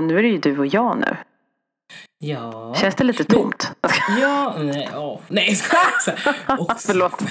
Nu 0.00 0.18
är 0.18 0.22
det 0.22 0.28
ju 0.28 0.38
du 0.38 0.58
och 0.58 0.66
jag 0.66 0.98
nu. 0.98 1.16
Ja. 2.18 2.74
Känns 2.74 2.94
det 2.94 3.04
lite 3.04 3.24
tomt? 3.24 3.72
Så, 6.00 6.10
och, 6.58 6.72
Förlåt. 6.80 7.22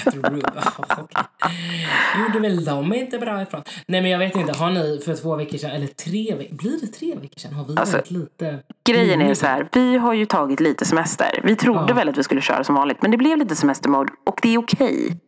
Gjorde 2.18 2.38
väl 2.40 2.64
de 2.64 2.94
inte 2.94 3.18
bra 3.18 3.42
ifrån? 3.42 3.62
Nej 3.86 4.02
men 4.02 4.10
jag 4.10 4.18
vet 4.18 4.36
inte, 4.36 4.52
har 4.52 4.70
ni 4.70 5.00
för 5.04 5.14
två 5.14 5.36
veckor 5.36 5.58
sedan, 5.58 5.70
eller 5.70 5.86
tre 5.86 6.34
veckor, 6.34 6.56
blir 6.56 6.80
det 6.80 6.86
tre 6.86 7.14
veckor 7.14 7.38
sedan? 7.40 7.52
Har 7.54 7.64
vi 7.64 7.74
Alltså, 7.76 7.96
varit 7.96 8.10
lite... 8.10 8.58
Grejen 8.84 9.20
är 9.22 9.34
så 9.34 9.46
här, 9.46 9.68
vi 9.72 9.96
har 9.96 10.12
ju 10.12 10.26
tagit 10.26 10.60
lite 10.60 10.84
semester. 10.84 11.40
Vi 11.44 11.56
trodde 11.56 11.84
Ja. 11.88 11.94
väl 11.94 12.08
att 12.08 12.18
vi 12.18 12.22
skulle 12.22 12.40
köra 12.40 12.64
som 12.64 12.74
vanligt, 12.74 13.02
men 13.02 13.10
det 13.10 13.16
blev 13.16 13.38
lite 13.38 13.56
semestermode 13.56 14.12
och 14.26 14.38
det 14.42 14.54
är 14.54 14.58
okej. 14.58 15.20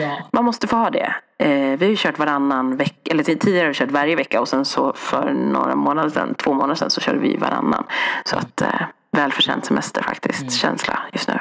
Ja. 0.00 0.18
Man 0.32 0.44
måste 0.44 0.66
få 0.66 0.76
ha 0.76 0.90
det. 0.90 1.14
Eh, 1.38 1.48
vi 1.78 1.84
har 1.84 1.90
ju 1.90 1.96
kört 1.96 2.18
varannan 2.18 2.76
vecka, 2.76 3.10
eller 3.10 3.22
tid- 3.22 3.40
tidigare 3.40 3.64
har 3.64 3.68
vi 3.68 3.74
kört 3.74 3.90
varje 3.90 4.16
vecka 4.16 4.40
och 4.40 4.48
sen 4.48 4.64
så 4.64 4.92
för 4.92 5.32
några 5.32 5.74
månader 5.76 6.10
sedan, 6.10 6.34
två 6.34 6.52
månader 6.52 6.74
sedan 6.74 6.90
så 6.90 7.00
körde 7.00 7.18
vi 7.18 7.36
varannan. 7.36 7.84
Så 8.24 8.36
att 8.36 8.60
eh, 8.62 8.68
välförtjänt 9.12 9.64
semester 9.64 10.02
faktiskt, 10.02 10.40
Mm. 10.40 10.50
känsla 10.50 10.98
just 11.12 11.28
nu. 11.28 11.38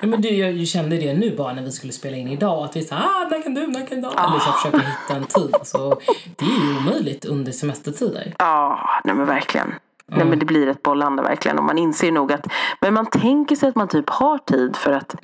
Ja 0.00 0.06
men 0.06 0.20
du, 0.20 0.28
jag 0.28 0.66
kände 0.66 0.96
det 0.96 1.14
nu 1.14 1.36
bara 1.36 1.52
när 1.52 1.62
vi 1.62 1.72
skulle 1.72 1.92
spela 1.92 2.16
in 2.16 2.28
idag. 2.28 2.64
Att 2.64 2.76
vi 2.76 2.82
sa 2.82 2.96
ah, 2.96 3.28
när 3.30 3.42
kan 3.42 3.54
du, 3.54 3.66
när 3.66 3.86
kan 3.86 4.00
du? 4.00 4.08
Eller 4.08 4.38
så 4.38 4.52
försöka 4.52 4.78
hitta 4.78 5.16
en 5.16 5.24
tid. 5.24 5.54
Alltså, 5.54 6.00
det 6.36 6.44
är 6.44 6.66
ju 6.66 6.76
omöjligt 6.76 7.24
under 7.24 7.52
semestertider. 7.52 8.34
Ja, 8.38 8.88
nej 9.04 9.14
men 9.14 9.26
verkligen. 9.26 9.74
Nej 10.06 10.26
men 10.26 10.38
det 10.38 10.46
blir 10.46 10.68
ett 10.68 10.82
bollande 10.82 11.22
verkligen 11.22 11.58
och 11.58 11.64
man 11.64 11.78
inser 11.78 12.12
nog 12.12 12.32
att 12.32 12.46
Men 12.80 12.94
man 12.94 13.06
tänker 13.06 13.56
sig 13.56 13.68
att 13.68 13.74
man 13.74 13.88
typ 13.88 14.10
har 14.10 14.38
tid 14.38 14.76
för 14.76 14.92
att 14.92 15.14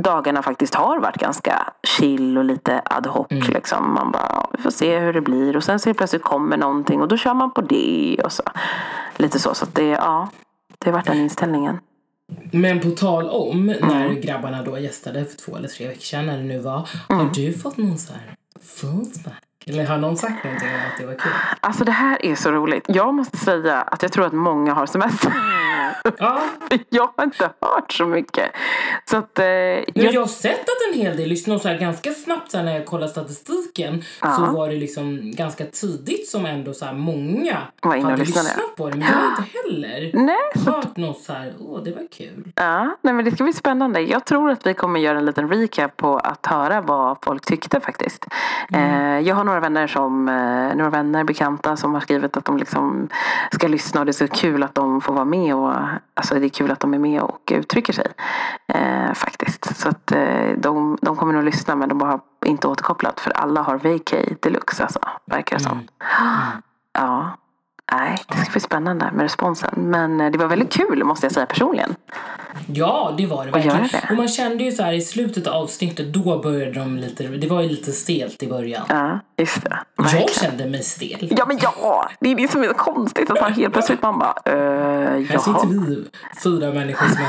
dagarna 0.00 0.42
faktiskt 0.42 0.74
har 0.74 1.00
varit 1.00 1.16
ganska 1.16 1.72
chill 1.82 2.38
och 2.38 2.44
lite 2.44 2.82
ad 2.84 3.08
hoc 3.08 3.26
liksom. 3.30 3.94
Man 3.94 4.10
bara, 4.10 4.28
ja, 4.30 4.50
vi 4.52 4.62
får 4.62 4.70
se 4.70 4.98
hur 4.98 5.12
det 5.12 5.20
blir 5.20 5.56
och 5.56 5.64
sen 5.64 5.78
så 5.78 5.94
plötsligt 5.94 6.22
kommer 6.22 6.56
någonting 6.56 7.00
och 7.00 7.08
då 7.08 7.16
kör 7.16 7.34
man 7.34 7.50
på 7.50 7.60
det 7.60 8.20
och 8.24 8.32
så. 8.32 8.42
Lite 9.16 9.38
så, 9.38 9.54
så 9.54 9.64
att 9.64 9.74
det, 9.74 9.88
ja. 9.88 10.28
Det 10.78 10.90
har 10.90 10.92
varit 10.92 11.06
den 11.06 11.16
inställningen. 11.16 11.78
Men 12.52 12.80
på 12.80 12.90
tal 12.90 13.28
om 13.28 13.68
Mm. 13.68 13.88
när 13.88 14.14
grabbarna 14.14 14.62
då 14.62 14.78
gästade 14.78 15.24
för 15.24 15.36
två 15.36 15.56
eller 15.56 15.68
tre 15.68 15.86
veckor 15.86 16.00
sedan 16.00 16.26
när 16.26 16.36
det 16.38 16.44
nu 16.44 16.58
var. 16.58 16.88
Mm. 17.10 17.26
Har 17.26 17.34
du 17.34 17.52
fått 17.52 17.76
någon 17.76 17.98
så 17.98 18.12
här 18.12 18.36
feedback? 18.62 19.42
Eller 19.70 19.86
har 19.86 19.98
någon 19.98 20.16
sagt 20.16 20.44
någonting 20.44 20.68
om 20.68 20.80
att 20.92 20.98
det 20.98 21.06
var 21.06 21.14
kul? 21.14 21.32
Alltså 21.60 21.84
det 21.84 21.92
här 21.92 22.26
är 22.26 22.34
så 22.34 22.50
roligt. 22.50 22.84
Jag 22.88 23.14
måste 23.14 23.36
säga 23.36 23.80
att 23.82 24.02
jag 24.02 24.12
tror 24.12 24.26
att 24.26 24.32
många 24.32 24.74
har 24.74 24.86
semester. 24.86 25.32
Ja, 26.18 26.42
Jag 26.88 27.10
har 27.16 27.24
inte 27.24 27.50
hört 27.60 27.92
så 27.92 28.06
mycket. 28.06 28.50
Så 29.10 29.16
att, 29.16 29.38
eh, 29.38 29.44
Men 29.44 29.84
jag, 29.94 30.14
jag 30.14 30.20
har 30.20 30.28
sett 30.28 30.60
att 30.60 30.94
en 30.94 31.00
hel 31.00 31.16
del 31.16 31.28
lyssnar 31.28 31.58
så 31.58 31.68
här 31.68 31.78
ganska 31.78 32.10
snabbt 32.10 32.50
så 32.50 32.56
här, 32.56 32.64
när 32.64 32.74
jag 32.74 32.86
kollar 32.86 33.06
statistiken 33.06 34.04
så 34.36 34.44
var 34.44 34.68
det 34.68 34.76
liksom 34.76 35.32
ganska 35.34 35.64
tidigt 35.64 36.28
som 36.28 36.46
ändå 36.46 36.74
så 36.74 36.84
här 36.84 36.92
många 36.92 37.58
Var 37.82 37.94
inne 37.94 38.10
hade 38.10 38.16
lyssnat 38.16 38.76
på 38.76 38.90
det. 38.90 38.96
Men 38.96 39.08
jag 39.08 39.14
har 39.16 39.28
inte 39.28 39.58
heller 39.58 40.10
nej, 40.26 40.64
hört 40.74 40.96
något 40.96 41.20
så 41.20 41.32
här, 41.32 41.52
åh 41.58 41.82
det 41.84 41.90
var 41.90 42.06
kul. 42.12 42.52
Ja, 42.54 42.96
nej 43.02 43.14
men 43.14 43.24
det 43.24 43.30
ska 43.30 43.44
bli 43.44 43.52
spännande. 43.52 44.00
Jag 44.00 44.24
tror 44.24 44.50
att 44.50 44.66
vi 44.66 44.74
kommer 44.74 45.00
göra 45.00 45.18
en 45.18 45.26
liten 45.26 45.48
recap 45.48 45.96
på 45.96 46.18
att 46.18 46.46
höra 46.46 46.80
vad 46.80 47.18
folk 47.22 47.44
tyckte 47.46 47.80
faktiskt. 47.80 48.26
Eh, 48.72 49.18
jag 49.20 49.34
har 49.34 49.44
några 49.44 49.55
vänner 49.60 49.86
som, 49.86 50.28
eh, 50.28 50.76
några 50.76 50.90
vänner, 50.90 51.24
bekanta 51.24 51.76
som 51.76 51.94
har 51.94 52.00
skrivit 52.00 52.36
att 52.36 52.44
de 52.44 52.56
liksom 52.56 53.08
ska 53.52 53.68
lyssna 53.68 54.00
och 54.00 54.06
det 54.06 54.10
är 54.10 54.26
så 54.26 54.28
kul 54.28 54.62
att 54.62 54.74
de 54.74 55.00
får 55.00 55.14
vara 55.14 55.24
med 55.24 55.54
och 55.54 55.72
alltså 56.14 56.34
det 56.34 56.46
är 56.46 56.48
kul 56.48 56.70
att 56.70 56.80
de 56.80 56.94
är 56.94 56.98
med 56.98 57.20
och 57.22 57.52
uttrycker 57.52 57.92
sig. 57.92 58.06
Eh, 58.68 59.12
faktiskt. 59.14 59.76
Så 59.76 59.88
att 59.88 60.12
eh, 60.12 60.48
de, 60.58 60.98
de 61.02 61.16
kommer 61.16 61.32
nog 61.32 61.44
lyssna 61.44 61.76
men 61.76 61.88
de 61.88 62.00
har 62.00 62.20
inte 62.46 62.68
återkopplat 62.68 63.20
för 63.20 63.30
alla 63.30 63.62
har 63.62 63.78
vacay 63.78 64.36
deluxe 64.40 64.82
alltså, 64.82 65.00
verkar 65.26 65.56
det 65.56 65.62
som. 65.62 65.80
Ja. 66.92 67.36
Nej, 67.92 68.18
det 68.28 68.36
ska 68.36 68.50
bli 68.52 68.60
spännande 68.60 69.10
med 69.12 69.22
responsen. 69.22 69.70
Men 69.76 70.20
eh, 70.20 70.30
det 70.30 70.38
var 70.38 70.46
väldigt 70.46 70.72
kul 70.72 71.04
måste 71.04 71.26
jag 71.26 71.32
säga 71.32 71.46
personligen. 71.46 71.94
Ja, 72.66 73.14
det 73.18 73.26
var 73.26 73.44
det 73.44 73.50
Och 73.50 73.56
verkligen. 73.56 73.88
det. 73.92 74.06
Och 74.10 74.16
man 74.16 74.28
kände 74.28 74.64
ju 74.64 74.72
så 74.72 74.82
här 74.82 74.92
i 74.92 75.00
slutet 75.00 75.46
av 75.46 75.54
avsnittet, 75.62 76.12
då 76.12 76.38
började 76.38 76.72
de 76.72 76.96
lite, 76.96 77.22
det 77.28 77.46
var 77.46 77.62
ju 77.62 77.68
lite 77.68 77.92
stelt 77.92 78.42
i 78.42 78.48
början. 78.48 78.86
Ja, 78.88 79.18
just 79.38 79.62
det. 79.62 79.78
Jag 79.96 80.04
Verkligen. 80.04 80.28
kände 80.28 80.66
mig 80.66 80.82
stel. 80.82 81.28
Ja 81.36 81.44
men 81.46 81.58
ja, 81.62 82.10
det 82.20 82.30
är 82.32 82.34
det 82.34 82.50
som 82.50 82.62
är 82.62 82.68
så 82.68 82.74
konstigt 82.74 83.30
att 83.30 83.40
man 83.40 83.52
helt 83.52 83.72
plötsligt 83.72 84.02
man 84.02 84.18
bara 84.18 84.34
uh, 84.48 85.24
Här 85.26 85.38
sitter 85.38 85.66
vi 85.66 86.04
fyra 86.42 86.72
människor 86.72 87.06
som 87.06 87.26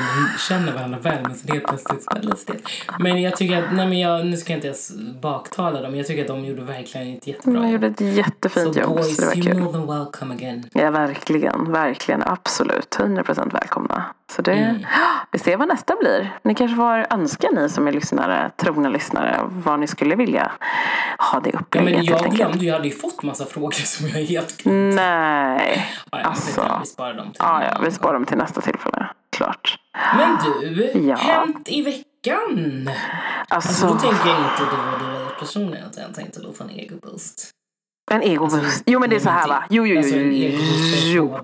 känner 0.49 0.73
varandra 0.73 0.99
väl 0.99 1.21
men 1.23 1.35
så 1.35 1.53
helt 1.53 1.67
plötsligt 1.67 2.03
så 2.03 2.17
lite 2.21 2.37
stelt. 2.37 2.69
Men 2.99 3.21
jag 3.21 3.35
tycker 3.35 3.63
att, 3.63 3.73
nej 3.73 3.87
men 3.87 3.99
jag, 3.99 4.25
nu 4.25 4.37
ska 4.37 4.53
jag 4.53 4.57
inte 4.57 4.67
ens 4.67 4.91
baktala 5.21 5.81
dem, 5.81 5.95
jag 5.95 6.07
tycker 6.07 6.21
att 6.21 6.27
de 6.27 6.45
gjorde 6.45 6.61
verkligen 6.61 7.17
ett 7.17 7.27
jättebra 7.27 7.61
jobb. 7.61 7.71
gjorde 7.71 7.87
ett 7.87 8.01
jättefint 8.01 8.75
jobb 8.75 9.03
så 9.03 9.25
boys, 9.25 9.33
kul. 9.33 9.59
more 9.59 9.71
than 9.71 9.87
welcome 9.87 10.33
again. 10.33 10.69
Ja 10.73 10.91
verkligen, 10.91 11.71
verkligen, 11.71 12.23
absolut. 12.25 12.97
100% 12.99 13.53
välkomna. 13.53 14.05
Så 14.31 14.41
det, 14.41 14.51
Mm. 14.53 14.85
vi 15.31 15.39
ser 15.39 15.57
vad 15.57 15.67
nästa 15.67 15.95
blir. 15.99 16.37
Ni 16.43 16.55
kanske 16.55 16.75
får 16.75 17.05
önska 17.09 17.47
ni 17.51 17.69
som 17.69 17.87
är 17.87 17.91
lyssnare, 17.91 18.51
trogna 18.57 18.89
lyssnare, 18.89 19.39
vad 19.43 19.79
ni 19.79 19.87
skulle 19.87 20.15
vilja 20.15 20.51
ha 21.17 21.39
det 21.39 21.49
Ja, 21.53 21.59
upplägget 21.59 21.95
men 21.95 22.05
jag 22.05 22.31
glömde, 22.35 22.65
jag 22.65 22.73
hade 22.73 22.87
ju 22.87 22.93
fått 22.93 23.23
massa 23.23 23.45
frågor 23.45 23.71
som 23.71 24.07
jag 24.07 24.15
helt 24.25 24.57
glömt. 24.57 24.95
Nej, 24.95 25.87
Ja, 26.11 26.19
ja, 26.19 26.27
alltså. 26.27 26.77
vi 26.81 26.87
sparar 26.87 27.13
dem 27.13 27.25
till 27.25 27.35
ja, 27.39 27.63
ja, 27.63 27.79
vi 27.83 27.91
sparar 27.91 28.13
dem 28.13 28.25
till 28.25 28.37
nästa 28.37 28.61
tillfälle. 28.61 29.07
Klart. 29.37 29.77
Men 30.17 30.37
du, 30.61 30.91
Ja. 31.09 31.15
hänt 31.15 31.69
i 31.69 31.81
veckan? 31.81 32.89
Alltså 33.49 33.69
Alltså, 33.69 33.87
då 33.87 33.93
tänker 33.93 34.27
jag 34.29 34.37
inte 34.39 34.61
du 34.75 34.91
och 34.93 34.99
du 35.29 35.39
personligen 35.39 35.85
utan 35.91 36.03
jag 36.03 36.13
tänkte 36.13 36.39
då 36.41 36.53
få 36.53 36.63
en 36.63 36.69
egoboost. 36.69 37.49
en 38.11 38.21
egoboost. 38.23 38.83
Jo 38.85 38.99
men 38.99 39.09
det 39.09 39.15
är 39.15 39.19
så 39.19 39.29
här 39.29 39.47
va. 39.47 39.63
Jo, 39.69 39.87
jo, 39.87 39.93
jo. 39.93 39.97
Alltså 39.99 40.15
jo, 40.17 40.59
jo. 41.05 41.39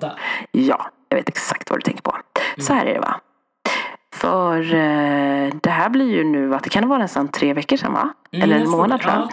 Ja, 0.51 0.89
jag 1.09 1.17
vet 1.17 1.29
exakt 1.29 1.69
vad 1.69 1.79
du 1.79 1.83
tänker 1.83 2.01
på. 2.01 2.15
Så 2.57 2.73
här 2.73 2.85
är 2.85 2.93
det 2.93 2.99
va. 2.99 3.19
För 4.15 4.73
eh, 4.75 5.53
det 5.63 5.69
här 5.69 5.89
blir 5.89 6.11
ju 6.11 6.23
nu, 6.23 6.55
att 6.55 6.63
det 6.63 6.69
kan 6.69 6.89
vara 6.89 6.99
nästan 6.99 7.27
tre 7.27 7.53
veckor 7.53 7.77
sedan 7.77 7.93
va? 7.93 8.09
Mm, 8.31 8.43
Eller 8.43 8.59
en 8.63 8.69
månad 8.69 9.01
tror 9.01 9.13
jag. 9.13 9.29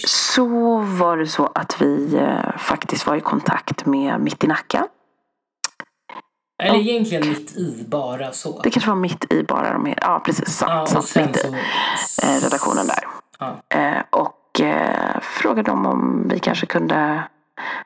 Så 0.00 0.78
var 0.78 1.16
det 1.16 1.26
så 1.26 1.50
att 1.54 1.82
vi 1.82 2.16
eh, 2.16 2.56
faktiskt 2.58 3.06
var 3.06 3.16
i 3.16 3.20
kontakt 3.20 3.86
med 3.86 4.20
Mitt 4.20 4.44
i 4.44 4.46
Nacka. 4.46 4.86
Eller 6.62 6.78
egentligen 6.78 7.28
mitt 7.28 7.56
i 7.56 7.84
bara 7.88 8.32
så. 8.32 8.60
Det 8.62 8.70
kanske 8.70 8.90
var 8.90 8.96
mitt 8.96 9.32
i 9.32 9.42
bara 9.42 9.72
de 9.72 9.86
här, 9.86 9.98
ja 10.00 10.22
precis, 10.24 10.48
sant, 10.48 10.72
Ja, 10.72 10.86
sant 11.02 11.26
mitt 11.26 11.36
i 11.36 11.56
så... 11.98 12.26
eh, 12.26 12.40
redaktionen 12.42 12.86
där. 12.86 13.04
Ja. 13.38 13.78
Eh, 13.78 14.02
och 14.10 14.60
eh, 14.60 15.20
frågade 15.20 15.70
dem 15.70 15.86
om 15.86 16.28
vi 16.28 16.38
kanske 16.38 16.66
kunde 16.66 17.22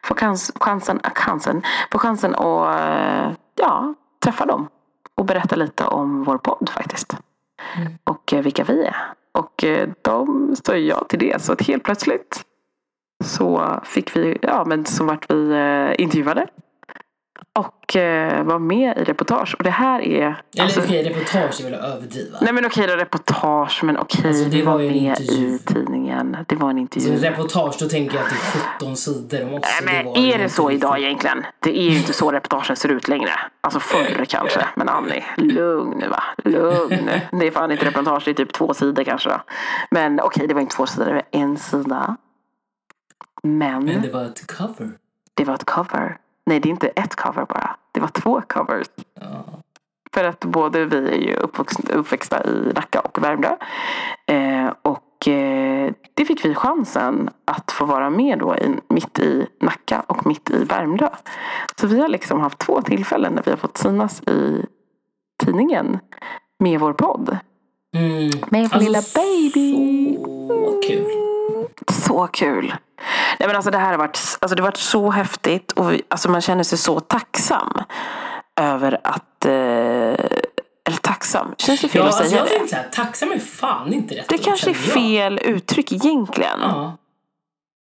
få 0.04 0.14
chans, 0.14 0.52
chansen, 0.60 1.00
chansen, 1.14 1.62
få 1.92 1.98
chansen 1.98 2.34
att 2.34 2.80
eh, 2.80 3.32
ja, 3.56 3.94
träffa 4.18 4.46
dem. 4.46 4.68
Och 5.14 5.24
berätta 5.24 5.56
lite 5.56 5.84
om 5.84 6.24
vår 6.24 6.38
podd 6.38 6.70
faktiskt. 6.74 7.16
Mm. 7.76 7.92
Och 8.04 8.32
eh, 8.32 8.42
vilka 8.42 8.64
vi 8.64 8.84
är. 8.84 8.96
Och 9.32 9.64
eh, 9.64 9.88
de 10.02 10.56
sa 10.64 10.76
ja 10.76 11.04
till 11.08 11.18
det. 11.18 11.42
Så 11.42 11.56
helt 11.60 11.82
plötsligt 11.82 12.44
så 13.24 13.80
fick 13.84 14.16
vi, 14.16 14.38
ja 14.42 14.64
men 14.66 14.84
så 14.84 15.04
vart 15.04 15.30
vi 15.30 15.50
eh, 15.50 16.02
intervjuade. 16.02 16.46
Och 17.52 17.96
eh, 17.96 18.42
var 18.44 18.58
med 18.58 18.98
i 18.98 19.04
reportage. 19.04 19.54
Och 19.58 19.64
det 19.64 19.70
här 19.70 20.00
är... 20.00 20.20
Eller 20.22 20.64
alltså- 20.64 20.80
okej, 20.80 21.04
reportage 21.08 21.60
är 21.60 21.64
väl 21.64 21.74
att 21.74 21.84
överdriva. 21.84 22.38
Nej 22.40 22.52
men 22.52 22.66
okej 22.66 22.86
då 22.86 22.96
reportage 22.96 23.80
men 23.84 23.96
okej 23.98 24.28
Alltså, 24.28 24.44
det 24.44 24.50
vi 24.50 24.62
var 24.62 24.72
var 24.72 24.78
med 24.78 24.92
intervju. 24.94 25.46
i 25.54 25.58
tidningen. 25.58 26.36
Det 26.48 26.54
var 26.56 26.70
en 26.70 26.76
Så 26.76 26.80
intervju. 26.80 27.12
en 27.12 27.18
reportage, 27.18 27.76
då 27.80 27.88
tänker 27.88 28.16
jag 28.16 28.24
att 28.24 28.30
det 28.30 28.36
är 28.58 28.62
17 28.78 28.96
sidor 28.96 29.42
om 29.48 29.54
också. 29.54 29.70
Nej, 29.84 30.04
men 30.14 30.22
ju 30.24 30.32
är 30.32 30.38
det 30.38 30.48
så 30.48 30.70
idag 30.70 30.98
egentligen? 30.98 31.44
Det 31.60 31.78
är 31.78 31.82
ju 31.90 31.96
inte 31.98 32.12
så 32.12 32.32
reportagen 32.32 32.76
ser 32.76 32.88
ut 32.88 33.08
längre. 33.08 33.30
Alltså 33.60 33.80
förr 33.80 34.24
kanske. 34.28 34.66
Men 34.76 34.88
Annie, 34.88 35.24
lugn 35.36 35.98
nu 35.98 36.08
va. 36.08 36.22
Lugn. 36.44 37.10
Det 37.32 37.46
är 37.46 37.50
fan 37.50 37.70
inte 37.72 37.86
reportage, 37.86 38.22
det 38.24 38.30
är 38.30 38.34
typ 38.34 38.52
två 38.52 38.74
sidor 38.74 39.04
kanske. 39.04 39.28
då. 39.28 39.40
Men 39.90 40.20
okej, 40.20 40.46
det 40.46 40.54
var 40.54 40.60
inte 40.60 40.76
två 40.76 40.86
sidor, 40.86 41.06
det 41.06 41.12
var 41.12 41.22
en 41.30 41.56
sida. 41.56 42.16
Men 43.42 43.84
Men 43.84 44.02
det 44.02 44.10
var 44.12 44.24
ett 44.24 44.46
cover. 44.58 44.90
det 45.34 45.44
var 45.44 45.54
ett 45.54 45.64
cover. 45.64 46.16
Nej, 46.48 46.60
det 46.60 46.68
är 46.68 46.70
inte 46.70 46.88
ett 46.88 47.16
cover 47.16 47.44
bara. 47.44 47.76
Det 47.92 48.00
var 48.00 48.08
två 48.08 48.42
covers. 48.48 48.86
Ja. 49.20 49.44
För 50.14 50.24
att 50.24 50.44
både 50.44 50.84
vi 50.84 51.08
är 51.08 51.20
ju 51.20 51.34
uppvuxna, 51.34 51.94
uppväxta 51.94 52.44
i 52.44 52.72
Nacka 52.74 53.00
och 53.00 53.22
Värmdö. 53.22 53.56
Eh, 54.26 54.72
och 54.82 55.28
eh, 55.28 55.92
det 56.14 56.24
fick 56.24 56.44
vi 56.44 56.54
chansen 56.54 57.30
att 57.44 57.72
få 57.72 57.84
vara 57.84 58.10
med 58.10 58.38
då 58.38 58.56
i, 58.56 58.76
mitt 58.88 59.18
i 59.18 59.46
Nacka 59.60 60.04
och 60.06 60.26
mitt 60.26 60.50
i 60.50 60.64
Värmdö. 60.64 61.08
Så 61.80 61.86
vi 61.86 62.00
har 62.00 62.08
liksom 62.08 62.40
haft 62.40 62.58
två 62.58 62.82
tillfällen 62.82 63.32
när 63.32 63.42
vi 63.42 63.50
har 63.50 63.58
fått 63.58 63.78
synas 63.78 64.22
i 64.22 64.66
tidningen 65.44 65.98
med 66.58 66.80
vår 66.80 66.92
podd. 66.92 67.38
Mm. 67.94 68.30
Med 68.48 68.70
vår 68.72 68.78
lilla 68.78 69.00
baby. 69.14 70.16
Så 70.48 70.80
kul. 70.88 71.27
Så 71.88 72.26
kul. 72.26 72.74
Nej 73.38 73.46
men 73.46 73.56
alltså 73.56 73.70
det 73.70 73.78
här 73.78 73.90
har 73.90 73.98
varit, 73.98 74.36
alltså 74.40 74.54
det 74.56 74.62
har 74.62 74.68
varit 74.68 74.76
så 74.76 75.10
häftigt 75.10 75.72
och 75.72 75.92
vi, 75.92 76.02
alltså 76.08 76.30
man 76.30 76.40
känner 76.40 76.62
sig 76.64 76.78
så 76.78 77.00
tacksam 77.00 77.72
över 78.60 79.00
att, 79.04 79.44
eh, 79.44 79.52
eller 79.52 80.96
tacksam, 81.02 81.54
känns 81.58 81.80
det 81.80 81.88
fel 81.88 82.00
Ja, 82.02 82.08
att 82.08 82.14
alltså 82.14 82.28
säga 82.30 82.38
jag 82.40 82.46
det? 82.46 82.50
tänkte 82.56 82.68
såhär, 82.76 82.88
tacksam 82.92 83.32
är 83.32 83.38
fan 83.38 83.92
inte 83.92 84.14
rätt 84.14 84.28
Det 84.28 84.38
kanske 84.38 84.70
är 84.70 84.74
känner 84.74 84.86
jag. 84.88 84.94
fel 84.94 85.40
uttryck 85.44 85.92
egentligen. 85.92 86.60
Ja. 86.60 86.96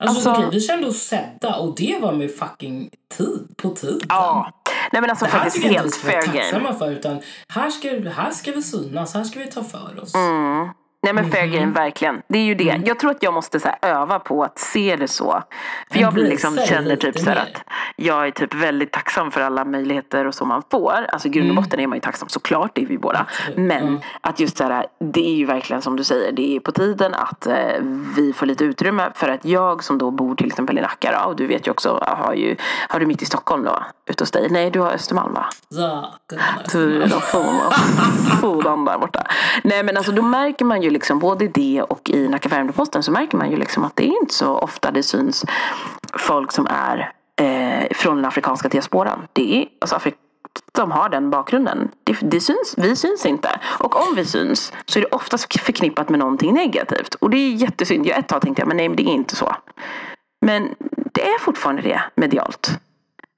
Alltså, 0.05 0.31
Alltså- 0.31 0.31
okej, 0.43 0.49
vi 0.53 0.61
kände 0.61 0.87
oss 0.87 0.99
sedda 0.99 1.55
och 1.57 1.75
det 1.77 1.99
var 2.03 2.13
med 2.13 2.35
fucking 2.39 2.91
tid, 3.19 3.55
på 3.57 3.71
tiden. 3.71 4.01
Ja. 4.09 4.51
Nej 4.93 5.01
men 5.01 5.11
alltså 5.11 5.25
Det 5.25 5.31
här 5.31 5.51
tycker 5.51 5.67
jag 5.67 5.75
inte 5.75 5.85
vi 5.85 5.91
ska 5.91 6.07
vara 6.07 6.21
game. 6.21 6.33
tacksamma 6.39 6.75
för 6.75 6.91
utan 6.91 7.21
här 7.49 7.71
ska, 7.71 7.89
här 8.11 8.31
ska 8.31 8.53
vi 8.53 8.63
synas, 8.63 9.15
här 9.15 9.25
ska 9.25 9.39
vi 9.41 9.47
ta 9.47 9.65
för 9.65 10.03
oss. 10.03 10.15
Mm. 10.15 10.69
Nej 11.05 11.13
men 11.13 11.31
fair 11.31 11.47
game, 11.47 11.73
verkligen. 11.73 12.23
Det 12.29 12.39
är 12.39 12.43
ju 12.43 12.55
det. 12.55 12.81
Jag 12.85 12.99
tror 12.99 13.11
att 13.11 13.23
jag 13.23 13.35
måste 13.35 13.61
så 13.61 13.69
här, 13.69 13.79
öva 13.83 14.19
på 14.19 14.45
att 14.45 14.59
se 14.59 14.97
det 14.97 15.09
så. 15.09 15.43
För 15.91 15.99
jag 15.99 16.15
blir 16.15 16.29
liksom, 16.29 16.57
känner 16.69 16.97
typ 16.97 17.19
så 17.19 17.31
här 17.31 17.37
att 17.37 17.63
jag 17.97 18.27
är 18.27 18.31
typ 18.31 18.55
väldigt 18.55 18.93
tacksam 18.93 19.31
för 19.31 19.41
alla 19.41 19.65
möjligheter 19.65 20.27
och 20.27 20.35
så 20.35 20.45
man 20.45 20.63
får. 20.71 21.07
Alltså 21.09 21.29
i 21.29 21.31
grund 21.31 21.51
och 21.51 21.57
botten 21.57 21.81
är 21.81 21.87
man 21.87 21.97
ju 21.97 22.01
tacksam 22.01 22.29
såklart, 22.29 22.71
det 22.75 22.83
är 22.83 22.87
vi 22.87 22.99
båda. 22.99 23.27
Mm. 23.47 23.67
Men 23.67 23.93
ja. 23.95 24.01
att 24.21 24.41
just 24.41 24.57
så 24.57 24.65
här, 24.65 24.87
det 24.99 25.27
är 25.29 25.35
ju 25.35 25.45
verkligen 25.45 25.83
som 25.83 25.97
du 25.97 26.05
säger, 26.05 26.33
det 26.33 26.57
är 26.57 26.61
på 26.61 26.73
tiden 26.73 27.15
att 27.15 27.47
eh, 27.47 27.55
vi 28.17 28.33
får 28.33 28.47
lite 28.47 28.65
utrymme. 28.65 29.11
För 29.15 29.29
att 29.29 29.45
jag 29.45 29.85
som 29.85 29.99
då 29.99 30.11
bor 30.11 30.35
till 30.35 30.47
exempel 30.47 30.79
i 30.79 30.81
Nacka 30.81 31.13
då, 31.13 31.31
och 31.31 31.37
du 31.37 31.47
vet 31.47 31.67
ju 31.67 31.71
också, 31.71 32.05
har, 32.07 32.35
ju, 32.35 32.57
har 32.89 33.01
du 33.01 33.07
mitt 33.07 33.23
i 33.23 33.27
Stockholm 33.27 33.65
då? 33.65 33.83
Ute 34.07 34.23
hos 34.23 34.31
dig? 34.31 34.49
Nej, 34.51 34.71
du 34.71 34.81
har 34.81 34.93
Östermalm 34.93 35.35
va? 35.35 35.47
Ja, 35.69 36.15
gumman, 36.29 36.45
Tur 36.73 37.17
och 37.17 37.23
fodan 38.41 38.85
där 38.85 38.99
borta. 38.99 39.27
Nej 39.65 39.83
men 39.83 39.97
alltså 39.97 40.13
då 40.13 40.23
märker 40.23 40.65
man 40.65 40.83
ju 40.83 40.92
liksom 40.93 41.19
både 41.19 41.45
i 41.45 41.49
det 41.49 41.83
och 41.83 42.11
i 42.11 42.29
Nacka 42.29 42.49
Värmdö-Posten 42.49 43.03
så 43.03 43.11
märker 43.11 43.37
man 43.37 43.51
ju 43.51 43.57
liksom 43.57 43.85
att 43.85 43.97
det 43.97 44.05
är 44.05 44.21
inte 44.23 44.35
så 44.35 44.57
ofta 44.57 44.91
det 44.91 45.03
syns 45.03 45.45
folk 46.19 46.53
som 46.53 46.67
är 46.71 47.13
eh, 47.41 47.87
från 47.91 48.17
den 48.17 48.25
afrikanska 48.25 48.69
diasporan. 48.69 49.27
Det 49.33 49.63
är 49.63 49.67
alltså 49.81 49.97
Afrik 49.97 50.15
de 50.73 50.91
har 50.91 51.09
den 51.09 51.31
bakgrunden. 51.31 51.89
Det, 52.05 52.17
det 52.23 52.41
syns, 52.41 52.75
vi 52.77 52.97
syns 52.97 53.27
inte. 53.27 53.61
Och 53.65 54.09
om 54.09 54.15
vi 54.17 54.25
syns 54.25 54.73
så 54.87 54.99
är 54.99 55.01
det 55.01 55.09
oftast 55.09 55.61
förknippat 55.61 56.09
med 56.09 56.19
någonting 56.19 56.55
negativt. 56.55 57.15
Och 57.15 57.31
det 57.31 57.37
är 57.37 57.53
jättesynd. 57.53 58.07
Jag 58.07 58.19
ett 58.19 58.29
tag 58.29 58.43
tänkte 58.43 58.61
jag, 58.61 58.69
men 58.69 58.77
nej 58.77 58.89
men 58.89 58.97
det 58.97 59.03
är 59.03 59.15
inte 59.15 59.37
så. 59.37 59.57
Men 60.47 60.75
det 61.13 61.23
är 61.23 61.39
fortfarande 61.41 61.83
det 61.83 62.03
medialt. 62.15 62.71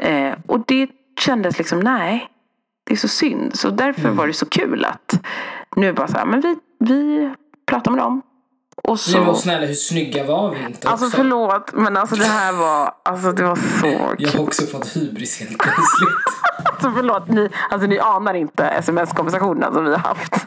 Eh, 0.03 0.33
och 0.47 0.61
det 0.67 0.91
kändes 1.21 1.59
liksom, 1.59 1.81
nej, 1.81 2.29
det 2.85 2.93
är 2.93 2.97
så 2.97 3.09
synd. 3.09 3.59
Så 3.59 3.71
därför 3.71 4.11
var 4.11 4.27
det 4.27 4.33
så 4.33 4.47
kul 4.47 4.85
att 4.85 5.25
nu 5.77 5.93
bara 5.93 6.09
så 6.09 6.17
här, 6.17 6.27
men 6.27 6.41
vi, 6.41 6.57
vi 6.79 7.31
pratar 7.67 7.91
med 7.91 8.01
dem. 8.01 8.23
Och 8.77 8.99
Nej 9.13 9.21
men 9.21 9.35
så, 9.35 9.41
snälla 9.41 9.67
hur 9.67 9.75
snygga 9.75 10.25
var 10.25 10.51
vi 10.51 10.65
inte 10.67 10.89
alltså 10.89 11.07
också? 11.07 11.17
förlåt, 11.17 11.73
men 11.73 11.97
alltså 11.97 12.17
det 12.17 12.25
här 12.25 12.53
var, 12.53 12.93
alltså 13.03 13.33
det 13.33 13.43
var 13.43 13.57
så 13.81 14.15
Jag 14.19 14.31
har 14.31 14.41
också 14.41 14.67
fått 14.67 14.97
hybris 14.97 15.41
helt 15.41 15.59
plötsligt. 15.59 15.85
Alltså 16.65 16.93
förlåt, 16.97 17.29
ni, 17.29 17.49
alltså 17.71 17.89
ni 17.89 17.99
anar 17.99 18.35
inte 18.35 18.65
sms-konversationen 18.65 19.75
som 19.75 19.85
vi 19.85 19.91
har 19.91 19.99
haft. 19.99 20.47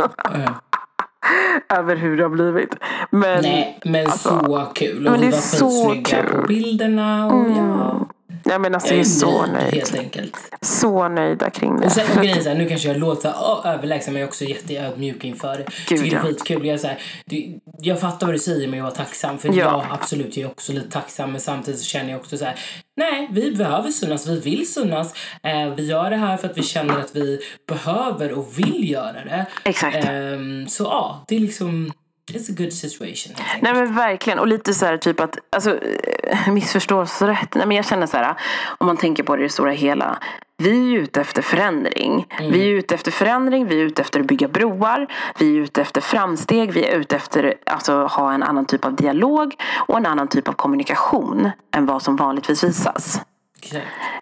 Över 1.70 1.96
hur 1.96 2.18
det 2.18 2.24
har 2.24 2.30
blivit. 2.30 2.76
Men, 3.10 3.42
Nej 3.42 3.80
men 3.86 4.06
alltså, 4.06 4.30
så 4.30 4.72
kul 4.76 5.08
och 5.08 5.12
men 5.12 5.22
det 5.22 5.28
är 5.28 5.32
så 5.42 5.96
kul. 6.06 6.26
på 6.32 6.48
bilderna 6.48 7.28
och 7.28 7.50
ja. 7.50 8.08
Ja, 8.50 8.60
men 8.60 8.76
alltså 8.76 8.90
Jag 8.94 9.00
är 9.00 9.04
så 9.04 9.42
nöjd, 9.42 9.54
nöjd. 9.54 9.74
helt 9.74 9.96
enkelt. 9.96 10.38
Så 10.62 11.08
nöjda 11.10 11.50
kring 11.50 11.80
det. 11.80 11.86
Och, 11.86 11.92
sen, 11.92 12.06
och 12.18 12.24
grejen 12.24 12.44
så 12.44 12.50
här, 12.50 12.56
nu 12.58 12.70
kanske 12.70 12.88
jag 12.88 12.98
låter 12.98 13.34
överlägsen 13.68 14.14
men 14.14 14.20
jag 14.22 14.28
är 14.28 14.30
också 14.30 14.44
jätteödmjuk 14.44 15.24
inför 15.24 15.58
det. 15.58 15.66
Gud, 15.88 16.00
Tycker 16.00 16.12
det 16.12 16.16
är 16.18 16.22
skitkul. 16.22 16.66
Jag, 16.66 16.74
är 16.74 16.78
så 16.78 16.88
här, 16.88 16.98
det, 17.26 17.54
jag 17.80 18.00
fattar 18.00 18.28
vad 18.28 18.36
du 18.36 18.40
säger 18.40 18.68
men 18.68 18.80
jag 18.80 18.88
är 18.88 18.92
tacksam. 18.92 19.38
För 19.38 19.48
Ja. 19.50 19.56
jag 19.56 19.86
absolut 19.90 20.38
jag 20.38 20.46
är 20.48 20.52
också 20.52 20.74
lite 20.74 20.90
tacksam 20.92 21.32
men 21.32 21.42
samtidigt 21.42 21.80
så 21.80 21.86
känner 21.86 22.12
jag 22.12 22.20
också 22.20 22.38
så 22.38 22.46
här. 22.46 22.56
Nej, 22.98 23.28
vi 23.32 23.52
behöver 23.52 23.90
synas, 23.90 24.28
vi 24.28 24.40
vill 24.40 24.74
synas. 24.74 25.14
Eh, 25.44 25.74
vi 25.76 25.86
gör 25.86 26.10
det 26.10 26.16
här 26.16 26.38
för 26.38 26.48
att 26.50 26.58
vi 26.58 26.64
känner 26.64 27.00
att 27.00 27.16
vi 27.16 27.40
behöver 27.68 28.32
och 28.32 28.60
vill 28.60 28.90
göra 28.92 29.14
det. 29.26 29.46
Exakt. 29.66 29.96
Ehm, 30.06 30.68
så 30.68 30.84
ja, 30.84 31.26
det 31.28 31.36
är 31.36 31.40
liksom, 31.40 31.92
it's 32.34 32.50
a 32.50 32.54
good 32.58 32.74
situation. 32.74 33.36
Nej 33.62 33.74
men 33.74 33.96
verkligen. 33.96 34.40
Och 34.40 34.48
lite 34.48 34.74
så 34.74 34.86
här 34.86 34.98
typ 34.98 35.20
att, 35.20 35.38
alltså 35.50 35.80
eh, 36.24 36.52
missförstås 36.52 37.22
rätt. 37.22 37.56
Nej 37.56 37.68
men 37.68 37.78
jag 37.78 37.86
känner 37.86 38.08
så 38.08 38.18
här, 38.18 38.36
om 38.78 38.88
man 38.88 38.98
tänker 38.98 39.24
på 39.24 39.36
det 39.36 39.42
i 39.42 39.44
det 39.44 39.50
stora 39.50 39.72
hela. 39.72 40.20
Vi 40.58 40.94
är 40.94 41.00
ute 41.00 41.22
efter 41.22 41.42
förändring. 41.42 42.28
Vi 42.40 42.70
är 42.70 42.74
ute 42.74 42.96
efter 42.96 43.12
förändring, 43.12 43.68
vi 43.68 43.82
är 43.82 43.86
ute 43.86 44.02
efter 44.02 44.20
att 44.20 44.26
bygga 44.26 44.48
broar. 44.48 45.08
Vi 45.40 45.58
är 45.58 45.62
ute 45.62 45.82
efter 45.82 46.02
framsteg, 46.02 46.72
vi 46.72 46.86
är 46.86 47.00
ute 47.00 47.16
efter 47.16 47.54
alltså, 47.66 48.06
ha 48.06 48.34
en 48.34 48.44
annan 48.44 48.66
typ 48.66 48.86
av 48.86 48.96
dialog 48.96 49.56
och 49.88 49.98
en 49.98 50.06
annan 50.06 50.28
typ 50.28 50.48
av 50.48 50.54
kommunikation 50.54 51.50
än 51.76 51.86
vad 51.86 52.02
som 52.02 52.16
vanligtvis 52.16 52.64
visas. 52.64 53.22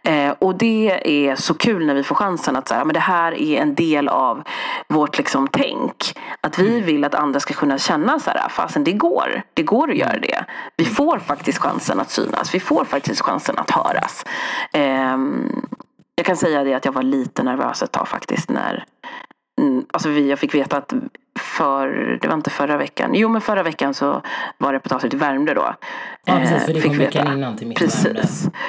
Eh, 0.04 0.32
och 0.40 0.56
det 0.56 1.02
är 1.04 1.36
så 1.36 1.54
kul 1.54 1.86
när 1.86 1.94
vi 1.96 2.04
får 2.04 2.16
chansen 2.16 2.56
att 2.56 2.68
så 2.68 2.74
här, 2.74 2.86
men 2.86 2.94
det 2.94 3.00
här 3.00 3.32
är 3.32 3.62
en 3.62 3.76
del 3.76 4.08
av 4.08 4.44
vårt 4.88 5.18
liksom, 5.18 5.48
tänk. 5.52 6.20
Att 6.42 6.60
vi 6.60 6.82
vill 6.82 7.04
att 7.06 7.16
andra 7.16 7.40
ska 7.40 7.54
kunna 7.54 7.78
känna 7.78 8.20
så 8.20 8.30
här, 8.30 8.50
fasen 8.50 8.84
det 8.84 8.92
går. 8.92 9.42
Det 9.54 9.64
går 9.64 9.92
att 9.92 9.98
göra 9.98 10.20
det. 10.20 10.46
Vi 10.78 10.86
får 10.86 11.20
faktiskt 11.20 11.60
chansen 11.60 12.00
att 12.00 12.12
synas. 12.12 12.56
Vi 12.56 12.60
får 12.60 12.86
faktiskt 12.86 13.22
chansen 13.22 13.58
att 13.58 13.72
höras. 13.72 14.26
Ehm, 14.74 15.66
jag 16.16 16.26
kan 16.26 16.38
säga 16.38 16.64
det 16.64 16.74
att 16.74 16.86
jag 16.86 16.92
var 16.92 17.04
lite 17.04 17.44
nervös 17.44 17.84
ett 17.84 17.92
tag 17.92 18.08
faktiskt 18.08 18.50
när 18.50 18.86
Mm, 19.00 19.35
alltså 19.92 20.10
vi, 20.10 20.30
jag 20.30 20.40
fick 20.40 20.56
veta 20.56 20.78
att 20.78 20.94
för, 21.40 22.18
det 22.22 22.28
var 22.28 22.36
inte 22.36 22.50
förra 22.50 22.78
veckan, 22.78 23.12
jo 23.14 23.30
men 23.30 23.42
förra 23.42 23.64
veckan 23.64 23.94
så 23.94 24.22
var 24.58 24.74
reportaget 24.74 25.14
i 25.14 25.18
Värmdö 25.18 25.54
då. 25.54 25.76
Ja 26.26 26.36
precis, 26.40 26.64
för 26.64 26.70
Eh, 26.70 26.76
det 26.76 26.82
fick 26.82 26.92
kom 26.92 26.98
veckan 26.98 27.34
innan 27.38 27.58
till 27.58 27.68
mitt 27.68 27.78
Precis. 27.78 28.06
Värmdö. 28.06 28.22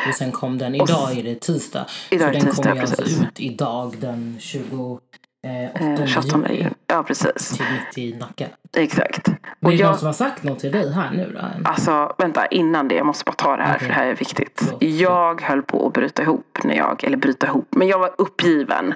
Och 0.08 0.14
sen 0.14 0.32
kom 0.32 0.58
den, 0.58 0.74
idag 0.74 1.18
är 1.18 1.22
det 1.22 1.40
tisdag. 1.40 1.86
Idag 2.10 2.28
är 2.28 2.32
så 2.32 2.38
det 2.38 2.44
den 2.44 2.48
tisdag, 2.50 2.62
kommer 2.62 2.76
ju 2.76 2.80
alltså 2.80 3.02
precis. 3.02 3.20
ut 3.22 3.40
idag 3.40 3.94
den 4.00 4.36
28 4.40 5.00
Eh, 5.46 6.06
28 6.06 6.28
juni 6.38 6.58
juni. 6.58 6.70
Ja 6.86 7.02
precis, 7.02 7.48
till 7.56 7.66
mitt 7.72 7.98
i 7.98 8.18
Nacka. 8.18 8.46
exakt. 8.76 9.28
Men 9.28 9.36
Och 9.64 9.72
är 9.72 9.76
det 9.78 9.84
någon 9.84 9.98
som 9.98 10.06
har 10.06 10.12
sagt 10.12 10.42
något 10.42 10.58
till 10.58 10.72
dig 10.72 10.92
här 10.92 11.10
nu 11.10 11.32
då? 11.34 11.68
Alltså, 11.70 12.14
vänta, 12.18 12.46
innan 12.46 12.88
det, 12.88 12.94
jag 12.94 13.06
måste 13.06 13.24
bara 13.24 13.32
ta 13.34 13.56
det 13.56 13.62
här 13.62 13.70
för 13.72 13.76
Okej. 13.76 13.88
det 13.88 13.94
här 13.94 14.06
är 14.06 14.14
viktigt. 14.14 14.52
Förlåt. 14.64 14.82
Jag 14.82 15.42
höll 15.42 15.62
på 15.62 15.86
att 15.86 15.92
bryta 15.92 16.22
ihop 16.22 16.58
när 16.64 16.74
jag, 16.76 17.04
eller 17.04 17.16
bryta 17.16 17.46
ihop, 17.46 17.68
men 17.70 17.88
jag 17.88 17.98
var 17.98 18.10
uppgiven. 18.18 18.94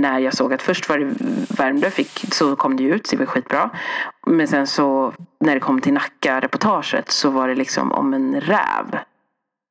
När 0.00 0.18
jag 0.18 0.34
såg 0.34 0.52
att 0.52 0.62
först 0.62 0.88
var 0.88 0.98
det 0.98 1.14
Värmdö, 1.58 1.90
fick, 1.90 2.34
så 2.34 2.56
kom 2.56 2.76
det 2.76 2.82
ju 2.82 2.94
ut, 2.94 3.06
så 3.06 3.16
det 3.16 3.24
var 3.24 3.26
skitbra. 3.26 3.70
Men 4.26 4.48
sen 4.48 4.66
så, 4.66 5.12
när 5.40 5.54
det 5.54 5.60
kom 5.60 5.80
till 5.80 5.92
Nacka-reportaget 5.92 7.10
så 7.10 7.30
var 7.30 7.48
det 7.48 7.54
liksom 7.54 7.92
om 7.92 8.14
en 8.14 8.40
räv. 8.40 8.98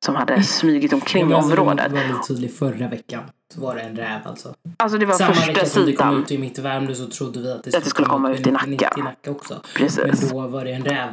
Som 0.05 0.15
hade 0.15 0.43
smugit 0.43 0.93
omkring 0.93 1.29
Ja, 1.29 1.37
alltså, 1.37 1.51
området. 1.51 1.89
Det 1.89 1.95
var 1.95 2.07
lite 2.07 2.27
tydligt 2.27 2.57
förra 2.59 2.87
veckan. 2.87 3.23
Så 3.53 3.61
var 3.61 3.75
det 3.75 3.81
en 3.81 3.95
räv 3.95 4.19
alltså. 4.25 4.53
Alltså 4.77 4.97
det 4.97 5.05
var 5.05 5.13
Samma 5.13 5.33
första 5.33 5.51
vecka 5.51 5.65
som 5.65 5.85
det 5.85 5.93
kom 5.93 6.19
ut 6.21 6.31
i 6.31 6.37
mitt 6.37 6.59
Värmdö 6.59 6.95
så 6.95 7.05
trodde 7.07 7.39
vi 7.39 7.51
att 7.51 7.63
det, 7.63 7.69
det 7.71 7.89
skulle 7.89 8.07
komma 8.07 8.31
ut 8.31 8.47
i 8.47 8.51
Nacka. 8.51 8.93
i 8.97 9.01
Nacka 9.01 9.31
också. 9.31 9.61
Precis. 9.75 10.21
Men 10.21 10.29
då 10.29 10.47
var 10.47 10.65
det 10.65 10.71
en 10.71 10.83
räv. 10.83 11.07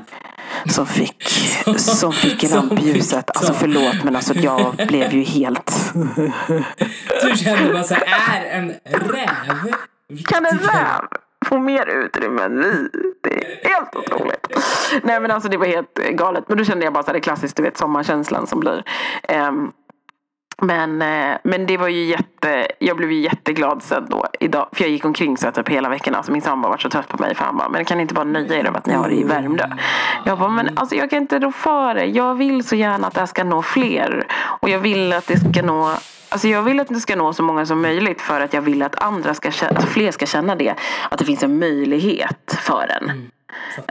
Som 0.66 0.86
fick, 0.86 1.22
som 1.78 2.12
fick 2.12 2.48
Som 2.48 2.58
rampljuset. 2.58 3.18
fick. 3.26 3.36
Alltså 3.36 3.52
förlåt 3.54 4.04
men 4.04 4.16
alltså 4.16 4.34
jag 4.34 4.76
blev 4.88 5.12
ju 5.14 5.22
helt... 5.22 5.92
Du 7.22 7.36
kände 7.36 7.72
bara 7.72 7.82
så 7.82 7.94
här, 7.94 8.44
är 8.44 8.58
en 8.58 8.68
räv 9.10 9.74
Kan 10.24 10.46
en 10.46 10.58
räv 10.58 11.00
få 11.44 11.58
mer 11.58 11.86
utrymme 11.86 12.42
än 12.42 12.58
vi? 12.58 12.88
Det 13.20 13.30
är 13.30 13.68
helt 13.68 13.96
otroligt. 13.96 14.46
Nej 15.02 15.20
men 15.20 15.30
alltså 15.30 15.48
det 15.48 15.56
var 15.56 15.66
helt 15.66 15.94
galet. 15.94 16.44
Men 16.48 16.58
då 16.58 16.64
kände 16.64 16.84
jag 16.84 16.92
bara 16.92 17.02
så 17.02 17.06
här, 17.06 17.12
det 17.12 17.18
är 17.18 17.22
klassiskt, 17.22 17.56
du 17.56 17.62
vet 17.62 17.76
sommarkänslan 17.76 18.46
som 18.46 18.60
blir. 18.60 18.84
Ehm, 19.22 19.72
men, 20.62 21.02
eh, 21.02 21.36
men 21.44 21.66
det 21.66 21.76
var 21.76 21.88
ju 21.88 22.04
jätte, 22.04 22.66
jag 22.78 22.96
blev 22.96 23.12
ju 23.12 23.20
jätteglad 23.20 23.82
sen 23.82 24.06
då 24.08 24.26
idag. 24.40 24.68
För 24.72 24.84
jag 24.84 24.90
gick 24.90 25.04
omkring 25.04 25.36
så 25.36 25.50
typ 25.50 25.68
hela 25.68 25.88
veckan. 25.88 26.14
Alltså 26.14 26.32
min 26.32 26.42
sambo 26.42 26.68
var 26.68 26.76
så 26.76 26.90
trött 26.90 27.08
på 27.08 27.22
mig. 27.22 27.34
För 27.34 27.44
han 27.44 27.56
bara, 27.56 27.68
men 27.68 27.84
kan 27.84 27.98
ni 27.98 28.02
inte 28.02 28.14
bara 28.14 28.24
nöja 28.24 28.58
er 28.58 28.66
över 28.66 28.78
att 28.78 28.86
ni 28.86 28.94
har 28.94 29.08
det 29.08 29.14
i 29.14 29.24
Värmdö? 29.24 29.64
Jag 30.24 30.38
bara, 30.38 30.48
men 30.48 30.78
alltså 30.78 30.96
jag 30.96 31.10
kan 31.10 31.18
inte 31.18 31.38
rå 31.38 31.52
för 31.52 31.94
det. 31.94 32.04
Jag 32.04 32.34
vill 32.34 32.64
så 32.64 32.76
gärna 32.76 33.06
att 33.06 33.14
det 33.14 33.20
här 33.20 33.26
ska 33.26 33.44
nå 33.44 33.62
fler. 33.62 34.26
Och 34.60 34.68
jag 34.68 34.78
vill 34.78 35.12
att 35.12 35.26
det 35.26 35.36
ska 35.38 35.62
nå 35.62 35.96
Alltså 36.32 36.48
jag 36.48 36.62
vill 36.62 36.80
att 36.80 36.88
det 36.88 37.00
ska 37.00 37.16
nå 37.16 37.32
så 37.32 37.42
många 37.42 37.66
som 37.66 37.82
möjligt 37.82 38.20
för 38.20 38.40
att 38.40 38.52
jag 38.52 38.62
vill 38.62 38.82
att 38.82 39.02
andra 39.02 39.34
ska 39.34 39.50
känna, 39.50 39.78
att 39.78 39.88
fler 39.88 40.10
ska 40.10 40.26
känna 40.26 40.54
det. 40.54 40.74
Att 41.10 41.18
det 41.18 41.24
finns 41.24 41.42
en 41.42 41.58
möjlighet 41.58 42.58
för 42.60 42.88
en. 43.00 43.30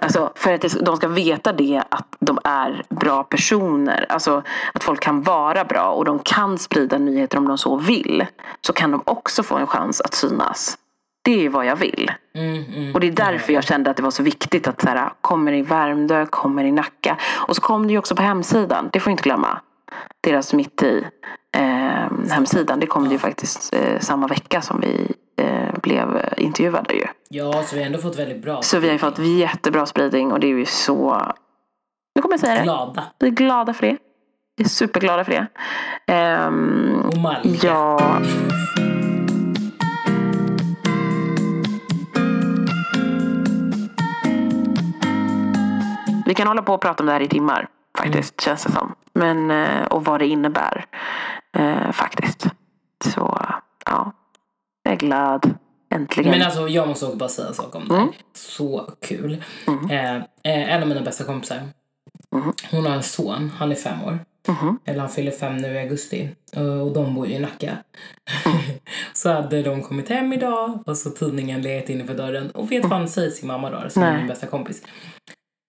Alltså 0.01 0.31
för 0.35 0.53
att 0.53 0.61
de 0.85 0.97
ska 0.97 1.07
veta 1.07 1.53
det 1.53 1.83
att 1.89 2.07
de 2.19 2.39
är 2.43 2.83
bra 2.89 3.23
personer. 3.23 4.05
Alltså 4.09 4.43
att 4.73 4.83
folk 4.83 4.99
kan 4.99 5.21
vara 5.21 5.65
bra 5.65 5.91
och 5.91 6.05
de 6.05 6.19
kan 6.19 6.57
sprida 6.57 6.97
nyheter 6.97 7.37
om 7.37 7.47
de 7.47 7.57
så 7.57 7.77
vill. 7.77 8.25
Så 8.61 8.73
kan 8.73 8.91
de 8.91 9.01
också 9.05 9.43
få 9.43 9.55
en 9.55 9.67
chans 9.67 10.01
att 10.01 10.13
synas. 10.13 10.77
Det 11.23 11.45
är 11.45 11.49
vad 11.49 11.65
jag 11.65 11.75
vill. 11.75 12.11
Mm, 12.35 12.65
mm. 12.75 12.93
Och 12.93 12.99
det 12.99 13.07
är 13.07 13.11
därför 13.11 13.53
jag 13.53 13.63
kände 13.63 13.89
att 13.89 13.97
det 13.97 14.03
var 14.03 14.11
så 14.11 14.23
viktigt 14.23 14.67
att 14.67 14.81
så 14.81 14.87
här, 14.87 15.09
kommer 15.21 15.53
i 15.53 15.61
Värmdö, 15.61 16.25
kommer 16.25 16.63
i 16.63 16.71
Nacka. 16.71 17.17
Och 17.23 17.55
så 17.55 17.61
kom 17.61 17.87
det 17.87 17.93
ju 17.93 17.99
också 17.99 18.15
på 18.15 18.21
hemsidan, 18.21 18.89
det 18.93 18.99
får 18.99 19.05
vi 19.05 19.11
inte 19.11 19.23
glömma. 19.23 19.59
Deras 20.23 20.53
mitt 20.53 20.83
i 20.83 21.05
eh, 21.57 22.31
hemsidan, 22.31 22.79
det 22.79 22.87
kom 22.87 23.11
ju 23.11 23.17
faktiskt 23.17 23.73
eh, 23.73 23.99
samma 23.99 24.27
vecka 24.27 24.61
som 24.61 24.79
vi 24.79 25.11
eh, 25.37 25.79
blev 25.81 26.33
intervjuade 26.37 26.93
ju. 26.93 27.05
Ja, 27.29 27.63
så 27.63 27.75
vi 27.75 27.81
har 27.81 27.87
ändå 27.87 27.99
fått 27.99 28.19
väldigt 28.19 28.41
bra 28.41 28.61
Så 28.61 28.79
vi 28.79 28.87
har 28.87 28.93
ju 28.93 28.99
fått 28.99 29.19
jättebra 29.19 29.85
spridning 29.85 30.31
och 30.31 30.39
det 30.39 30.47
är 30.47 30.53
vi 30.53 30.65
så... 30.65 31.21
Nu 32.15 32.21
kommer 32.21 32.33
jag 32.33 32.39
säga 32.39 32.55
det. 32.55 32.63
glada 32.63 33.03
Vi 33.19 33.27
är 33.27 33.31
glada 33.31 33.73
för 33.73 33.87
det. 33.87 33.97
Vi 34.57 34.63
är 34.63 34.69
superglada 34.69 35.23
för 35.23 35.31
det. 35.31 35.47
Ehm, 36.13 37.01
och 37.05 37.17
malliga. 37.17 37.59
ja, 37.63 38.21
Vi 46.31 46.35
kan 46.35 46.47
hålla 46.47 46.61
på 46.61 46.73
och 46.73 46.81
prata 46.81 47.03
om 47.03 47.07
det 47.07 47.13
här 47.13 47.21
i 47.21 47.27
timmar 47.27 47.67
faktiskt, 47.97 48.41
känns 48.41 48.63
det 48.63 48.71
som. 48.71 48.95
Men, 49.13 49.51
eh, 49.51 49.83
och 49.83 50.05
vad 50.05 50.19
det 50.19 50.27
innebär 50.27 50.85
eh, 51.57 51.91
faktiskt. 51.91 52.47
Så 53.05 53.37
ja, 53.85 54.11
jag 54.83 54.93
är 54.93 54.97
glad. 54.97 55.53
Äntligen. 55.93 56.31
Men 56.31 56.41
alltså 56.41 56.67
jag 56.67 56.87
måste 56.87 57.05
också 57.05 57.17
bara 57.17 57.29
säga 57.29 57.47
en 57.47 57.53
sak 57.53 57.75
om 57.75 57.87
det. 57.87 57.95
Mm. 57.95 58.09
Så 58.33 58.89
kul. 59.01 59.43
Eh, 59.89 60.15
eh, 60.15 60.23
en 60.43 60.81
av 60.81 60.87
mina 60.87 61.01
bästa 61.01 61.23
kompisar. 61.23 61.57
Mm. 62.35 62.53
Hon 62.71 62.85
har 62.85 62.93
en 62.93 63.03
son, 63.03 63.51
han 63.57 63.71
är 63.71 63.75
fem 63.75 64.03
år. 64.03 64.19
Mhm. 64.47 64.79
Eller 64.85 64.99
han 64.99 65.09
fyller 65.09 65.31
fem 65.31 65.57
nu 65.57 65.73
i 65.73 65.79
augusti. 65.79 66.29
Och 66.55 66.93
de 66.93 67.15
bor 67.15 67.27
ju 67.27 67.33
i 67.33 67.39
Nacka. 67.39 67.77
Mm. 68.45 68.57
så 69.13 69.31
hade 69.31 69.61
de 69.61 69.81
kommit 69.81 70.09
hem 70.09 70.33
idag 70.33 70.83
och 70.85 70.97
så 70.97 71.09
tidningen 71.09 71.61
legat 71.61 71.89
inne 71.89 72.05
för 72.05 72.13
dörren. 72.13 72.51
Och 72.51 72.71
vet 72.71 72.83
vad 72.83 72.99
han 72.99 73.09
säger 73.09 73.29
sin 73.29 73.47
mamma 73.47 73.69
då, 73.69 73.89
som 73.89 74.03
är 74.03 74.09
Nej. 74.09 74.17
min 74.17 74.27
bästa 74.27 74.47
kompis. 74.47 74.83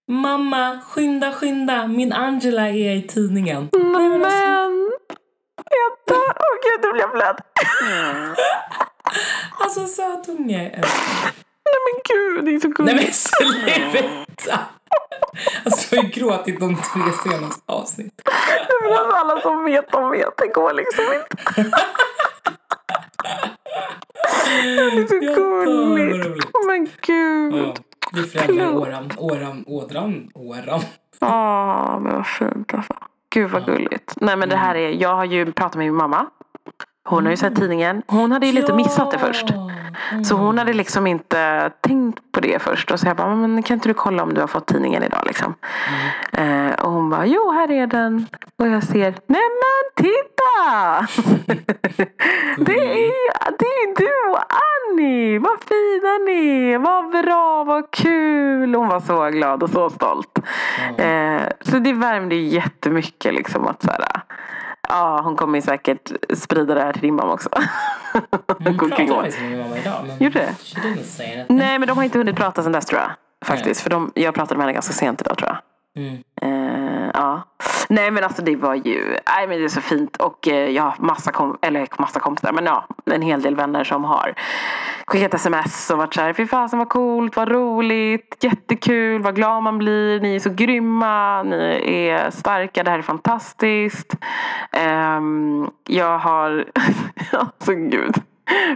Mamma, 0.09 0.79
skynda, 0.89 1.33
skynda, 1.33 1.87
min 1.87 2.13
Angela 2.13 2.69
är 2.69 2.97
i 2.97 3.03
tidningen. 3.03 3.69
Nej, 3.73 4.09
men 4.09 4.25
alltså, 4.25 4.41
dör. 6.07 6.17
Åh 6.17 6.57
gud, 6.63 6.81
nu 6.83 6.93
blir 6.93 7.01
jag 7.03 7.11
blöd. 7.13 7.41
alltså 9.59 9.87
sötunge. 9.87 10.71
Nej 11.65 11.81
men 11.87 12.03
gud, 12.09 12.45
det 12.45 12.55
är 12.55 12.61
så 12.61 12.83
Nej 12.83 12.95
gulligt. 12.95 13.05
men 13.05 13.13
sluta! 13.13 14.59
Alltså 15.65 15.95
jag 15.97 16.03
har 16.03 16.09
ju 16.09 16.15
gråtit 16.21 16.61
de 16.61 16.77
tre 16.77 17.03
senaste 17.31 17.63
avsnitt. 17.73 18.23
Men 18.83 18.93
alltså, 18.93 19.17
alla 19.17 19.41
som 19.41 19.65
vet, 19.65 19.93
de 19.93 20.11
vet. 20.11 20.37
Det 20.37 20.47
går 20.49 20.73
liksom 20.73 21.05
inte. 21.05 21.71
Det 24.63 25.03
är 25.03 25.07
så 25.07 25.19
gulligt. 25.19 26.27
roligt. 26.27 26.45
Men 26.67 26.89
gud. 27.01 27.55
Ja, 27.55 27.75
vi 28.13 28.23
förändrar 28.23 28.77
åran, 28.77 29.11
åran, 29.19 29.65
ådran, 29.67 30.31
åran. 30.35 30.81
Ja, 31.21 31.99
men 32.03 32.15
vad 32.15 32.27
fint 32.27 32.75
alltså. 32.75 32.95
Gud 33.31 33.51
vad 33.51 33.65
gulligt. 33.65 34.15
Nej 34.21 34.37
men 34.37 34.49
det 34.49 34.57
här 34.57 34.75
är, 34.75 34.91
jag 34.91 35.15
har 35.15 35.25
ju 35.25 35.53
pratat 35.53 35.77
med 35.77 35.87
min 35.87 35.95
mamma. 35.95 36.27
Hon 37.05 37.25
har 37.25 37.31
ju 37.31 37.37
sett 37.37 37.57
tidningen. 37.57 38.03
Hon 38.07 38.33
hade 38.33 38.47
ju 38.47 38.53
lite 38.53 38.73
missat 38.73 39.11
det 39.11 39.19
först. 39.19 39.53
Så 40.25 40.35
hon 40.35 40.59
hade 40.59 40.73
liksom 40.73 41.07
inte 41.07 41.71
tänkt 41.81 42.33
på 42.33 42.41
det 42.41 42.63
först. 42.63 42.91
Och 42.91 43.01
så 43.01 43.07
jag 43.07 43.17
bara, 43.17 43.37
men 43.37 43.63
kan 43.63 43.75
inte 43.75 43.89
du 43.89 43.95
kolla 43.95 44.23
om 44.23 44.35
du 44.35 44.41
har 44.41 44.49
fått 44.49 44.67
tidningen 44.67 45.03
idag 45.03 45.21
liksom? 45.27 45.55
Eh, 46.33 46.73
och 46.85 46.91
hon 46.91 47.11
bara, 47.11 47.27
jo 47.27 47.53
här 47.53 47.71
är 47.71 47.87
den. 47.87 48.27
Och 48.57 48.69
jag 48.69 48.83
ser, 48.85 49.15
nej 49.27 49.43
men 49.63 50.05
titta! 50.05 51.07
det, 52.65 52.79
är, 52.79 53.59
det 53.59 53.65
är 53.65 53.97
du 53.97 54.31
och 54.31 54.45
Annie! 54.93 55.39
Vad 55.39 55.59
fina 55.61 56.19
ni 56.27 56.73
är! 56.73 56.79
Vad 56.79 57.11
bra, 57.11 57.65
vad 57.65 57.91
kul! 57.91 58.75
Hon 58.75 58.89
var 58.89 59.01
så 59.01 59.31
glad 59.31 59.63
och 59.63 59.71
så 59.71 59.91
stolt. 59.91 60.39
Eh, 60.99 61.43
så 61.61 61.79
det 61.79 61.93
värmde 61.93 62.35
jättemycket 62.35 63.35
liksom 63.35 63.67
att 63.67 63.83
så 63.83 63.91
här, 63.91 64.23
Ja, 64.93 65.21
hon 65.25 65.37
kommer 65.37 65.59
ju 65.59 65.63
säkert 65.63 66.13
sprida 66.35 66.75
det 66.75 66.81
här 66.81 66.93
till 66.93 67.03
din 67.03 67.15
mamma 67.15 67.33
också. 67.33 67.49
Hon 68.13 68.23
pratade 68.79 69.07
faktiskt 69.09 69.41
med 69.41 69.51
min 69.51 69.59
mamma 69.59 69.79
idag. 69.79 70.05
Men 70.07 70.19
Gjorde 70.19 70.39
det? 70.39 70.55
She 70.65 70.81
didn't 70.81 71.03
say 71.03 71.27
anything. 71.27 71.57
Nej, 71.57 71.79
men 71.79 71.89
de 71.89 71.97
har 71.97 72.05
inte 72.05 72.19
hunnit 72.19 72.37
prata 72.37 72.63
sen 72.63 72.73
dess 72.73 72.87
tror 72.87 73.01
jag. 73.01 73.11
Faktiskt. 73.45 73.81
För 73.81 73.91
de, 73.91 74.13
jag 74.15 74.35
pratade 74.35 74.59
med 74.59 74.65
henne 74.65 74.73
ganska 74.73 74.93
sent 74.93 75.21
idag 75.21 75.39
tror 75.39 75.51
jag. 75.51 75.59
Mm. 76.05 76.23
Eh, 76.43 77.11
ja. 77.15 77.43
Nej 77.93 78.11
men 78.11 78.25
alltså 78.25 78.43
det 78.43 78.57
var 78.57 78.75
ju, 78.75 79.17
nej 79.37 79.49
men 79.49 79.59
det 79.59 79.65
är 79.65 79.69
så 79.69 79.81
fint 79.81 80.17
och 80.17 80.49
eh, 80.49 80.71
jag 80.71 80.83
har 80.83 80.95
massa, 80.99 81.33
kom, 81.33 81.59
eller 81.63 81.89
massa 81.99 82.21
kompisar, 82.21 82.53
men 82.53 82.65
ja, 82.65 82.87
en 83.05 83.23
hel 83.23 83.43
del 83.43 83.57
vänner 83.57 83.85
som 83.85 84.05
har 84.05 84.35
skickat 85.07 85.35
sms 85.35 85.91
och 85.91 85.99
varit 85.99 86.15
såhär, 86.15 86.33
fy 86.33 86.47
fasen 86.47 86.79
vad 86.79 86.89
coolt, 86.89 87.37
vad 87.37 87.49
roligt, 87.49 88.37
jättekul, 88.41 89.23
vad 89.23 89.37
glad 89.37 89.63
man 89.63 89.79
blir, 89.79 90.21
ni 90.21 90.35
är 90.35 90.41
så 90.41 90.51
grymma, 90.51 91.43
ni 91.43 92.09
är 92.09 92.31
starka, 92.31 92.83
det 92.83 92.91
här 92.91 92.99
är 92.99 93.03
fantastiskt. 93.03 94.17
Ehm, 94.73 95.71
jag 95.87 96.19
har, 96.19 96.65
alltså 97.33 97.75
gud. 97.75 98.15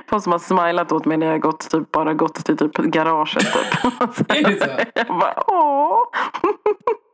Folk 0.08 0.22
som 0.22 0.32
har 0.32 0.38
smilat 0.38 0.92
åt 0.92 1.04
mig 1.04 1.16
när 1.16 1.26
jag 1.26 1.40
gått, 1.40 1.70
typ, 1.70 1.92
bara 1.92 2.14
gått 2.14 2.44
till 2.44 2.56
typ 2.56 2.76
garaget. 2.76 3.52
Typ. 3.52 3.92
Så? 4.62 4.68
Jag 4.94 5.06
bara, 5.06 5.42
åh. 5.46 6.02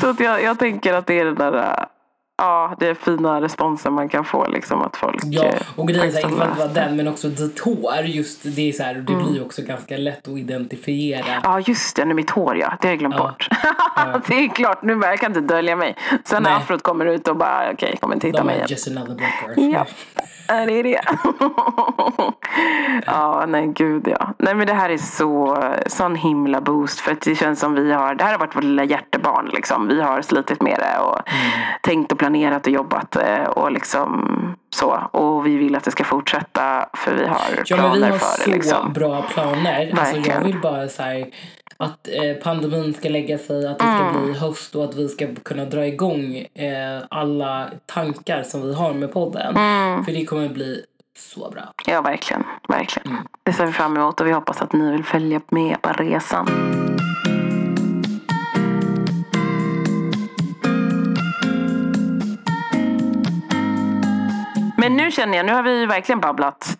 Så 0.00 0.10
att 0.10 0.20
jag, 0.20 0.42
jag 0.42 0.58
tänker 0.58 0.94
att 0.94 1.06
det 1.06 1.20
är 1.20 1.24
den 1.24 1.34
där, 1.34 1.52
äh, 1.52 1.84
ja, 2.40 2.74
det 2.78 2.86
är 2.88 2.94
fina 2.94 3.40
responsen 3.40 3.92
man 3.92 4.08
kan 4.08 4.24
få 4.24 4.46
liksom 4.48 4.82
att 4.82 4.96
folk 4.96 5.20
Ja, 5.24 5.44
eh, 5.44 5.54
och 5.76 5.88
grejen 5.88 6.16
är 6.16 6.30
inte 6.30 6.46
det. 6.68 6.74
den 6.74 6.96
men 6.96 7.08
också 7.08 7.28
ditt 7.28 7.60
hår. 7.60 7.94
Just 8.04 8.42
det 8.56 8.68
är 8.68 8.72
så 8.72 8.82
här, 8.82 8.94
det 8.94 9.00
blir 9.14 9.34
ju 9.34 9.42
också 9.44 9.62
ganska 9.62 9.96
lätt 9.96 10.28
att 10.28 10.38
identifiera. 10.38 11.24
Ja 11.42 11.60
just 11.60 11.96
det, 11.96 12.04
nu 12.04 12.14
mitt 12.14 12.30
hår 12.30 12.56
ja. 12.56 12.72
Det 12.80 12.86
har 12.88 12.92
jag 12.92 12.98
glömt 12.98 13.14
Ja. 13.18 13.22
bort. 13.22 13.48
det 14.28 14.44
är 14.44 14.48
klart, 14.48 14.82
nu 14.82 15.00
jag 15.02 15.18
kan 15.18 15.30
inte 15.36 15.54
dölja 15.54 15.76
mig. 15.76 15.96
Sen 16.24 16.42
när 16.42 16.56
afrot 16.56 16.82
kommer 16.82 17.06
ut 17.06 17.28
och 17.28 17.36
bara 17.36 17.70
okej, 17.72 17.96
kommer 18.00 18.14
inte 18.14 18.26
hitta 18.26 18.44
mig 18.44 18.64
just 18.68 18.88
another 18.88 19.14
black 19.14 19.42
earth. 19.48 19.60
Ja, 19.60 19.86
är 20.54 20.66
det 20.66 20.82
det? 20.82 21.00
ja, 23.06 23.44
nej 23.48 23.66
gud 23.66 24.08
ja. 24.08 24.34
Nej 24.38 24.54
men 24.54 24.66
det 24.66 24.74
här 24.74 24.90
är 24.90 24.96
så, 24.98 25.58
sån 25.86 26.14
himla 26.16 26.60
boost. 26.60 27.00
För 27.00 27.12
att 27.12 27.20
det 27.20 27.34
känns 27.34 27.60
som 27.60 27.74
vi 27.74 27.92
har, 27.92 28.14
det 28.14 28.24
här 28.24 28.32
har 28.32 28.38
varit 28.38 28.56
vårt 28.56 28.64
lilla 28.64 28.84
hjärtebarn 28.84 29.50
liksom. 29.54 29.88
Vi 29.88 30.00
har 30.00 30.22
slitit 30.22 30.62
med 30.62 30.78
det 30.78 30.98
och 31.00 31.18
tänkt 31.82 32.12
och 32.12 32.18
planerat 32.18 32.29
och 32.66 32.68
jobbat 32.68 33.16
eh, 33.16 33.42
och 33.42 33.72
liksom 33.72 34.56
så. 34.74 34.90
Och 35.12 35.46
vi 35.46 35.56
vill 35.56 35.76
att 35.76 35.84
det 35.84 35.90
ska 35.90 36.04
fortsätta 36.04 36.88
för 36.94 37.14
vi 37.14 37.26
har 37.26 37.40
Ja 37.66 37.76
men 37.76 37.92
vi 37.92 37.98
planer 37.98 38.10
har 38.10 38.18
för 38.18 38.26
så 38.42 38.50
det 38.50 38.56
liksom. 38.56 38.92
bra 38.92 39.22
planer. 39.22 39.94
Alltså 39.98 40.16
jag 40.16 40.44
vill 40.44 40.60
bara 40.60 40.88
så 40.88 41.02
här, 41.02 41.26
att 41.76 42.08
eh, 42.08 42.42
pandemin 42.42 42.94
ska 42.94 43.08
lägga 43.08 43.38
sig, 43.38 43.66
att 43.66 43.78
det 43.78 43.84
ska 43.84 44.00
Mm. 44.10 44.24
bli 44.24 44.38
höst 44.38 44.74
och 44.74 44.84
att 44.84 44.96
vi 44.96 45.08
ska 45.08 45.26
kunna 45.44 45.64
dra 45.64 45.86
igång 45.86 46.36
eh, 46.36 47.02
alla 47.10 47.66
tankar 47.86 48.42
som 48.42 48.62
vi 48.62 48.74
har 48.74 48.92
med 48.92 49.12
podden. 49.12 49.56
Mm. 49.56 50.04
För 50.04 50.12
det 50.12 50.24
kommer 50.24 50.48
bli 50.48 50.84
så 51.18 51.50
bra. 51.50 51.62
Ja, 51.86 52.00
verkligen. 52.00 52.44
Verkligen. 52.68 53.16
Det 53.42 53.52
ser 53.52 53.66
vi 53.66 53.72
fram 53.72 53.96
emot 53.96 54.20
och 54.20 54.26
vi 54.26 54.32
hoppas 54.32 54.62
att 54.62 54.72
ni 54.72 54.92
vill 54.92 55.04
följa 55.04 55.40
med 55.48 55.82
på 55.82 55.92
resan. 55.92 56.46
Men 64.96 65.04
nu 65.04 65.10
känner 65.10 65.36
jag, 65.36 65.46
nu 65.46 65.52
har 65.52 65.62
vi 65.62 65.86
verkligen 65.86 66.20
babblat 66.20 66.78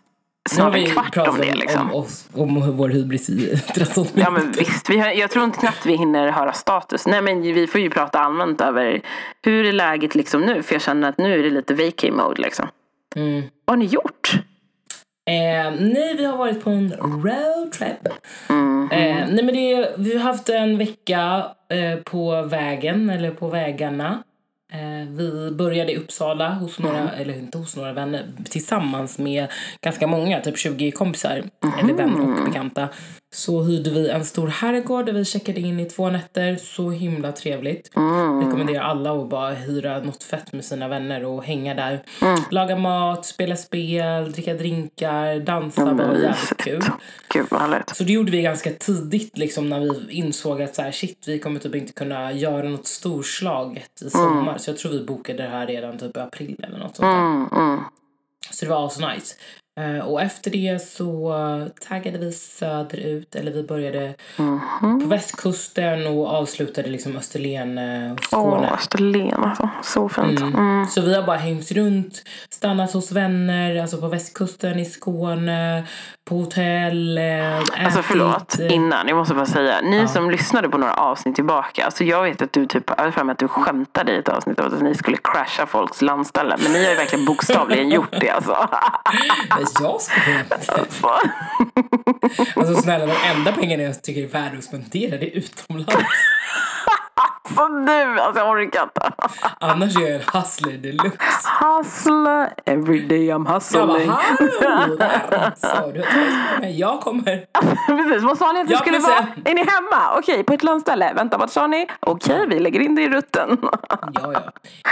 snart 0.51 0.77
en 0.77 0.87
kvart 0.87 1.17
om 1.17 1.39
det. 1.39 1.55
Liksom. 1.55 1.91
om 1.91 1.95
oss, 1.95 2.29
om 2.35 2.77
vår 2.77 2.89
hybris 2.89 3.31
i 3.31 3.57
13 3.75 4.05
minuter. 4.05 4.21
Ja 4.21 4.31
men 4.31 4.53
visst, 4.53 4.91
vi 4.91 4.99
har, 4.99 5.11
jag 5.11 5.31
tror 5.31 5.45
inte 5.45 5.59
knappt 5.59 5.87
vi 5.87 5.97
hinner 5.97 6.31
höra 6.31 6.53
status. 6.53 7.07
Nej 7.07 7.23
men 7.23 7.43
vi 7.43 7.67
får 7.67 7.81
ju 7.81 7.91
prata 7.91 8.19
allmänt 8.21 8.61
över 8.61 9.01
hur 9.43 9.67
är 9.67 9.73
läget 9.73 10.15
liksom 10.15 10.43
nu? 10.43 10.63
För 10.63 10.75
jag 10.75 10.83
känner 10.83 11.09
att 11.09 11.19
nu 11.19 11.39
är 11.39 11.43
det 11.43 11.51
lite 11.51 11.75
vacay 11.75 12.11
mode 12.11 12.43
liksom. 12.43 12.69
Mm. 13.17 13.43
Vad 13.65 13.77
har 13.77 13.85
ni 13.85 13.85
gjort? 13.85 14.33
Eh, 15.31 15.73
nej, 15.81 16.15
vi 16.17 16.25
har 16.25 16.37
varit 16.37 16.65
på 16.65 16.71
en 16.71 16.93
roadtrip. 16.93 18.09
Mm. 18.49 18.89
Eh, 18.93 19.29
nej, 19.31 19.45
men 19.45 19.55
det, 19.55 19.95
vi 19.97 20.17
har 20.17 20.23
haft 20.23 20.49
en 20.49 20.79
vecka 20.79 21.47
eh, 21.69 21.99
på 22.05 22.43
vägen, 22.43 23.11
eller 23.11 23.31
på 23.31 23.49
vägarna. 23.49 24.23
Eh, 24.73 25.09
vi 25.11 25.51
började 25.51 25.93
i 25.93 25.97
Uppsala 25.97 26.49
hos 26.55 26.79
några, 26.79 26.99
Mm. 26.99 27.15
eller 27.21 27.35
inte 27.39 27.59
hos 27.59 27.77
några 27.77 27.93
vänner, 27.93 28.27
tillsammans 28.45 29.19
med 29.19 29.47
ganska 29.81 30.07
många, 30.07 30.41
typ 30.41 30.59
20 30.59 30.91
kompisar, 30.91 31.43
Mm. 31.65 31.79
eller 31.79 31.95
vänner 31.95 32.21
och 32.39 32.45
bekanta. 32.45 32.89
Så 33.33 33.63
hyrde 33.63 33.91
vi 33.91 34.09
en 34.09 34.25
stor 34.25 34.49
herrgård 34.49 35.07
där 35.07 35.13
vi 35.13 35.25
checkade 35.25 35.61
in 35.61 35.81
i 35.81 35.85
två 35.85 36.11
nätter. 36.11 36.57
Så 36.57 36.91
himla 36.91 37.33
trevligt. 37.33 37.97
Mm. 37.97 38.41
Rekommenderar 38.41 38.83
alla 38.83 39.13
att 39.13 39.29
bara 39.29 39.51
hyra 39.51 40.01
något 40.01 40.23
fett 40.23 40.53
med 40.53 40.65
sina 40.65 40.89
vänner 40.89 41.25
och 41.25 41.45
hänga 41.45 41.75
där. 41.75 42.03
Mm. 42.23 42.41
Laga 42.51 42.77
mat, 42.77 43.27
spela 43.27 43.57
spel, 43.57 44.33
dricka 44.33 44.55
drinkar, 44.55 45.41
dansa. 45.41 45.95
bara 45.95 46.19
jävligt 46.19 46.57
kul. 46.57 46.83
Gud 47.35 47.47
vad 47.51 47.61
härligt. 47.61 47.97
Så 47.97 48.05
det 48.05 48.13
gjorde 48.13 48.33
vi 48.33 48.43
ganska 48.43 48.71
tidigt 48.73 49.39
liksom 49.39 49.69
när 49.69 49.81
vi 49.81 50.13
insåg 50.13 50.63
att 50.63 50.75
så 50.75 50.83
här, 50.83 50.93
shit, 50.93 51.25
vi 51.27 51.39
kommer 51.39 51.61
typ 51.61 51.75
inte 51.75 51.93
kunna 51.93 52.33
göra 52.33 52.69
något 52.69 52.87
storslaget 52.87 54.03
i 54.03 54.11
sommar. 54.11 54.59
Så 54.59 54.71
jag 54.71 54.79
tror 54.79 54.93
vi 54.93 55.05
bokade 55.05 55.43
det 55.43 55.49
här 55.49 55.67
redan 55.67 55.99
typ 55.99 56.17
i 56.17 56.21
april 56.21 56.57
eller 56.63 56.79
något 56.79 56.97
sånt 56.97 57.13
där. 57.13 57.21
Mm, 57.21 57.49
mm. 57.53 57.81
Så 58.51 58.65
det 58.65 58.71
var 58.71 58.89
så 58.89 59.09
nice. 59.09 59.35
Eh, 59.81 60.07
och 60.09 60.23
efter 60.23 60.51
det 60.51 60.83
så 60.83 61.35
taggade 61.89 62.19
vi 62.19 62.33
söderut, 62.33 63.35
eller 63.35 63.53
vi 63.53 63.63
började 63.63 64.15
Mhm. 64.37 65.01
på 65.03 65.09
västkusten 65.09 66.07
och 66.07 66.27
avslutade 66.29 66.89
liksom 66.89 67.17
Österlen 67.17 67.79
eh, 67.79 68.13
och 68.13 68.19
Åh, 68.33 68.51
Skåne. 68.51 68.71
Österlen 68.71 69.45
alltså. 69.45 69.69
Så 69.83 70.09
fint. 70.09 70.41
Mm. 70.41 70.87
Så 70.87 71.01
vi 71.01 71.15
har 71.15 71.23
bara 71.23 71.37
hängt 71.37 71.71
runt, 71.73 72.23
stannat 72.51 72.93
hos 72.93 73.13
vänner, 73.13 73.81
alltså 73.83 73.97
på 74.01 74.09
västkusten 74.09 74.79
i 74.79 74.85
Skåne, 74.85 75.85
på 76.25 76.37
hotell, 76.37 77.19
eh, 77.19 77.57
Alltså 77.57 77.75
ätit, 77.99 78.05
förlåt, 78.05 78.59
eh, 78.61 78.73
innan, 78.75 79.09
jag 79.09 79.17
måste 79.17 79.35
bara 79.35 79.47
säga. 79.47 79.81
Ni 79.81 80.09
som 80.09 80.31
lyssnade 80.31 80.69
på 80.69 80.79
några 80.79 80.95
avsnitt 80.95 81.35
tillbaka. 81.35 81.85
Alltså 81.85 82.05
jag 82.05 82.23
vet 82.23 82.43
att 82.43 82.53
du 82.53 82.67
typ, 82.67 82.91
jag 82.99 83.15
för 83.15 83.25
mig 83.25 83.33
att 83.33 83.39
du 83.39 83.49
skämtade 83.49 84.13
i 84.13 84.19
ett 84.19 84.29
avsnitt 84.29 84.61
om 84.61 84.67
att 84.67 84.83
ni 84.83 84.95
skulle 84.95 85.17
crasha 85.25 85.67
folks 85.67 86.03
landställen. 86.03 86.59
Men 86.63 86.73
ni 86.73 86.85
har 86.85 86.91
ju 86.91 86.97
verkligen 86.97 87.25
bokstavligen 87.25 87.89
gjort 87.91 88.15
det 88.21 88.31
alltså. 88.31 88.69
Jag 89.81 90.03
skulle 90.03 90.41
inte. 90.41 90.57
Alltså 92.57 92.83
snälla, 92.83 93.07
de 93.07 93.17
enda 93.37 93.53
pengarna 93.53 93.83
jag 93.83 94.03
tycker 94.03 94.23
är 94.23 94.27
värda 94.27 94.59
att 94.59 94.65
spendera 94.65 95.19
det 95.19 95.27
är 95.27 95.37
utomlands. 95.39 95.95
Alltså 97.51 97.69
nu, 97.69 98.21
alltså 98.21 98.41
jag 98.43 98.51
orkar 98.51 98.83
inte. 98.83 99.13
Annars 99.59 99.97
är 99.97 100.01
jag 100.01 100.11
en 100.11 100.21
hustler 100.33 100.73
deluxe. 100.73 101.19
Hustler, 101.61 102.51
every 102.67 103.01
day 103.07 103.19
I'm 103.19 103.31
Jag 103.31 103.43
bara, 103.45 103.55
hustling. 103.55 104.11
hallå! 104.11 104.97
Så, 105.57 105.93
du. 106.61 106.69
Jag 106.69 107.01
kommer. 107.01 107.45
Precis, 107.87 108.23
vad 108.25 108.39
sa 108.39 108.53
ni 108.53 108.61
att 108.61 108.71
vi 108.71 108.77
skulle 108.77 108.99
vara? 108.99 109.27
Är 109.45 109.55
ni 109.55 109.61
hemma? 109.61 110.19
Okej, 110.19 110.45
på 110.45 110.53
ett 110.53 110.63
landställe. 110.63 111.13
Vänta, 111.15 111.39
vad 111.39 111.51
sa 111.51 111.67
ni? 111.67 111.87
Okej, 112.01 112.47
vi 112.49 112.61
lägger 112.61 112.81
in 112.81 112.95
det 112.95 113.03
i 113.03 113.09
rutten. 113.09 113.59
Ja, 113.63 114.33
ja. 114.33 114.41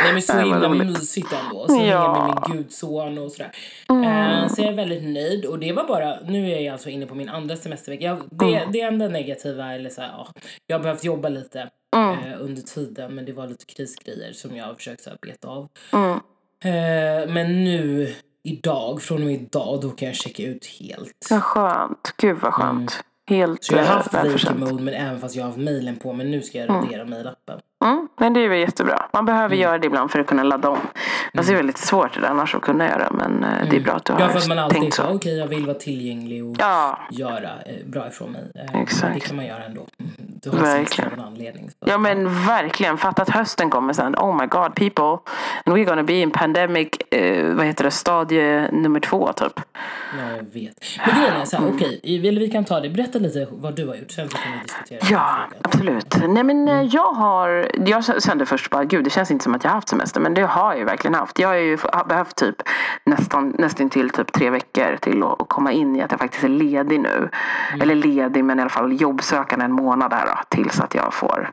Nej, 0.03 0.13
men 0.13 0.23
så 0.23 0.35
Nej, 0.35 0.45
himla 0.45 0.69
mysigt 0.69 1.29
ändå. 1.33 1.67
Så 1.69 1.75
Ja. 1.77 1.83
ja. 1.85 2.27
med 2.27 2.49
min 2.49 2.57
gudson 2.63 3.19
och 3.19 3.33
sådär. 3.33 3.51
Eh, 3.89 4.49
så 4.49 4.63
jag 4.63 4.69
är 4.73 4.77
väldigt 4.77 5.03
nöjd. 5.05 5.45
Och 5.47 5.59
det 5.59 5.73
var 5.73 5.85
bara, 5.85 6.15
nu 6.27 6.51
är 6.53 6.61
jag 6.61 6.73
alltså 6.73 6.89
inne 6.89 7.07
på 7.07 7.15
min 7.15 7.29
andra 7.29 7.57
semestervecka. 7.57 8.05
Jag, 8.05 8.19
det, 8.31 8.65
det 8.73 8.81
enda 8.81 9.09
negativa, 9.09 9.73
eller 9.75 9.91
så 9.91 10.01
här, 10.01 10.09
ja, 10.19 10.27
jag 10.67 10.77
har 10.79 10.83
behövt 10.83 11.05
jobba 11.05 11.29
lite 11.29 11.69
eh, 11.99 12.41
under 12.41 12.63
tiden. 12.63 13.15
Men 13.15 13.25
det 13.25 13.33
var 13.33 13.47
lite 13.49 13.65
krisgrejer 13.65 14.33
som 14.33 14.57
jag 14.57 14.65
har 14.65 14.75
försökt 14.75 15.03
så 15.03 15.11
här, 15.11 15.19
beta 15.23 15.49
av. 15.49 15.69
Mm. 15.93 16.11
Eh, 16.65 17.35
men 17.35 17.65
nu, 17.65 18.15
idag, 18.43 19.03
från 19.03 19.19
och 19.19 19.27
med 19.27 19.35
idag, 19.35 19.81
då 19.83 19.91
kan 19.91 20.09
jag 20.09 20.17
checka 20.17 20.43
ut 20.43 20.67
helt. 20.67 21.27
Vad 21.31 21.43
skönt. 21.43 22.15
Gud 22.17 22.37
vad 22.37 22.55
skönt. 22.55 23.05
Helt 23.29 23.65
Så 23.65 23.75
jag 23.75 23.79
har 23.79 23.87
eh, 23.87 23.97
haft 23.97 24.15
välförtjänt. 24.15 24.61
vacay 24.61 24.73
mode 24.73 24.85
men 24.85 24.95
även 24.95 25.21
fast 25.21 25.37
jag 25.37 25.43
har 25.43 25.49
haft 25.49 25.61
mailen 25.61 25.97
på 25.97 26.13
men 26.13 26.31
nu 26.31 26.43
ska 26.43 26.59
jag 26.59 26.71
radera 26.71 27.05
mailappen. 27.05 27.61
Mm, 27.85 28.09
men 28.17 28.33
det 28.33 28.41
är 28.41 28.49
väl 28.49 28.59
jättebra. 28.59 29.07
Man 29.13 29.25
behöver 29.25 29.57
göra 29.57 29.79
det 29.79 29.87
ibland 29.87 30.11
för 30.11 30.19
att 30.19 30.27
kunna 30.27 30.43
ladda 30.43 30.69
om. 30.71 30.79
Alltså 31.37 31.53
det 31.53 31.55
är 31.55 31.57
väldigt 31.57 31.79
svårt 31.79 32.15
det 32.15 32.21
där 32.21 32.29
annars 32.29 32.55
att 32.55 32.63
kunna 32.63 32.89
göra. 32.89 33.11
Men 33.11 33.45
eh, 33.45 33.71
det 33.71 33.77
är 33.77 33.81
bra 33.81 33.93
att 33.93 34.05
du 34.05 34.13
har 34.13 34.21
Ja 34.21 34.29
för 34.29 34.39
att 34.39 34.49
man 34.49 34.59
alltid 34.59 34.81
tänkt 34.81 34.95
så, 34.95 35.03
så. 35.03 35.09
okej 35.09 35.39
jag 35.39 35.47
vill 35.47 35.67
vara 35.67 35.79
tillgänglig 35.79 36.45
och 36.45 36.57
Ja, 36.59 36.99
göra 37.11 37.49
eh, 37.67 37.87
bra 37.87 38.09
ifrån 38.09 38.33
mig. 38.33 38.53
Eh, 38.75 38.81
Exakt. 38.83 39.15
Det 39.15 39.21
kan 39.21 39.37
man 39.37 39.47
göra 39.47 39.65
ändå. 39.65 39.87
Mm, 39.99 40.13
Du 40.43 40.51
har 40.51 40.59
Verkligen. 40.59 41.21
anledning. 41.21 41.71
Så. 41.71 41.77
ja 41.91 41.99
men 41.99 42.47
verkligen. 42.47 42.99
Fatta 42.99 43.23
att 43.23 43.31
hösten 43.31 43.71
kommer 43.71 43.93
sen. 43.93 44.15
Oh 44.17 44.41
my 44.41 44.47
god 44.47 44.75
people. 44.75 45.33
And 45.65 45.77
we're 45.77 45.85
gonna 45.85 46.03
be 46.03 46.13
in 46.15 46.31
pandemic, 46.31 46.89
eh, 47.11 47.55
vad 47.55 47.67
heter 47.67 47.85
det, 47.85 47.91
stadie 47.91 48.71
nummer 48.73 49.01
två 49.01 49.33
typ. 49.33 49.61
Ja, 50.19 50.31
jag 50.37 50.61
vet. 50.61 50.99
Men 51.07 51.15
grejen 51.21 51.41
är 51.41 51.45
så 51.45 51.57
här, 51.57 51.69
okej, 51.69 52.01
okay, 52.03 52.39
vi 52.39 52.51
kan 52.51 52.65
ta 52.65 52.81
det. 52.81 52.91
Berätta 52.91 53.19
lite 53.19 53.47
vad 53.51 53.75
du 53.77 53.87
har 53.87 53.95
gjort, 53.95 54.11
sen 54.11 54.29
så 54.29 54.37
kan 54.37 54.53
vi 54.53 54.59
diskutera. 54.63 54.99
Ja, 55.11 55.37
absolut. 55.63 56.17
Nej 56.29 56.45
men 56.45 56.89
jag 56.91 57.13
har, 57.13 57.68
jag 57.75 58.23
kände 58.23 58.47
först 58.47 58.71
bara, 58.71 58.85
gud 58.85 59.05
det 59.05 59.11
känns 59.11 59.31
inte 59.31 59.43
som 59.45 59.55
att 59.55 59.65
jag 59.65 59.71
har 59.71 59.75
haft 59.75 59.89
semester. 59.89 60.21
Men 60.21 60.35
det 60.35 60.43
har 60.43 60.71
jag 60.71 60.79
ju 60.79 60.85
verkligen 60.85 61.15
haft. 61.15 61.39
Jag 61.39 61.49
har 61.49 61.55
ju 61.55 61.79
behövt 62.09 62.37
typ 62.37 62.57
nästan, 63.05 63.55
nästan 63.59 63.91
till 63.91 64.11
typ 64.11 64.33
tre 64.33 64.51
veckor 64.51 64.97
till 64.97 65.23
att, 65.23 65.43
att 65.43 65.49
komma 65.49 65.73
in 65.73 65.97
i 65.97 66.03
att 66.03 66.11
jag 66.11 66.21
faktiskt 66.21 66.45
är 66.45 66.49
ledig 66.49 67.01
nu. 67.01 67.29
Eller 67.81 67.95
ledig 67.95 68.45
men 68.45 68.59
i 68.59 68.63
alla 68.63 68.71
fall 68.71 69.01
jobbsökande 69.01 69.65
en 69.65 69.73
månad 69.73 70.13
här 70.13 70.27
då. 70.27 70.39
Tills 70.49 70.81
att 70.81 70.95
jag 70.95 71.15
får 71.15 71.51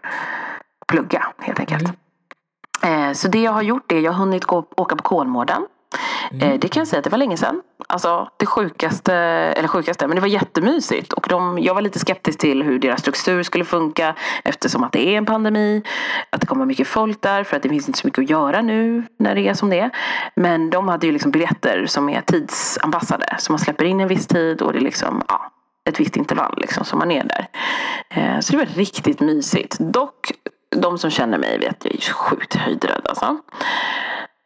plugga 0.87 1.27
helt 1.39 1.59
enkelt. 1.59 1.93
Eh, 2.83 3.11
Så 3.11 3.27
det 3.27 3.41
jag 3.41 3.51
har 3.51 3.61
gjort 3.61 3.91
är, 3.91 3.99
jag 3.99 4.11
har 4.11 4.19
hunnit 4.19 4.45
gå, 4.45 4.65
åka 4.77 4.95
på 4.95 5.03
Kolmården. 5.03 5.65
Eh, 6.41 6.53
Det 6.59 6.67
kan 6.67 6.81
jag 6.81 6.87
säga 6.87 6.97
att 6.97 7.03
det 7.03 7.09
var 7.09 7.17
länge 7.17 7.37
sedan. 7.37 7.61
Alltså 7.89 8.29
det 8.37 8.45
sjukaste, 8.45 9.13
eller 9.13 9.67
sjukaste, 9.67 10.07
men 10.07 10.15
det 10.15 10.21
var 10.21 10.27
jättemysigt. 10.27 11.13
Och 11.13 11.25
de, 11.29 11.59
jag 11.59 11.73
var 11.73 11.81
lite 11.81 11.99
skeptisk 11.99 12.39
till 12.39 12.63
hur 12.63 12.79
deras 12.79 12.99
struktur 12.99 13.43
skulle 13.43 13.65
funka 13.65 14.15
eftersom 14.43 14.83
att 14.83 14.91
det 14.91 15.07
är 15.07 15.17
en 15.17 15.25
pandemi. 15.25 15.83
Att 16.29 16.41
det 16.41 16.47
kommer 16.47 16.65
mycket 16.65 16.87
folk 16.87 17.21
där 17.21 17.43
för 17.43 17.57
att 17.57 17.63
det 17.63 17.69
finns 17.69 17.87
inte 17.87 17.99
så 17.99 18.07
mycket 18.07 18.23
att 18.23 18.29
göra 18.29 18.61
nu 18.61 19.03
när 19.19 19.35
det 19.35 19.41
är 19.47 19.53
som 19.53 19.69
det 19.69 19.79
är. 19.79 19.91
Men 20.35 20.69
de 20.69 20.87
hade 20.87 21.05
ju 21.07 21.13
liksom 21.13 21.31
biljetter 21.31 21.85
som 21.85 22.09
är 22.09 22.21
tidsanpassade. 22.21 23.35
Så 23.39 23.51
man 23.51 23.59
släpper 23.59 23.85
in 23.85 23.99
en 23.99 24.07
viss 24.07 24.27
tid 24.27 24.61
och 24.61 24.73
det 24.73 24.79
är 24.79 24.83
liksom, 24.83 25.21
ja, 25.27 25.51
ett 25.89 25.99
visst 25.99 26.17
intervall 26.17 26.53
liksom 26.57 26.85
som 26.85 26.99
man 26.99 27.11
är 27.11 27.23
där. 27.23 27.47
Eh, 28.09 28.39
Så 28.39 28.51
det 28.51 28.57
var 28.57 28.65
riktigt 28.65 29.19
mysigt. 29.19 29.77
Dock, 29.79 30.31
de 30.75 30.97
som 30.97 31.09
känner 31.09 31.37
mig 31.37 31.59
vet 31.59 31.85
jag 31.85 31.93
är 31.95 32.13
sjukt 32.13 32.55
höjdrädd 32.55 33.01
alltså. 33.09 33.37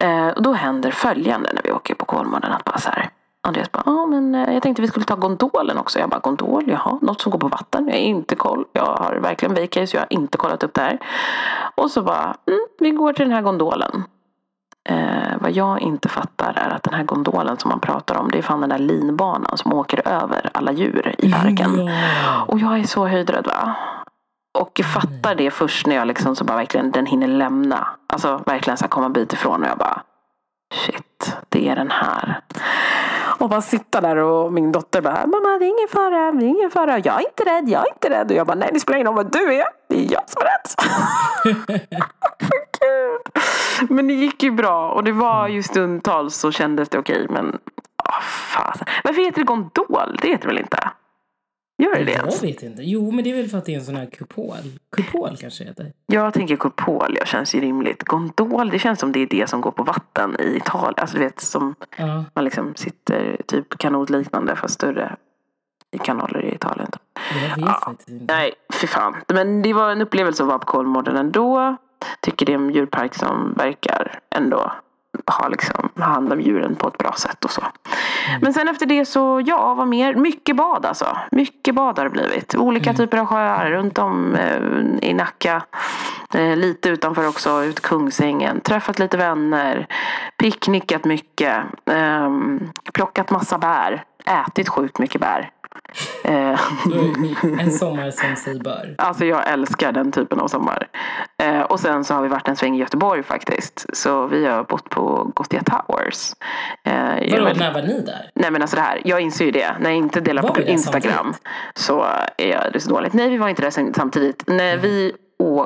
Eh, 0.03 0.27
och 0.27 0.41
då 0.41 0.53
händer 0.53 0.91
följande 0.91 1.49
när 1.53 1.61
vi 1.63 1.71
åker 1.71 1.95
på 1.95 2.05
Kolmården. 2.05 2.51
Att 2.51 2.63
bara 2.63 2.77
så 2.77 2.89
här, 2.89 3.09
Andreas 3.41 3.71
bara, 3.71 3.83
ah, 3.85 4.05
men 4.05 4.35
eh, 4.35 4.53
jag 4.53 4.63
tänkte 4.63 4.81
vi 4.81 4.87
skulle 4.87 5.05
ta 5.05 5.15
gondolen 5.15 5.77
också. 5.77 5.99
Jag 5.99 6.09
bara, 6.09 6.19
gondol, 6.19 6.63
jaha, 6.67 6.99
något 7.01 7.21
som 7.21 7.31
går 7.31 7.39
på 7.39 7.47
vatten. 7.47 7.87
Jag 7.87 7.93
har 7.93 7.99
inte 7.99 8.35
koll. 8.35 8.65
Jag 8.73 8.85
har 8.85 9.15
verkligen 9.15 9.55
vacay 9.55 9.87
så 9.87 9.97
jag 9.97 10.01
har 10.01 10.13
inte 10.13 10.37
kollat 10.37 10.63
upp 10.63 10.73
det 10.73 10.81
här. 10.81 10.99
Och 11.75 11.91
så 11.91 12.01
bara, 12.01 12.35
mm, 12.47 12.59
vi 12.79 12.91
går 12.91 13.13
till 13.13 13.25
den 13.25 13.35
här 13.35 13.41
gondolen. 13.41 14.03
Eh, 14.89 15.37
vad 15.39 15.51
jag 15.51 15.81
inte 15.81 16.09
fattar 16.09 16.53
är 16.55 16.69
att 16.69 16.83
den 16.83 16.93
här 16.93 17.03
gondolen 17.03 17.57
som 17.57 17.69
man 17.69 17.79
pratar 17.79 18.15
om, 18.15 18.31
det 18.31 18.37
är 18.37 18.41
fan 18.41 18.61
den 18.61 18.69
där 18.69 18.79
linbanan 18.79 19.57
som 19.57 19.73
åker 19.73 20.07
över 20.07 20.49
alla 20.53 20.71
djur 20.71 21.15
i 21.17 21.31
parken. 21.31 21.85
Ja. 21.85 22.43
Och 22.47 22.59
jag 22.59 22.79
är 22.79 22.83
så 22.83 23.07
höjdrädd 23.07 23.47
va. 23.47 23.75
Och 24.59 24.71
jag 24.73 24.87
fattar 24.87 25.35
det 25.35 25.51
först 25.51 25.87
när 25.87 25.95
jag 25.95 26.07
liksom 26.07 26.35
så 26.35 26.43
bara 26.43 26.57
verkligen 26.57 26.91
den 26.91 27.05
hinner 27.05 27.27
lämna. 27.27 27.87
Alltså 28.07 28.43
verkligen 28.45 28.77
så 28.77 28.83
här 28.83 28.89
komma 28.89 29.05
en 29.05 29.13
bit 29.13 29.33
ifrån 29.33 29.63
och 29.63 29.69
jag 29.69 29.77
bara 29.77 30.01
shit, 30.73 31.37
det 31.49 31.69
är 31.69 31.75
den 31.75 31.91
här. 31.91 32.41
Och 33.39 33.49
bara 33.49 33.61
sitta 33.61 34.01
där 34.01 34.15
och 34.15 34.53
min 34.53 34.71
dotter 34.71 35.01
bara 35.01 35.27
mamma 35.27 35.57
det 35.59 35.65
är 35.65 35.69
ingen 35.79 35.87
fara, 35.91 36.31
det 36.31 36.45
är 36.45 36.49
ingen 36.49 36.71
fara. 36.71 36.99
Jag 36.99 37.15
är 37.15 37.19
inte 37.19 37.45
rädd, 37.45 37.69
jag 37.69 37.87
är 37.87 37.93
inte 37.93 38.09
rädd. 38.09 38.31
Och 38.31 38.37
jag 38.37 38.47
bara 38.47 38.55
nej 38.55 38.69
det 38.73 38.79
spelar 38.79 38.97
ingen 38.97 39.07
roll 39.07 39.15
vad 39.15 39.31
du 39.31 39.53
är, 39.53 39.65
det 39.89 40.05
är 40.05 40.11
jag 40.11 40.29
som 40.29 40.41
är 40.41 40.45
rädd. 40.45 40.69
Gud. 42.79 43.43
Men 43.89 44.07
det 44.07 44.13
gick 44.13 44.43
ju 44.43 44.51
bra 44.51 44.91
och 44.91 45.03
det 45.03 45.11
var 45.11 45.47
ju 45.47 45.63
stundtals 45.63 46.35
så 46.35 46.51
kändes 46.51 46.89
det 46.89 46.99
okej 46.99 47.27
men 47.29 47.49
oh, 48.03 48.21
fasen. 48.21 48.87
Varför 49.03 49.21
heter 49.21 49.39
det 49.39 49.45
gondol? 49.45 50.19
Det 50.21 50.27
heter 50.27 50.41
det 50.41 50.47
väl 50.47 50.59
inte? 50.59 50.89
Gör 51.79 51.95
det 51.95 52.03
det 52.03 52.11
Jag 52.11 52.19
ens? 52.19 52.43
vet 52.43 52.63
inte. 52.63 52.83
Jo, 52.83 53.11
men 53.11 53.23
det 53.23 53.31
är 53.31 53.35
väl 53.35 53.47
för 53.49 53.57
att 53.57 53.65
det 53.65 53.73
är 53.73 53.79
en 53.79 53.85
sån 53.85 53.95
här 53.95 54.05
kupol. 54.05 54.55
Kupol 54.91 55.37
kanske 55.37 55.63
det 55.63 55.67
heter. 55.69 55.93
Jag 56.05 56.33
tänker 56.33 56.55
kupol, 56.55 57.15
jag 57.19 57.27
känns 57.27 57.55
ju 57.55 57.59
rimligt. 57.61 58.03
Gondol, 58.03 58.69
det 58.69 58.79
känns 58.79 58.99
som 58.99 59.11
det 59.11 59.19
är 59.19 59.27
det 59.27 59.49
som 59.49 59.61
går 59.61 59.71
på 59.71 59.83
vatten 59.83 60.35
i 60.39 60.55
Italien. 60.57 60.93
Alltså 60.97 61.17
du 61.17 61.23
vet, 61.23 61.39
som 61.41 61.75
Ja. 61.97 62.23
man 62.35 62.43
liksom 62.45 62.75
sitter 62.75 63.41
typ 63.47 63.77
kanotliknande 63.77 64.55
fast 64.55 64.73
större 64.73 65.15
i 65.91 65.97
kanaler 65.97 66.45
i 66.45 66.55
Italien. 66.55 66.89
Jag 67.33 67.49
vet 67.57 67.65
Ja. 67.67 67.81
faktiskt 67.85 68.09
inte. 68.09 68.33
Nej, 68.33 68.53
fy 68.73 68.87
fan. 68.87 69.15
Men 69.27 69.61
det 69.61 69.73
var 69.73 69.91
en 69.91 70.01
upplevelse 70.01 70.43
att 70.43 70.47
vara 70.49 70.59
på 70.59 70.65
Kolmården 70.65 71.15
ändå. 71.15 71.75
Tycker 72.21 72.45
det 72.45 72.51
är 72.53 72.57
en 72.57 72.69
djurpark 72.69 73.15
som 73.15 73.53
verkar 73.57 74.19
ändå 74.35 74.71
ha 75.25 75.47
liksom 75.47 75.89
hand 75.95 76.33
om 76.33 76.41
djuren 76.41 76.75
på 76.75 76.87
ett 76.87 76.97
bra 76.97 77.13
sätt 77.17 77.45
och 77.45 77.51
så. 77.51 77.61
Men 78.41 78.53
sen 78.53 78.67
efter 78.67 78.85
det 78.85 79.05
så, 79.05 79.41
ja, 79.45 79.73
vad 79.73 79.87
mer? 79.87 80.15
Mycket 80.15 80.55
bad 80.55 80.85
alltså. 80.85 81.17
Mycket 81.31 81.75
bad 81.75 81.97
har 81.97 82.05
det 82.05 82.11
blivit. 82.11 82.55
Olika 82.55 82.93
typer 82.93 83.17
av 83.17 83.25
sjöar 83.25 83.71
runt 83.71 83.97
om 83.97 84.35
eh, 84.35 85.09
i 85.09 85.13
Nacka. 85.13 85.61
Eh, 86.33 86.55
lite 86.55 86.89
utanför 86.89 87.27
också, 87.27 87.63
ut 87.63 87.79
Kungsängen. 87.79 88.61
Träffat 88.61 88.99
lite 88.99 89.17
vänner. 89.17 89.87
Picknickat 90.37 91.05
mycket. 91.05 91.57
ehm, 91.85 92.69
plockat 92.93 93.29
massa 93.29 93.57
bär. 93.57 94.03
Ätit 94.25 94.69
sjukt 94.69 94.99
mycket 94.99 95.21
bär. 95.21 95.49
En 97.59 97.71
sommar 97.71 98.11
som 98.11 98.35
sig 98.35 98.59
bör. 98.59 98.95
Alltså 98.97 99.25
jag 99.25 99.47
älskar 99.49 99.91
den 99.91 100.11
typen 100.11 100.39
av 100.39 100.47
sommar. 100.47 100.87
Eh, 101.43 101.61
och 101.61 101.79
sen 101.79 102.03
så 102.03 102.13
har 102.13 102.21
vi 102.21 102.27
varit 102.27 102.47
en 102.47 102.55
sväng 102.55 102.75
i 102.75 102.79
Göteborg 102.79 103.23
faktiskt. 103.23 103.85
Så 103.93 104.27
vi 104.27 104.45
har 104.45 104.63
bott 104.63 104.89
på 104.89 105.31
Gothia 105.35 105.61
Towers. 105.63 106.33
Eh, 106.85 106.93
Vadå, 107.31 107.53
när 107.59 107.73
var 107.73 107.81
ni 107.81 108.01
där? 108.01 108.29
Nej 108.35 108.51
men 108.51 108.61
alltså 108.61 108.75
det 108.75 108.81
här, 108.81 109.01
jag 109.05 109.21
inser 109.21 109.45
ju 109.45 109.51
det. 109.51 109.75
När 109.79 109.89
jag 109.89 109.97
inte 109.97 110.19
delar 110.21 110.41
Var 110.43 110.49
på 110.49 110.61
Instagram 110.61 111.13
samtidigt? 111.13 111.41
så 111.73 112.05
är 112.37 112.69
det 112.73 112.79
så 112.79 112.89
dåligt. 112.89 113.13
Nej 113.13 113.29
vi 113.29 113.37
var 113.37 113.49
inte 113.49 113.61
där 113.61 113.69
sam- 113.69 113.93
samtidigt. 113.93 114.43
När, 114.47 114.69
Mm. 114.73 114.81
vi, 114.81 115.11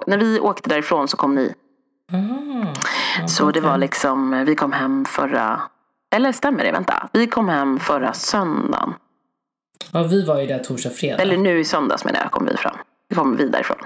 när 0.07 0.17
vi 0.17 0.39
åkte 0.39 0.69
därifrån 0.69 1.07
så 1.07 1.17
kom 1.17 1.35
ni. 1.35 1.53
Aha. 2.13 2.65
Ja, 3.19 3.27
Så 3.27 3.51
det 3.51 3.59
var 3.61 3.77
liksom, 3.77 4.43
vi 4.45 4.55
kom 4.55 4.71
hem 4.71 5.05
förra, 5.05 5.61
eller 6.15 6.31
stämmer 6.31 6.63
det? 6.63 6.71
Vänta. 6.71 7.09
Vi 7.13 7.27
kom 7.27 7.49
hem 7.49 7.79
förra 7.79 8.13
söndagen. 8.13 8.93
Ja, 9.91 10.03
vi 10.03 10.25
var 10.25 10.41
ju 10.41 10.47
där 10.47 10.59
torsdag, 10.59 10.89
fredag. 10.89 11.21
Eller 11.21 11.37
nu 11.37 11.59
i 11.59 11.65
söndags 11.65 12.05
menar 12.05 12.19
jag 12.19 12.31
kom 12.31 12.45
vi 12.45 12.57
fram. 12.57 12.77
Vi 13.09 13.15
kom 13.15 13.37
vi 13.37 13.49
därifrån. 13.49 13.77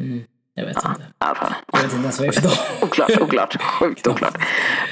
Mm, 0.00 0.24
jag 0.54 0.64
vet 0.66 0.76
inte. 0.76 0.88
I 0.88 1.04
alla 1.18 1.34
fall. 1.34 1.54
Jag 1.72 1.78
vet 1.78 1.92
inte 1.92 2.02
ens 2.02 2.18
vad 2.18 2.28
det 2.28 2.36
är 2.36 2.40
för 2.40 2.48
dag. 2.48 2.58
Oklart, 2.82 3.20
oklart. 3.20 3.62
Sjukt 3.62 4.06
oklart. 4.06 4.38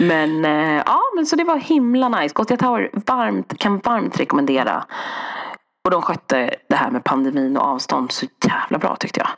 Men 0.00 0.44
eh, 0.44 0.82
ja, 0.86 1.00
men 1.16 1.26
så 1.26 1.36
det 1.36 1.44
var 1.44 1.56
himla 1.56 2.08
nice. 2.08 2.32
Gothia 2.34 2.56
Tower 2.56 2.90
varmt, 3.06 3.58
kan 3.58 3.78
varmt 3.78 4.20
rekommendera. 4.20 4.84
Och 5.84 5.90
de 5.90 6.02
skötte 6.02 6.54
det 6.68 6.76
här 6.76 6.90
med 6.90 7.04
pandemin 7.04 7.56
och 7.56 7.62
avstånd 7.64 8.12
så 8.12 8.26
jävla 8.46 8.78
bra 8.78 8.96
tyckte 8.96 9.20
jag. 9.20 9.28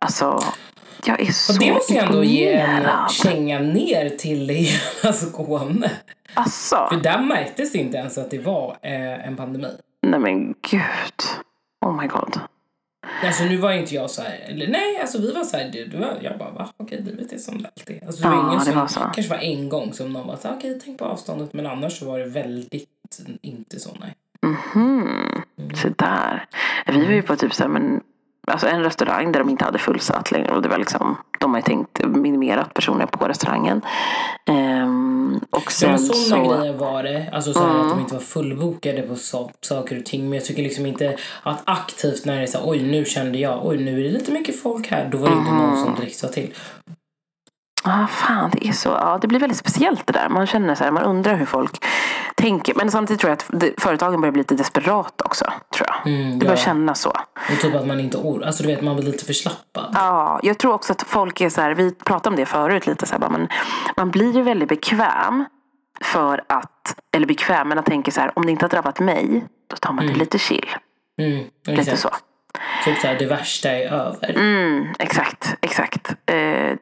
Alltså, 0.00 0.40
jag 1.04 1.20
är 1.20 1.32
så 1.32 1.52
Och 1.52 1.58
det 1.58 1.72
måste 1.72 1.94
jag 1.94 2.06
ändå 2.06 2.24
ge 2.24 2.52
en 2.52 3.08
känga 3.08 3.58
ner 3.58 4.08
till 4.08 4.48
hela 4.48 5.12
Skåne. 5.12 5.90
Alltså, 6.34 6.86
För 6.92 6.96
där 7.00 7.18
märktes 7.22 7.72
det 7.72 7.78
inte 7.78 7.96
ens 7.96 8.18
att 8.18 8.30
det 8.30 8.38
var 8.38 8.76
eh, 8.82 9.26
en 9.26 9.36
pandemi. 9.36 9.68
nej 10.06 10.20
men 10.20 10.54
gud. 10.70 11.22
Oh 11.86 12.00
my 12.00 12.06
god. 12.06 12.40
Alltså 13.24 13.44
nu 13.44 13.56
var 13.56 13.72
inte 13.72 13.94
jag 13.94 14.10
så 14.10 14.22
här, 14.22 14.38
eller 14.48 14.66
nej, 14.68 15.00
alltså 15.00 15.18
vi 15.20 15.32
var 15.32 15.44
så 15.44 15.56
här, 15.56 15.70
det, 15.72 15.84
det 15.84 15.96
var, 15.98 16.18
jag 16.20 16.38
bara 16.38 16.50
va, 16.50 16.68
okej 16.76 17.02
livet 17.02 17.32
är 17.32 17.38
som 17.38 17.62
det 17.62 17.68
alltid 17.76 17.96
är. 18.02 18.06
Alltså 18.06 18.22
det 18.22 18.28
var 18.28 18.36
Ja, 18.36 18.46
ingen 18.46 18.58
det 18.58 18.64
som, 18.64 18.74
var 18.74 18.86
så. 18.86 19.00
kanske 19.00 19.28
var 19.28 19.38
en 19.42 19.68
gång 19.68 19.92
som 19.92 20.12
någon 20.12 20.26
var 20.26 20.36
så 20.36 20.48
här, 20.48 20.56
okej 20.56 20.80
tänk 20.84 20.98
på 20.98 21.04
avståndet, 21.04 21.52
men 21.52 21.66
annars 21.66 21.98
så 21.98 22.06
var 22.06 22.18
det 22.18 22.24
väldigt 22.24 22.88
inte 23.42 23.80
så 23.80 23.90
nej. 24.00 24.14
Mhm. 24.42 25.42
Så 25.74 25.88
där. 25.88 26.46
Vi 26.86 27.04
var 27.04 27.12
ju 27.12 27.22
på 27.22 27.36
typ 27.36 27.54
så 27.54 27.62
här, 27.62 27.70
men 27.70 28.00
alltså 28.46 28.66
en 28.66 28.82
restaurang 28.82 29.32
där 29.32 29.40
de 29.40 29.50
inte 29.50 29.64
hade 29.64 29.78
fullsatt 29.78 30.30
längre. 30.30 30.54
Och 30.54 30.62
det 30.62 30.68
var 30.68 30.78
liksom, 30.78 31.16
de 31.38 31.50
har 31.50 31.58
ju 31.58 31.62
tänkt 31.62 32.06
minimerat 32.06 32.74
personer 32.74 33.06
på 33.06 33.28
restaurangen. 33.28 33.82
Ehm, 34.46 35.40
och 35.50 35.72
sen 35.72 35.90
ja, 35.90 35.98
sådana 35.98 36.46
så, 36.46 36.58
grejer 36.58 36.72
var 36.72 37.02
det. 37.02 37.30
Alltså 37.32 37.52
så 37.52 37.66
här 37.66 37.80
att 37.80 37.90
de 37.90 38.00
inte 38.00 38.14
var 38.14 38.20
fullbokade 38.20 39.02
på 39.02 39.16
so 39.16 39.50
saker 39.60 39.98
och 39.98 40.04
ting. 40.04 40.22
Men 40.28 40.32
jag 40.32 40.44
tycker 40.44 40.62
liksom 40.62 40.86
inte 40.86 41.16
att 41.42 41.62
aktivt 41.64 42.24
när 42.24 42.36
det 42.36 42.42
är 42.42 42.46
så 42.46 42.58
oj 42.64 42.82
nu 42.82 43.04
kände 43.04 43.38
jag, 43.38 43.66
oj 43.66 43.84
nu 43.84 44.00
är 44.00 44.04
det 44.04 44.10
lite 44.10 44.32
mycket 44.32 44.62
folk 44.62 44.90
här. 44.90 45.08
Då 45.12 45.18
var 45.18 45.28
det 45.28 45.36
inte 45.36 45.52
någon 45.52 45.84
som 45.84 45.94
direkt 45.94 46.16
sa 46.16 46.28
till. 46.28 46.54
Ah, 47.82 48.06
fan, 48.06 48.50
det 48.52 48.68
är 48.68 48.72
så. 48.72 48.88
Ja, 48.88 49.18
det 49.20 49.28
blir 49.28 49.40
väldigt 49.40 49.58
speciellt 49.58 50.06
det 50.06 50.12
där. 50.12 50.28
Man 50.28 50.46
känner 50.46 50.74
så 50.74 50.84
här, 50.84 50.90
man 50.90 51.02
undrar 51.02 51.36
hur 51.36 51.46
folk 51.46 51.84
tänker. 52.36 52.74
Men 52.74 52.90
samtidigt 52.90 53.20
tror 53.20 53.30
jag 53.30 53.36
att 53.36 53.80
företagen 53.82 54.20
börjar 54.20 54.32
bli 54.32 54.40
lite 54.40 54.54
desperata 54.54 55.24
också. 55.24 55.44
Tror 55.74 55.88
jag. 55.88 56.12
Mm, 56.12 56.38
det 56.38 56.46
börjar 56.46 56.58
ja. 56.58 56.64
kännas 56.64 57.00
så. 57.00 57.10
Och 57.52 57.60
typ 57.60 57.74
att 57.74 57.86
man 57.86 58.00
inte 58.00 58.16
or 58.16 58.44
Alltså 58.44 58.62
du 58.62 58.68
vet, 58.68 58.82
man 58.82 58.96
blir 58.96 59.06
lite 59.06 59.24
förslappad. 59.24 59.90
Ja, 59.94 60.40
jag 60.42 60.58
tror 60.58 60.72
också 60.72 60.92
att 60.92 61.02
folk 61.02 61.40
är 61.40 61.48
så 61.48 61.60
här, 61.60 61.74
vi 61.74 61.94
pratade 61.94 62.28
om 62.28 62.36
det 62.36 62.46
förut 62.46 62.86
lite 62.86 63.06
så 63.06 63.18
här, 63.18 63.28
men 63.28 63.48
man 63.96 64.10
blir 64.10 64.34
ju 64.34 64.42
väldigt 64.42 64.68
bekväm 64.68 65.44
för 66.04 66.44
att, 66.46 66.94
eller 67.16 67.26
bekväm, 67.26 67.68
men 67.68 67.78
att 67.78 67.86
tänka 67.86 68.10
så 68.10 68.20
här, 68.20 68.38
om 68.38 68.46
det 68.46 68.52
inte 68.52 68.64
har 68.64 68.70
drabbat 68.70 69.00
mig, 69.00 69.44
då 69.70 69.76
tar 69.76 69.92
man 69.92 70.06
det 70.06 70.14
lite 70.14 70.38
chill. 70.38 70.66
Mm, 71.18 71.44
Lite 71.66 71.96
så. 71.96 72.10
Typ 72.84 72.98
såhär, 72.98 73.18
det 73.18 73.26
värsta 73.26 73.70
är 73.70 73.86
över. 73.92 74.30
Mm, 74.30 74.86
exakt, 74.98 75.56
exakt. 75.60 76.08
Eh, 76.10 76.14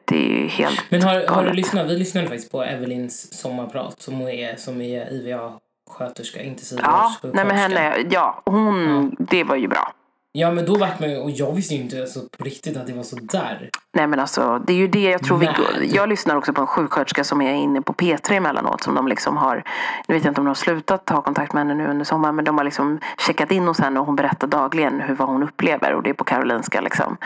det 0.05 0.15
är 0.15 0.41
ju 0.41 0.47
helt 0.47 0.83
Men 0.89 1.01
har, 1.03 1.27
har 1.27 1.43
du 1.45 1.53
lyssnat? 1.53 1.87
Vi 1.87 1.97
lyssnade 1.97 2.27
faktiskt 2.27 2.51
på 2.51 2.63
Evelins 2.63 3.33
sommarprat 3.41 4.01
som 4.01 4.13
hon 4.13 4.29
är, 4.29 4.55
som 4.55 4.81
är 4.81 5.13
IVA-sköterska, 5.13 6.39
Ja, 6.39 6.45
intensivvårdssjuksköterska. 6.45 7.29
nej 7.33 7.45
men 7.45 7.57
henne, 7.57 8.07
ja, 8.11 8.41
hon, 8.45 9.15
det 9.19 9.43
var 9.43 9.55
ju 9.55 9.67
bra. 9.67 9.93
Ja 10.33 10.51
men 10.51 10.65
då 10.65 10.75
vart 10.77 10.99
man 10.99 11.09
ju, 11.09 11.17
och 11.17 11.31
jag 11.31 11.53
visste 11.53 11.75
ju 11.75 11.81
inte 11.81 12.01
alltså, 12.01 12.19
på 12.37 12.43
riktigt 12.43 12.77
att 12.77 12.87
det 12.87 12.93
var 12.93 13.03
så 13.03 13.15
där. 13.15 13.69
Nej 13.93 14.07
men 14.07 14.19
alltså 14.19 14.59
det 14.67 14.73
är 14.73 14.77
ju 14.77 14.87
det 14.87 15.01
jag 15.01 15.23
tror 15.23 15.37
vi 15.37 15.45
Mad. 15.45 15.55
Jag 15.93 16.09
lyssnar 16.09 16.35
också 16.35 16.53
på 16.53 16.61
en 16.61 16.67
sjuksköterska 16.67 17.23
som 17.23 17.41
är 17.41 17.53
inne 17.53 17.81
på 17.81 17.93
P3 17.93 18.33
emellanåt 18.33 18.83
som 18.83 18.95
de 18.95 19.07
liksom 19.07 19.37
har 19.37 19.63
Nu 20.07 20.15
vet 20.15 20.23
jag 20.23 20.31
inte 20.31 20.41
om 20.41 20.45
de 20.45 20.49
har 20.49 20.55
slutat 20.55 21.09
ha 21.09 21.21
kontakt 21.21 21.53
med 21.53 21.61
henne 21.67 21.83
nu 21.83 21.89
under 21.89 22.05
sommaren 22.05 22.35
men 22.35 22.45
de 22.45 22.57
har 22.57 22.65
liksom 22.65 22.99
checkat 23.27 23.51
in 23.51 23.67
hos 23.67 23.79
henne 23.79 23.99
och 23.99 24.05
hon 24.05 24.15
berättar 24.15 24.47
dagligen 24.47 25.01
hur 25.01 25.15
vad 25.15 25.27
hon 25.29 25.43
upplever 25.43 25.93
och 25.93 26.03
det 26.03 26.09
är 26.09 26.13
på 26.13 26.23
Karolinska 26.23 26.81
liksom. 26.81 27.17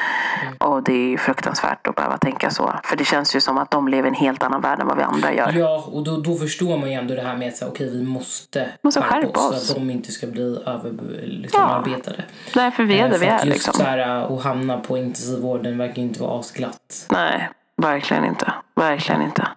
Och 0.60 0.84
det 0.84 0.94
är 0.94 1.08
ju 1.10 1.18
fruktansvärt 1.18 1.88
att 1.88 1.96
behöva 1.96 2.18
tänka 2.18 2.50
så. 2.50 2.74
För 2.84 2.98
det 2.98 3.06
känns 3.06 3.36
ju 3.36 3.42
som 3.42 3.58
att 3.58 3.72
de 3.72 3.88
lever 3.88 4.06
i 4.06 4.10
en 4.10 4.16
helt 4.16 4.44
annan 4.44 4.62
värld 4.62 4.80
än 4.80 4.88
vad 4.88 4.98
vi 4.98 5.04
andra 5.04 5.34
gör. 5.34 5.52
Ja, 5.54 5.86
och 5.92 6.04
då, 6.04 6.18
då 6.18 6.36
förstår 6.36 6.78
man 6.78 6.90
ju 6.90 6.96
ändå 6.96 7.16
det 7.16 7.22
här 7.22 7.38
med 7.38 7.48
att 7.48 7.56
säga, 7.58 7.72
okej 7.72 7.90
vi 7.90 8.04
måste, 8.04 8.70
Måste 8.82 9.02
skärpa 9.02 9.40
oss. 9.40 9.68
så 9.68 9.74
att 9.74 9.80
de 9.80 9.90
inte 9.90 10.12
ska 10.12 10.28
bli 10.28 10.42
överarbetade. 10.66 11.26
Liksom, 11.28 11.62
Ja. 11.62 11.68
arbetade. 11.68 12.24
Därför 12.54 12.84
vi 12.84 12.95
där 13.02 13.18
vi 13.20 13.26
är 13.26 13.46
liksom. 13.46 13.74
så 13.74 13.84
här, 13.84 13.98
att 13.98 14.44
hamna 14.44 14.78
på 14.78 14.98
intensivvården 14.98 15.78
verkar 15.78 16.02
inte 16.02 16.22
vara 16.22 16.40
asglatt. 16.40 17.08
Nej, 17.12 17.50
verkligen 17.82 18.26
inte. 18.26 18.54
Verkligen 18.76 19.22
inte. 19.22 19.48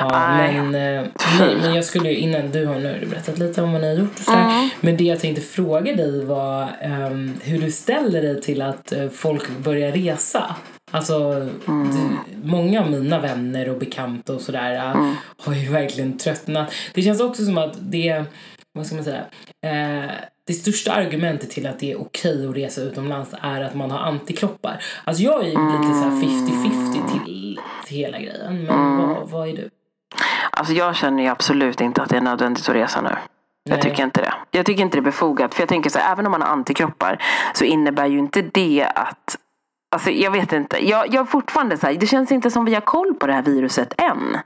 Ja, 0.00 0.36
men, 0.36 0.74
eh, 0.74 1.04
nej, 1.38 1.56
men 1.62 1.74
jag 1.74 1.84
skulle 1.84 2.08
ju 2.10 2.16
innan 2.16 2.50
du 2.50 2.66
har 2.66 2.74
nu 2.74 3.06
berättat 3.10 3.38
lite 3.38 3.62
om 3.62 3.72
vad 3.72 3.80
ni 3.80 3.86
har 3.88 3.94
gjort 4.02 4.18
och 4.18 4.24
sådär. 4.24 4.42
Mm. 4.44 4.68
Men 4.80 4.96
det 4.96 5.04
jag 5.04 5.20
tänkte 5.20 5.42
fråga 5.42 5.96
dig 5.96 6.24
var 6.24 6.68
ehm, 6.80 7.34
hur 7.42 7.58
du 7.60 7.70
ställer 7.70 8.22
dig 8.22 8.40
till 8.42 8.62
att 8.62 8.92
eh, 8.92 9.08
folk 9.08 9.48
börjar 9.58 9.92
resa. 9.92 10.56
Alltså, 10.90 11.48
Mm. 11.68 11.90
du, 11.90 12.46
många 12.48 12.80
av 12.80 12.90
mina 12.90 13.18
vänner 13.20 13.68
och 13.68 13.78
bekanta 13.78 14.32
och 14.32 14.40
sådär 14.40 14.92
Mm. 14.94 15.14
har 15.44 15.54
ju 15.54 15.68
verkligen 15.72 16.18
tröttnat. 16.18 16.72
Det 16.94 17.02
känns 17.02 17.20
också 17.20 17.44
som 17.44 17.58
att 17.58 17.74
det, 17.80 18.24
vad 18.72 18.86
ska 18.86 18.94
man 18.94 19.04
säga, 19.04 19.22
eh, 19.62 20.10
det 20.48 20.54
största 20.54 20.92
argumentet 20.92 21.50
till 21.50 21.66
att 21.66 21.78
det 21.78 21.92
är 21.92 22.00
okej 22.00 22.48
att 22.48 22.56
resa 22.56 22.80
utomlands 22.80 23.34
är 23.42 23.60
att 23.60 23.74
man 23.74 23.90
har 23.90 23.98
antikroppar. 23.98 24.82
Alltså 25.04 25.22
jag 25.22 25.40
är 25.40 25.48
ju 25.48 25.50
lite 25.50 25.94
så 25.94 26.04
här 26.04 26.10
50-50 26.10 27.24
till, 27.24 27.60
till 27.86 27.96
hela 27.96 28.18
grejen. 28.18 28.64
Men 28.64 28.68
Mm. 28.74 28.98
vad, 29.08 29.30
vad 29.30 29.48
är 29.48 29.52
du? 29.52 29.70
Alltså 30.50 30.72
jag 30.72 30.96
känner 30.96 31.22
ju 31.22 31.28
absolut 31.28 31.80
inte 31.80 32.02
att 32.02 32.08
det 32.08 32.16
är 32.16 32.20
nödvändigt 32.20 32.68
att 32.68 32.74
resa 32.74 33.00
nu. 33.00 33.10
Jag 33.64 33.74
Nej. 33.76 33.82
tycker 33.82 34.02
inte 34.02 34.20
det. 34.20 34.34
Jag 34.50 34.66
tycker 34.66 34.82
inte 34.82 34.96
det 34.96 35.00
är 35.00 35.02
befogat. 35.02 35.54
För 35.54 35.62
jag 35.62 35.68
tänker 35.68 35.90
så 35.90 35.98
här, 35.98 36.12
även 36.12 36.26
om 36.26 36.32
man 36.32 36.42
har 36.42 36.48
antikroppar 36.48 37.22
så 37.54 37.64
innebär 37.64 38.06
ju 38.06 38.18
inte 38.18 38.42
det 38.42 38.86
att 38.94 39.36
Alltså 39.90 40.10
jag 40.10 40.30
vet 40.30 40.52
inte. 40.52 40.88
Jag, 40.88 41.14
jag 41.14 41.28
fortfarande 41.30 41.76
så 41.78 41.86
här, 41.86 41.94
det 41.94 42.06
känns 42.06 42.32
inte 42.32 42.50
som 42.50 42.64
vi 42.64 42.74
har 42.74 42.80
koll 42.80 43.14
på 43.14 43.26
det 43.26 43.32
här 43.32 43.42
viruset 43.42 43.94
än. 43.98 44.36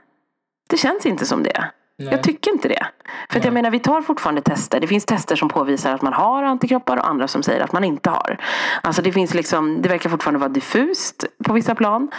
Det 0.69 0.77
känns 0.77 1.05
inte 1.05 1.25
som 1.25 1.43
det. 1.43 1.71
Nej. 1.99 2.09
Jag 2.11 2.23
tycker 2.23 2.51
inte 2.51 2.67
det. 2.67 2.87
För 3.29 3.39
att 3.39 3.45
jag 3.45 3.53
menar, 3.53 3.71
vi 3.71 3.79
tar 3.79 4.01
fortfarande 4.01 4.41
tester. 4.41 4.79
Det 4.79 4.87
finns 4.87 5.05
tester 5.05 5.35
som 5.35 5.49
påvisar 5.49 5.93
att 5.93 6.01
man 6.01 6.13
har 6.13 6.43
antikroppar 6.43 6.97
och 6.97 7.07
andra 7.07 7.27
som 7.27 7.43
säger 7.43 7.61
att 7.61 7.71
man 7.71 7.83
inte 7.83 8.09
har. 8.09 8.37
Alltså 8.83 9.01
det 9.01 9.11
finns 9.11 9.33
liksom, 9.33 9.81
det 9.81 9.89
verkar 9.89 10.09
fortfarande 10.09 10.39
vara 10.39 10.49
diffust 10.49 11.25
på 11.45 11.53
vissa 11.53 11.75
plan. 11.75 12.11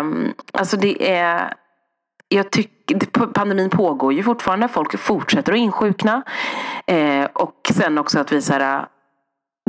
Um, 0.00 0.34
alltså 0.52 0.76
det 0.76 1.10
är 1.10 1.54
jag 2.28 2.50
tycker, 2.50 3.26
pandemin 3.26 3.70
pågår 3.70 4.12
ju 4.12 4.22
fortfarande. 4.22 4.68
Folk 4.68 4.98
fortsätter 4.98 5.52
att 5.52 5.58
insjukna. 5.58 6.22
Eh, 6.86 7.24
och 7.24 7.70
sen 7.74 7.98
också 7.98 8.18
att 8.18 8.32
vi 8.32 8.42
så 8.42 8.52
här, 8.52 8.86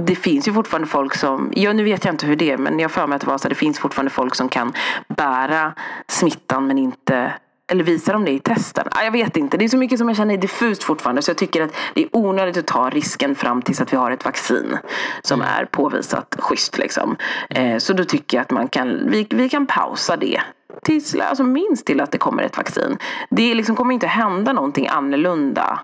det 0.02 0.16
finns 0.16 0.48
ju 0.48 0.54
fortfarande 0.54 0.88
folk 0.88 1.16
som, 1.16 1.52
ja 1.56 1.74
nu 1.74 1.84
vet 1.84 2.06
jag 2.06 2.14
inte 2.14 2.26
hur 2.26 2.36
det 2.36 2.52
är 2.52 2.58
men 2.58 2.80
jag 2.80 2.84
har 2.84 2.94
för 2.94 3.08
mig 3.08 3.16
att 3.16 3.22
det 3.22 3.28
var 3.28 3.38
så 3.38 3.44
här, 3.44 3.50
det 3.50 3.56
finns 3.56 3.80
fortfarande 3.80 4.10
folk 4.12 4.36
som 4.36 4.50
kan 4.50 4.74
bära 5.08 5.74
smittan 6.08 6.68
men 6.68 6.78
inte 6.78 7.34
eller 7.72 7.84
visar 7.84 8.14
de 8.14 8.26
det 8.26 8.32
i 8.32 8.40
testen? 8.40 8.88
Ah, 8.92 9.04
jag 9.04 9.12
vet 9.12 9.38
inte. 9.38 9.58
Det 9.58 9.66
är 9.66 9.70
så 9.70 9.78
mycket 9.78 10.00
som 10.00 10.08
jag 10.08 10.18
känner 10.18 10.34
är 10.34 10.38
diffust 10.38 10.84
fortfarande. 10.84 11.22
Så 11.22 11.30
jag 11.30 11.38
tycker 11.38 11.62
att 11.62 11.76
det 11.94 12.04
är 12.04 12.10
onödigt 12.12 12.58
att 12.58 12.68
ta 12.68 12.90
risken 12.90 13.36
fram 13.36 13.62
tills 13.62 13.82
att 13.82 13.94
vi 13.94 13.98
har 13.98 14.12
ett 14.12 14.26
vaccin. 14.26 14.78
Som 15.22 15.42
är 15.42 15.66
påvisat 15.66 16.36
schysst 16.40 16.78
liksom. 16.78 17.16
Eh, 17.50 17.78
så 17.78 17.94
då 17.94 18.06
tycker 18.06 18.38
jag 18.38 18.42
att 18.42 18.52
man 18.52 18.68
kan, 18.68 19.10
vi, 19.10 19.28
vi 19.30 19.50
kan 19.50 19.66
pausa 19.66 20.18
det. 20.18 20.42
Tills, 20.84 21.16
alltså 21.16 21.44
minst 21.44 21.86
till 21.86 22.02
att 22.02 22.12
det 22.12 22.18
kommer 22.18 22.44
ett 22.44 22.58
vaccin. 22.58 22.98
Det 23.30 23.54
liksom 23.54 23.76
kommer 23.76 23.94
inte 23.94 24.08
hända 24.08 24.54
någonting 24.54 24.88
annorlunda. 24.88 25.80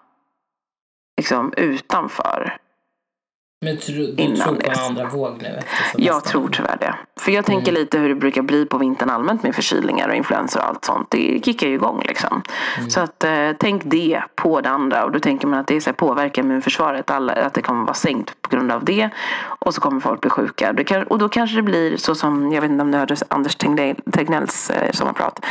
Liksom 1.17 1.53
utanför. 1.57 2.57
Men 3.61 3.77
tro, 3.77 3.95
du 3.95 4.13
Innan 4.17 4.37
tror 4.37 4.55
på 4.55 4.71
en 4.71 4.79
andra 4.79 5.05
våg 5.05 5.41
nu? 5.41 5.59
Jag 5.97 6.23
tror 6.23 6.49
tyvärr 6.49 6.77
det. 6.79 6.95
För 7.19 7.31
jag 7.31 7.45
tänker 7.45 7.71
lite 7.71 7.97
hur 7.97 8.09
det 8.09 8.15
brukar 8.15 8.41
bli 8.41 8.65
på 8.65 8.77
vintern 8.77 9.09
allmänt 9.09 9.43
med 9.43 9.55
förkylningar 9.55 10.09
och 10.09 10.15
influenser 10.15 10.59
och 10.59 10.65
allt 10.65 10.85
sånt. 10.85 11.07
Det 11.11 11.45
kickar 11.45 11.67
ju 11.67 11.73
igång 11.73 12.01
liksom. 12.07 12.41
Så 12.89 12.99
att 12.99 13.23
eh, 13.23 13.49
tänk 13.59 13.81
det 13.85 14.23
på 14.35 14.61
det 14.61 14.69
andra. 14.69 15.05
Och 15.05 15.11
då 15.11 15.19
tänker 15.19 15.47
man 15.47 15.59
att 15.59 15.67
det 15.67 15.81
så 15.81 15.89
här, 15.89 15.95
påverkar 15.95 16.43
immunförsvaret. 16.43 17.09
Alla, 17.11 17.33
att 17.33 17.53
det 17.53 17.61
kommer 17.61 17.83
vara 17.83 17.93
sänkt 17.93 18.41
på 18.41 18.49
grund 18.49 18.71
av 18.71 18.85
det. 18.85 19.09
Och 19.41 19.73
så 19.73 19.81
kommer 19.81 19.99
folk 19.99 20.21
bli 20.21 20.29
sjuka. 20.29 20.83
Kan, 20.83 21.03
och 21.03 21.17
då 21.19 21.29
kanske 21.29 21.55
det 21.55 21.63
blir 21.63 21.97
så 21.97 22.15
som, 22.15 22.51
jag 22.51 22.61
vet 22.61 22.71
inte 22.71 22.81
om 22.81 22.91
du 22.91 22.97
hörde 22.97 23.15
Anders 23.27 23.57
Tegnell- 23.57 24.11
Tegnells 24.11 24.69
eh, 24.69 24.91
sommarprat. 24.91 25.45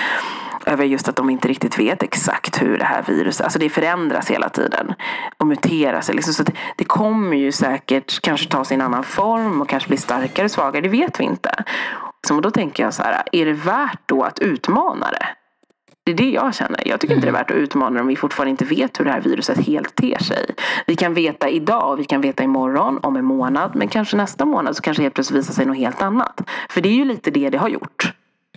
Över 0.67 0.85
just 0.85 1.09
att 1.09 1.17
de 1.17 1.31
inte 1.31 1.49
riktigt 1.49 1.79
vet 1.79 2.03
exakt 2.03 2.63
hur 2.63 2.79
det 2.79 2.85
här 2.85 3.03
viruset, 3.03 3.45
alltså 3.45 3.59
det 3.59 3.69
förändras 3.69 4.31
hela 4.31 4.49
tiden. 4.49 4.95
Och 5.39 5.47
muteras. 5.47 6.13
Liksom. 6.13 6.35
Så 6.35 6.43
att 6.43 6.51
det 6.77 6.85
kommer 6.85 7.37
ju 7.37 7.53
säkert 7.53 8.21
kanske 8.21 8.49
ta 8.49 8.65
sig 8.65 8.75
en 8.75 8.81
annan 8.81 9.05
form 9.05 9.61
och 9.61 9.69
kanske 9.69 9.89
bli 9.89 9.97
starkare, 9.97 10.49
svagare. 10.49 10.83
Det 10.83 10.89
vet 10.89 11.21
vi 11.21 11.25
inte. 11.25 11.65
Så 12.27 12.41
då 12.41 12.51
tänker 12.51 12.83
jag 12.83 12.95
så 12.95 13.03
här, 13.03 13.23
är 13.33 13.47
det 13.47 13.53
värt 13.53 14.01
då 14.07 14.23
att 14.23 14.39
utmana 14.39 15.11
det? 15.11 15.27
Det 16.09 16.13
är 16.13 16.17
det 16.17 16.31
jag 16.31 16.55
känner. 16.55 16.89
Jag 16.89 17.01
tycker 17.01 17.15
inte 17.15 17.27
det 17.27 17.31
är 17.31 17.33
värt 17.33 17.51
att 17.51 17.57
utmana 17.57 17.95
det 17.95 18.01
om 18.01 18.07
vi 18.07 18.17
fortfarande 18.17 18.51
inte 18.51 18.65
vet 18.65 19.01
hur 19.01 19.05
det 19.05 19.11
här 19.11 19.21
viruset 19.21 19.67
helt 19.67 19.95
ter 19.95 20.19
sig. 20.19 20.55
Vi 20.87 20.97
kan 20.97 21.15
veta 21.15 21.49
idag, 21.49 21.97
vi 21.97 22.05
kan 22.05 22.21
veta 22.21 22.43
imorgon, 22.43 22.99
om 23.03 23.17
en 23.17 23.25
månad. 23.25 23.73
Men 23.75 23.89
kanske 23.89 24.17
nästa 24.17 24.45
månad 24.45 24.77
så 24.77 24.83
kanske 24.83 25.03
helt 25.03 25.15
plötsligt 25.15 25.39
visar 25.39 25.55
sig 25.55 25.67
något 25.67 25.77
helt 25.77 26.03
annat. 26.03 26.41
För 26.71 26.81
det 26.81 26.89
är 26.89 26.95
ju 26.95 27.05
lite 27.05 27.31
det 27.31 27.51
det 27.51 27.59
har 27.59 27.69
gjort. 27.69 28.13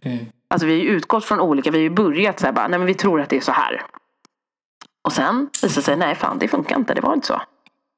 Mm. 0.05 0.25
Alltså 0.47 0.67
vi 0.67 0.73
har 0.73 0.79
ju 0.79 0.89
utgått 0.89 1.25
från 1.25 1.39
olika, 1.39 1.71
vi 1.71 1.77
har 1.77 1.83
ju 1.83 1.89
börjat 1.89 2.39
så 2.39 2.45
här 2.45 2.53
bara, 2.53 2.67
nej 2.67 2.79
men 2.79 2.87
vi 2.87 2.93
tror 2.93 3.21
att 3.21 3.29
det 3.29 3.37
är 3.37 3.41
så 3.41 3.51
här. 3.51 3.81
Och 5.03 5.13
sen 5.13 5.49
visar 5.61 5.81
det 5.81 5.85
sig, 5.85 5.97
nej 5.97 6.15
fan 6.15 6.39
det 6.39 6.47
funkar 6.47 6.75
inte, 6.75 6.93
det 6.93 7.01
var 7.01 7.13
inte 7.13 7.27
så. 7.27 7.41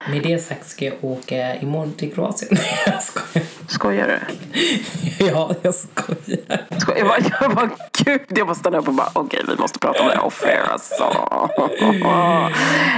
Med 0.10 0.22
det 0.24 0.40
sagt 0.40 0.70
ska 0.70 0.86
jag 0.86 0.94
åka 1.04 1.56
imorgon 1.56 1.94
till 1.94 2.14
Kroatien. 2.14 2.52
jag 2.86 3.04
skojar. 3.04 3.48
Skojar 3.68 4.08
du? 4.08 4.20
Ja, 5.26 5.52
jag 5.62 5.76
skojar. 5.76 6.80
Skojar. 6.80 6.98
Jag 7.00 7.08
bara, 7.08 7.18
jag 7.42 7.56
bara 7.56 7.70
gud, 8.06 8.22
jag 8.30 8.48
bara 8.48 8.56
stannar 8.56 8.80
upp 8.80 8.88
och 8.88 8.94
bara, 8.94 9.10
okej 9.14 9.42
vi 9.48 9.56
måste 9.56 9.80
prata 9.80 10.02
om 10.02 10.08
det 10.08 10.16
här 10.16 10.24
off 10.26 10.44
air 10.46 10.62
alltså. 10.72 11.14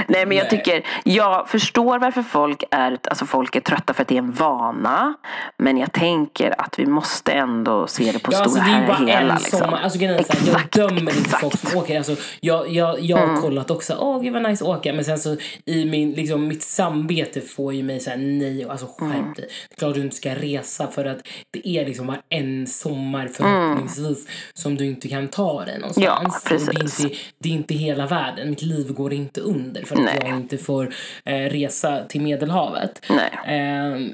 Nej 0.08 0.26
men 0.26 0.36
jag 0.36 0.50
tycker, 0.50 0.82
jag 1.04 1.48
förstår 1.48 1.98
varför 1.98 2.22
folk 2.22 2.64
är, 2.70 2.98
alltså 3.04 3.26
folk 3.26 3.56
är 3.56 3.60
trötta 3.60 3.94
för 3.94 4.02
att 4.02 4.08
det 4.08 4.14
är 4.14 4.18
en 4.18 4.32
vana. 4.32 5.14
Men 5.56 5.78
jag 5.78 5.92
tänker 5.92 6.60
att 6.60 6.78
vi 6.78 6.86
måste 6.86 7.32
ändå 7.32 7.86
se 7.86 8.12
det 8.12 8.18
på 8.18 8.32
Ja, 8.32 8.36
stora 8.36 8.42
alltså, 8.44 8.60
det 8.60 8.70
är 8.70 8.86
bara 8.86 8.96
hela. 8.96 9.12
en 9.20 9.28
liksom. 9.28 9.58
sommar. 9.58 9.80
Alltså, 9.82 9.98
grejen 9.98 10.14
här, 10.14 10.24
jag 10.46 10.48
Exakt, 10.48 10.72
dömer 10.74 10.98
inte 11.00 11.12
exakt. 11.12 11.40
folk 11.40 11.58
som 11.58 11.78
åker. 11.78 11.96
Alltså, 11.96 12.16
jag 12.40 12.68
jag, 12.70 13.00
jag 13.00 13.16
har 13.16 13.40
kollat 13.40 13.70
också. 13.70 13.96
Åh, 14.00 14.22
gud 14.22 14.32
vad 14.32 14.42
nice 14.42 14.64
att 14.64 14.70
åka. 14.70 14.92
Men 14.92 15.04
sen 15.04 15.18
så 15.18 15.36
i 15.64 15.84
min, 15.84 16.12
liksom, 16.12 16.48
mitt 16.48 16.62
samvete 16.96 17.40
får 17.40 17.74
ju 17.74 17.82
mig 17.82 18.00
säga 18.00 18.16
nej, 18.16 18.64
alltså 18.64 18.86
skärp 18.86 19.12
Mm. 19.16 19.32
dig. 19.36 19.48
Klart 19.78 19.94
du 19.94 20.00
inte 20.00 20.16
ska 20.16 20.34
resa 20.34 20.86
för 20.90 21.04
att 21.04 21.18
det 21.50 21.68
är 21.68 21.86
liksom 21.86 22.06
bara 22.06 22.22
en 22.28 22.66
sommar 22.66 23.28
förhoppningsvis 23.28 24.26
som 24.54 24.74
du 24.76 24.86
inte 24.86 25.08
kan 25.08 25.28
ta 25.28 25.64
dig 25.64 25.78
någonstans. 25.78 26.04
Ja, 26.06 26.18
Och 26.18 26.32
det, 26.48 26.54
är 26.54 26.74
precis. 26.74 27.00
inte, 27.04 27.16
det 27.38 27.48
är 27.48 27.52
inte 27.52 27.74
hela 27.74 28.06
världen. 28.06 28.50
Mitt 28.50 28.62
liv 28.62 28.92
går 28.92 29.12
inte 29.12 29.40
under 29.40 29.82
för 29.84 29.96
att 29.96 30.02
Nej. 30.04 30.18
jag 30.24 30.36
inte 30.36 30.58
får 30.58 30.94
eh, 31.24 31.34
resa 31.38 32.04
till 32.08 32.20
Medelhavet. 32.20 33.02
Eh, 33.10 33.54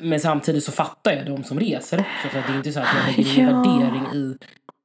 men 0.03 0.21
samtidigt 0.21 0.65
så 0.65 0.73
fattar 0.73 1.13
jag 1.13 1.27
de 1.27 1.45
som 1.45 1.61
reser 1.61 1.99
också. 1.99 2.29
För 2.29 2.43
det 2.47 2.53
är 2.53 2.57
inte 2.57 2.73
så 2.73 2.81
att 2.81 2.87
jag 3.07 3.17
lägger 3.27 3.43
Ja. 3.43 3.51
värdering 3.63 4.07
i, 4.15 4.37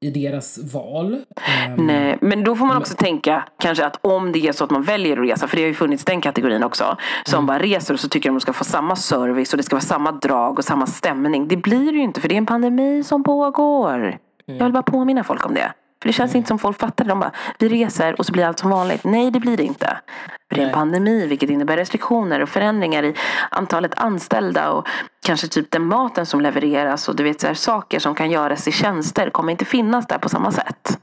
i 0.02 0.10
deras 0.10 0.74
val. 0.74 1.14
Eh, 1.14 1.76
Nej, 1.78 2.18
men 2.22 2.44
då 2.44 2.56
får 2.56 2.66
man 2.66 2.78
också 2.78 2.94
tänka 2.96 3.44
kanske 3.60 3.86
att 3.86 4.06
om 4.06 4.32
det 4.32 4.48
är 4.48 4.52
så 4.52 4.64
att 4.64 4.70
man 4.70 4.84
väljer 4.84 5.18
att 5.18 5.30
resa, 5.30 5.48
för 5.48 5.58
det 5.58 5.64
har 5.64 5.68
ju 5.68 5.74
funnits 5.74 6.06
den 6.06 6.22
kategorin 6.22 6.64
också, 6.64 6.98
som 7.26 7.46
bara 7.46 7.60
reser 7.60 7.94
och 7.94 8.00
så 8.00 8.10
tycker 8.10 8.30
de 8.30 8.36
att 8.36 8.42
de 8.42 8.42
ska 8.42 8.54
få 8.54 8.64
samma 8.64 8.96
service 8.96 9.54
och 9.54 9.58
det 9.58 9.64
ska 9.64 9.76
vara 9.76 9.82
samma 9.82 10.12
drag 10.12 10.58
och 10.58 10.66
samma 10.66 10.86
stämning. 10.86 11.48
Det 11.48 11.58
blir 11.58 11.92
det 11.92 11.98
ju 11.98 12.04
inte 12.04 12.22
för 12.22 12.30
det 12.30 12.36
är 12.36 12.38
en 12.38 12.46
pandemi 12.46 13.04
som 13.04 13.24
pågår. 13.24 14.18
Jag 14.46 14.64
vill 14.64 14.74
bara 14.74 14.84
påminna 14.84 15.24
folk 15.24 15.46
om 15.46 15.54
det. 15.54 15.72
För 16.02 16.10
det 16.10 16.14
känns 16.14 16.36
inte 16.36 16.48
som 16.48 16.60
folk 16.60 16.80
fattar 16.80 17.06
det. 17.06 17.12
De 17.12 17.20
bara, 17.20 17.32
vi 17.60 17.70
reser 17.70 18.20
och 18.20 18.26
så 18.26 18.32
blir 18.32 18.46
allt 18.46 18.60
som 18.60 18.70
vanligt. 18.70 19.04
Nej, 19.04 19.32
det 19.32 19.40
blir 19.40 19.58
det 19.58 19.64
inte. 19.64 19.98
För 20.50 20.56
det 20.56 20.62
är 20.62 20.68
en 20.68 20.74
pandemi, 20.74 21.28
vilket 21.28 21.50
innebär 21.50 21.78
restriktioner 21.78 22.40
och 22.42 22.50
förändringar 22.50 23.04
i 23.04 23.16
antalet 23.52 23.92
anställda 24.00 24.72
och 24.72 24.88
kanske 25.26 25.48
typ 25.48 25.72
den 25.72 25.86
maten 25.86 26.26
som 26.26 26.42
levereras 26.42 27.10
och 27.10 27.16
du 27.16 27.24
vet 27.24 27.42
så 27.42 27.48
här, 27.48 27.54
saker 27.54 28.00
som 28.00 28.16
kan 28.16 28.32
göras 28.32 28.68
i 28.68 28.72
tjänster 28.72 29.30
kommer 29.30 29.52
inte 29.52 29.66
finnas 29.66 30.08
där 30.08 30.18
på 30.18 30.30
samma 30.30 30.52
sätt. 30.52 31.00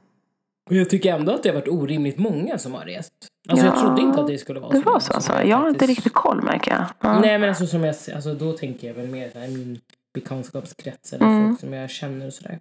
Och 0.70 0.76
jag 0.76 0.90
tycker 0.90 1.14
ändå 1.14 1.32
att 1.34 1.42
det 1.42 1.48
har 1.48 1.54
varit 1.54 1.68
orimligt 1.68 2.18
många 2.18 2.58
som 2.58 2.74
har 2.74 2.84
rest. 2.84 3.12
Alltså 3.48 3.66
jag 3.66 3.76
Ja, 3.76 3.80
trodde 3.80 4.02
inte 4.02 4.20
att 4.20 4.26
det 4.26 4.38
skulle 4.38 4.60
vara 4.60 4.70
Det 4.72 4.78
så 4.78 4.82
var 4.84 4.92
många 4.92 5.00
så 5.00 5.12
alltså. 5.12 5.42
Jag 5.42 5.56
har 5.56 5.68
inte 5.68 5.78
faktiskt- 5.80 5.98
riktigt 5.98 6.14
koll 6.14 6.42
märker 6.42 6.70
jag. 6.72 6.84
Ja. 7.00 7.20
Nej 7.20 7.38
men 7.38 7.48
alltså 7.48 7.66
som 7.66 7.84
jag 7.84 7.94
alltså 8.14 8.34
då 8.34 8.52
tänker 8.52 8.86
jag 8.88 8.94
väl 8.94 9.06
mer 9.08 9.30
här, 9.34 9.48
min 9.48 9.80
bekantskapskrets 10.14 11.12
eller 11.12 11.26
Mm. 11.26 11.48
folk 11.48 11.60
som 11.60 11.72
jag 11.72 11.90
känner 11.90 12.26
och 12.26 12.32
sådär. 12.32 12.58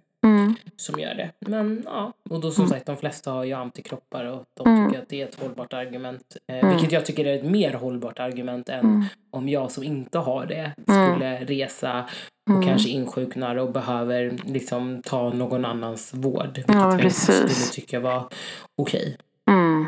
Mm. 0.54 0.70
Som 0.76 1.00
gör 1.00 1.14
det. 1.14 1.30
Men 1.38 1.82
ja, 1.86 2.12
och 2.30 2.40
då 2.40 2.50
som 2.50 2.68
sagt 2.68 2.86
de 2.86 2.96
flesta 2.96 3.30
har 3.30 3.44
ju 3.44 3.52
antikroppar 3.52 4.24
och 4.24 4.44
de 4.56 4.66
Mm. 4.68 4.86
tycker 4.88 5.02
att 5.02 5.08
det 5.08 5.20
är 5.22 5.26
ett 5.28 5.40
hållbart 5.40 5.72
argument. 5.72 6.36
Eh, 6.48 6.68
Vilket 6.70 6.92
jag 6.92 7.06
tycker 7.06 7.24
är 7.24 7.34
ett 7.34 7.44
mer 7.44 7.72
hållbart 7.74 8.18
argument 8.20 8.68
än 8.68 8.80
Mm. 8.80 9.04
om 9.30 9.48
jag 9.48 9.70
som 9.70 9.84
inte 9.84 10.18
har 10.18 10.46
det 10.46 10.72
skulle 10.82 11.38
resa 11.44 12.04
och 12.46 12.54
Mm. 12.54 12.66
kanske 12.68 12.88
insjuknar 12.88 13.56
och 13.56 13.72
behöver 13.72 14.38
liksom 14.44 15.02
ta 15.04 15.30
någon 15.30 15.64
annans 15.64 16.14
vård. 16.14 16.50
Vilket 16.54 16.74
jag 16.74 16.92
inte 16.92 17.02
precis. 17.02 17.34
skulle 17.34 17.72
tycka 17.72 18.00
var 18.00 18.28
okej. 18.76 19.16
Mm. 19.50 19.86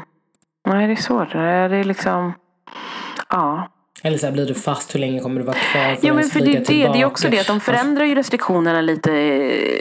Nej, 0.68 0.86
det 0.86 0.92
är 0.92 0.96
svårt. 0.96 1.32
Det 1.32 1.38
är 1.38 1.84
liksom... 1.84 2.32
Ja. 3.28 3.68
Eller 4.02 4.18
så 4.18 4.26
här, 4.26 4.32
blir 4.32 4.46
du 4.46 4.54
fast, 4.54 4.94
hur 4.94 5.00
länge 5.00 5.20
kommer 5.20 5.40
du 5.40 5.46
vara 5.46 5.56
kvar? 5.56 5.94
Får 5.94 6.08
Jo, 6.08 6.14
men 6.14 6.24
för 6.24 6.40
det, 6.40 6.52
det, 6.52 6.88
det 6.92 7.00
är 7.00 7.04
också 7.04 7.28
det 7.28 7.38
att 7.40 7.46
de 7.46 7.60
förändrar 7.60 8.04
ju 8.04 8.14
restriktionerna 8.14 8.80
lite 8.80 9.12
eh, 9.12 9.80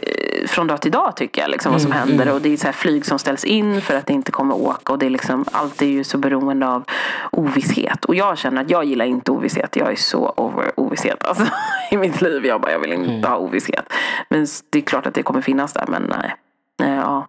från 0.55 0.67
dag 0.67 0.81
till 0.81 0.91
dag 0.91 1.15
tycker 1.15 1.41
jag. 1.41 1.49
Liksom, 1.51 1.71
vad 1.71 1.81
som 1.81 1.91
Mm, 1.91 2.07
händer. 2.07 2.33
Och 2.33 2.41
det 2.41 2.53
är 2.53 2.57
så 2.57 2.65
här 2.65 2.71
flyg 2.73 3.05
som 3.05 3.19
ställs 3.19 3.43
in 3.43 3.81
för 3.81 3.95
att 3.95 4.05
det 4.07 4.13
inte 4.13 4.31
kommer 4.31 4.55
åka. 4.55 4.93
Och 4.93 4.99
det 4.99 5.05
är 5.05 5.09
liksom, 5.09 5.45
allt 5.51 5.81
är 5.81 5.85
ju 5.85 6.03
så 6.03 6.17
beroende 6.17 6.67
av 6.67 6.83
ovisshet. 7.31 8.05
Och 8.05 8.15
jag 8.15 8.37
känner 8.37 8.61
att 8.61 8.69
jag 8.69 8.85
gillar 8.85 9.05
inte 9.05 9.31
ovisshet. 9.31 9.75
Jag 9.75 9.91
är 9.91 9.95
så 9.95 10.33
over 10.37 10.79
ovisshet 10.79 11.23
alltså, 11.25 11.45
i 11.91 11.97
mitt 11.97 12.21
liv. 12.21 12.45
Jag 12.45 12.61
bara, 12.61 12.71
jag 12.71 12.79
vill 12.79 12.93
inte 12.93 13.09
Mm. 13.09 13.23
ha 13.23 13.37
ovisshet. 13.37 13.93
Men 14.29 14.47
det 14.69 14.77
är 14.79 14.83
klart 14.83 15.05
att 15.07 15.13
det 15.13 15.23
kommer 15.23 15.41
finnas 15.41 15.73
där. 15.73 15.85
Men 15.87 16.01
nej. 16.03 16.35
nej 16.79 16.95
ja, 16.95 17.27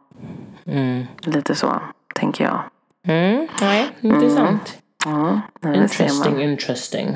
Mm. 0.67 1.05
lite 1.21 1.55
så 1.55 1.81
tänker 2.15 2.45
jag. 2.45 2.61
Mm. 3.09 3.49
Nej, 3.61 3.89
intressant. 4.01 4.79
Ja, 5.05 5.41
nej, 5.61 5.73
det 5.73 5.83
Interesting, 5.83 6.43
interesting. 6.43 7.15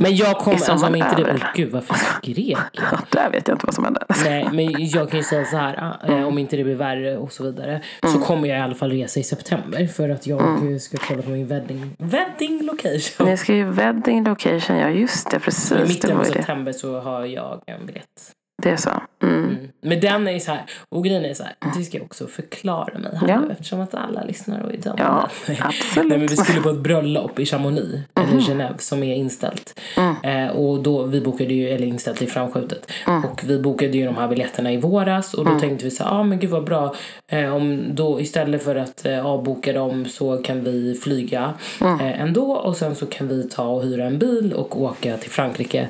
Men 0.00 0.16
jag 0.16 0.38
kommer, 0.38 0.70
alltså 0.70 0.86
om 0.86 0.94
inte 0.94 1.08
åh 1.12 1.20
eller? 1.20 1.50
gud 1.54 1.72
varför 1.72 1.94
skrek 1.94 2.38
jag? 2.38 2.58
Ja, 2.92 2.98
där 3.10 3.30
vet 3.30 3.48
jag 3.48 3.54
inte 3.54 3.66
vad 3.66 3.74
som 3.74 3.84
hände. 3.84 4.04
Nej, 4.24 4.48
men 4.52 4.86
jag 4.88 5.10
kan 5.10 5.18
ju 5.20 5.24
säga 5.24 5.44
så 5.44 5.56
här, 5.56 5.96
eh, 6.08 6.24
om 6.26 6.38
inte 6.38 6.56
det 6.56 6.64
blir 6.64 6.74
värre 6.74 7.16
och 7.16 7.32
så 7.32 7.44
vidare, 7.44 7.80
Mm. 8.02 8.14
så 8.14 8.20
kommer 8.26 8.48
jag 8.48 8.58
i 8.58 8.60
alla 8.60 8.74
fall 8.74 8.90
resa 8.92 9.20
i 9.20 9.22
september 9.22 9.86
för 9.86 10.08
att 10.08 10.26
jag 10.26 10.72
eh, 10.72 10.78
ska 10.78 10.96
kolla 11.08 11.22
på 11.22 11.30
min 11.30 11.46
wedding, 11.46 11.96
wedding 11.98 12.62
location. 12.66 13.26
Ni 13.26 13.36
ska 13.36 13.54
ju 13.54 13.64
wedding 13.64 14.24
location, 14.24 14.76
ja 14.76 14.88
just 14.90 15.30
det, 15.30 15.36
I 15.36 15.40
precis. 15.40 15.68
Det 15.68 15.84
mitten 15.88 16.16
av 16.16 16.24
det. 16.24 16.32
september 16.32 16.72
så 16.72 17.00
har 17.00 17.24
jag 17.24 17.60
en 17.66 17.86
biljett. 17.86 18.32
Det 18.62 18.70
är 18.70 18.76
så. 18.76 18.90
Mm. 19.22 19.38
Mm. 19.44 19.56
Men 19.80 20.00
den 20.00 20.28
är 20.28 20.38
så 20.38 20.50
här, 20.52 20.62
och 20.88 21.04
grejen 21.04 21.24
är 21.24 21.34
så 21.34 21.42
här, 21.42 21.54
det 21.78 21.84
ska 21.84 21.96
jag 21.98 22.04
också 22.04 22.26
förklara 22.26 22.98
mig 22.98 23.12
här 23.20 23.28
Ja. 23.28 23.40
nu 23.40 23.52
eftersom 23.52 23.80
att 23.80 23.94
alla 23.94 24.24
lyssnar 24.24 24.60
och 24.60 24.72
är 24.74 24.76
dömda. 24.76 25.02
Ja, 25.02 25.28
absolut. 25.64 25.96
Mhm. 25.96 26.08
Nej, 26.08 26.18
men 26.18 26.26
vi 26.26 26.36
skulle 26.36 26.60
på 26.60 26.70
ett 26.70 26.78
bröllop 26.80 27.38
i 27.38 27.46
Chamonix, 27.46 27.98
eller 28.14 28.40
Genève, 28.40 28.78
som 28.78 29.02
är 29.02 29.14
inställt. 29.14 29.80
Mm. 29.96 30.46
Eh, 30.46 30.56
och 30.56 30.82
då, 30.82 31.02
vi 31.02 31.20
bokade 31.20 31.54
ju, 31.54 31.68
eller 31.68 31.86
inställt, 31.86 32.22
är 32.22 32.26
framskjutet. 32.26 32.90
Mm. 33.06 33.24
Och 33.24 33.42
vi 33.44 33.58
bokade 33.58 33.96
ju 33.98 34.04
de 34.04 34.16
här 34.16 34.28
biljetterna 34.28 34.72
i 34.72 34.76
våras 34.76 35.34
och 35.34 35.44
då 35.44 35.58
tänkte 35.58 35.84
vi 35.84 35.90
så 35.90 36.04
här, 36.04 36.10
ah, 36.10 36.22
men 36.22 36.38
gud 36.38 36.50
vad 36.50 36.64
bra. 36.64 36.94
Eh, 37.32 37.54
om 37.54 37.82
då 37.94 38.20
istället 38.20 38.64
för 38.64 38.76
att 38.76 39.06
eh, 39.06 39.26
avboka 39.26 39.72
dem 39.72 40.04
så 40.04 40.36
kan 40.36 40.64
vi 40.64 40.94
flyga 41.04 41.54
Mm. 41.80 42.00
eh, 42.00 42.20
ändå 42.20 42.52
och 42.52 42.76
sen 42.76 42.94
så 42.94 43.06
kan 43.06 43.28
vi 43.28 43.48
ta 43.48 43.62
och 43.68 43.82
hyra 43.82 44.04
en 44.04 44.18
bil 44.18 44.52
och 44.52 44.82
åka 44.82 45.16
till 45.16 45.30
Frankrike 45.30 45.88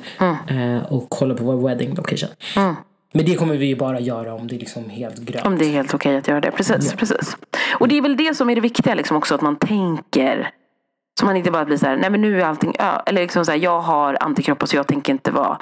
eh, 0.49 0.83
och 0.93 1.05
kolla 1.09 1.33
på 1.35 1.43
vår 1.43 1.67
wedding 1.67 1.95
location. 1.95 2.29
Mm. 2.59 2.75
Men 3.13 3.25
det 3.25 3.35
kommer 3.35 3.57
vi 3.57 3.65
ju 3.65 3.75
bara 3.75 3.99
göra 3.99 4.33
om 4.33 4.47
det 4.47 4.55
är 4.55 4.59
liksom 4.59 4.89
helt 4.89 5.19
grönt. 5.19 5.45
Om 5.45 5.57
det 5.57 5.65
är 5.65 5.69
helt 5.69 5.93
okej 5.93 6.17
att 6.17 6.27
göra 6.27 6.41
det. 6.41 6.51
Precis, 6.51 6.93
precis. 6.93 7.37
Och 7.79 7.87
det 7.87 7.97
är 7.97 8.01
väl 8.01 8.17
det 8.17 8.35
som 8.35 8.49
är 8.49 8.55
det 8.55 8.61
viktiga 8.61 8.95
liksom 8.95 9.17
också, 9.17 9.35
att 9.35 9.41
man 9.41 9.55
tänker. 9.55 10.51
Så 11.19 11.25
man 11.25 11.37
inte 11.37 11.51
bara 11.51 11.65
blir 11.65 11.77
så 11.77 11.85
här, 11.85 11.97
nej 11.97 12.09
men 12.09 12.21
nu 12.21 12.41
är 12.41 12.45
allting 12.45 12.75
ö. 12.79 13.01
Eller 13.05 13.21
liksom 13.21 13.45
så 13.45 13.51
här, 13.51 13.59
jag 13.59 13.81
har 13.81 14.17
antikroppar 14.19 14.67
så 14.67 14.75
jag 14.75 14.87
tänker 14.87 15.13
inte 15.13 15.31
vara 15.31 15.57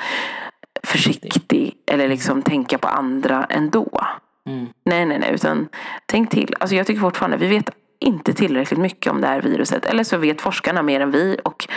försiktig. 0.84 1.74
Eller 1.92 2.08
liksom 2.08 2.42
tänka 2.42 2.78
på 2.78 2.88
andra 2.88 3.46
ändå. 3.50 4.02
Mm. 4.50 4.68
Nej, 4.86 5.06
nej, 5.06 5.20
nej. 5.20 5.32
Utan 5.34 5.70
tänk 6.06 6.30
till. 6.30 6.56
Alltså 6.60 6.76
jag 6.76 6.88
tycker 6.88 7.02
fortfarande, 7.02 7.38
vi 7.38 7.48
vet 7.48 7.70
inte 8.00 8.34
tillräckligt 8.34 8.80
mycket 8.80 9.12
om 9.12 9.22
det 9.22 9.28
här 9.28 9.42
viruset. 9.42 9.86
Eller 9.86 10.04
så 10.04 10.18
vet 10.18 10.42
forskarna 10.42 10.82
mer 10.82 11.00
än 11.00 11.12
vi. 11.12 11.38
Och 11.44 11.68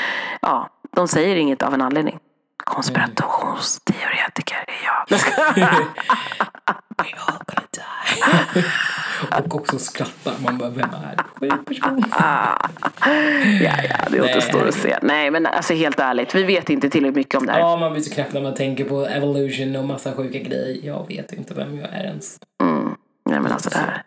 ja, 0.42 0.68
de 0.96 1.08
säger 1.08 1.36
inget 1.36 1.62
av 1.62 1.74
en 1.74 1.82
anledning. 1.82 2.18
Konspirationsteoretiker 2.64 4.64
är 4.66 4.84
jag. 4.84 5.04
We 5.10 5.16
all 7.26 7.38
gonna 7.46 7.66
die. 7.72 7.82
och 9.38 9.54
också 9.54 9.78
skrattar. 9.78 10.32
Man 10.44 10.58
bara, 10.58 10.70
vem 10.70 10.90
är 10.90 11.16
det? 11.16 11.24
Sjuk 11.40 11.64
person. 11.66 12.04
Ja, 12.18 12.58
ja, 13.62 13.72
det 14.10 14.20
återstår 14.20 14.68
att 14.68 14.74
se. 14.74 14.98
Nej, 15.02 15.30
men 15.30 15.46
alltså 15.46 15.74
helt 15.74 16.00
ärligt. 16.00 16.34
Vi 16.34 16.42
vet 16.42 16.70
inte 16.70 16.90
tillräckligt 16.90 17.16
mycket 17.16 17.40
om 17.40 17.46
det 17.46 17.52
här. 17.52 17.60
Ja, 17.60 17.76
man 17.76 17.92
blir 17.92 18.02
så 18.02 18.14
knäpp 18.14 18.32
när 18.32 18.40
man 18.40 18.54
tänker 18.54 18.84
på 18.84 19.06
evolution 19.06 19.76
och 19.76 19.84
massa 19.84 20.12
sjuka 20.12 20.38
grejer. 20.38 20.86
Jag 20.86 21.08
vet 21.08 21.32
inte 21.32 21.54
vem 21.54 21.78
jag 21.78 21.88
är 21.92 22.04
ens. 22.04 22.38
Nej, 23.30 23.40
men 23.40 23.52
alltså 23.52 23.70
det 23.70 23.78
här. 23.78 24.02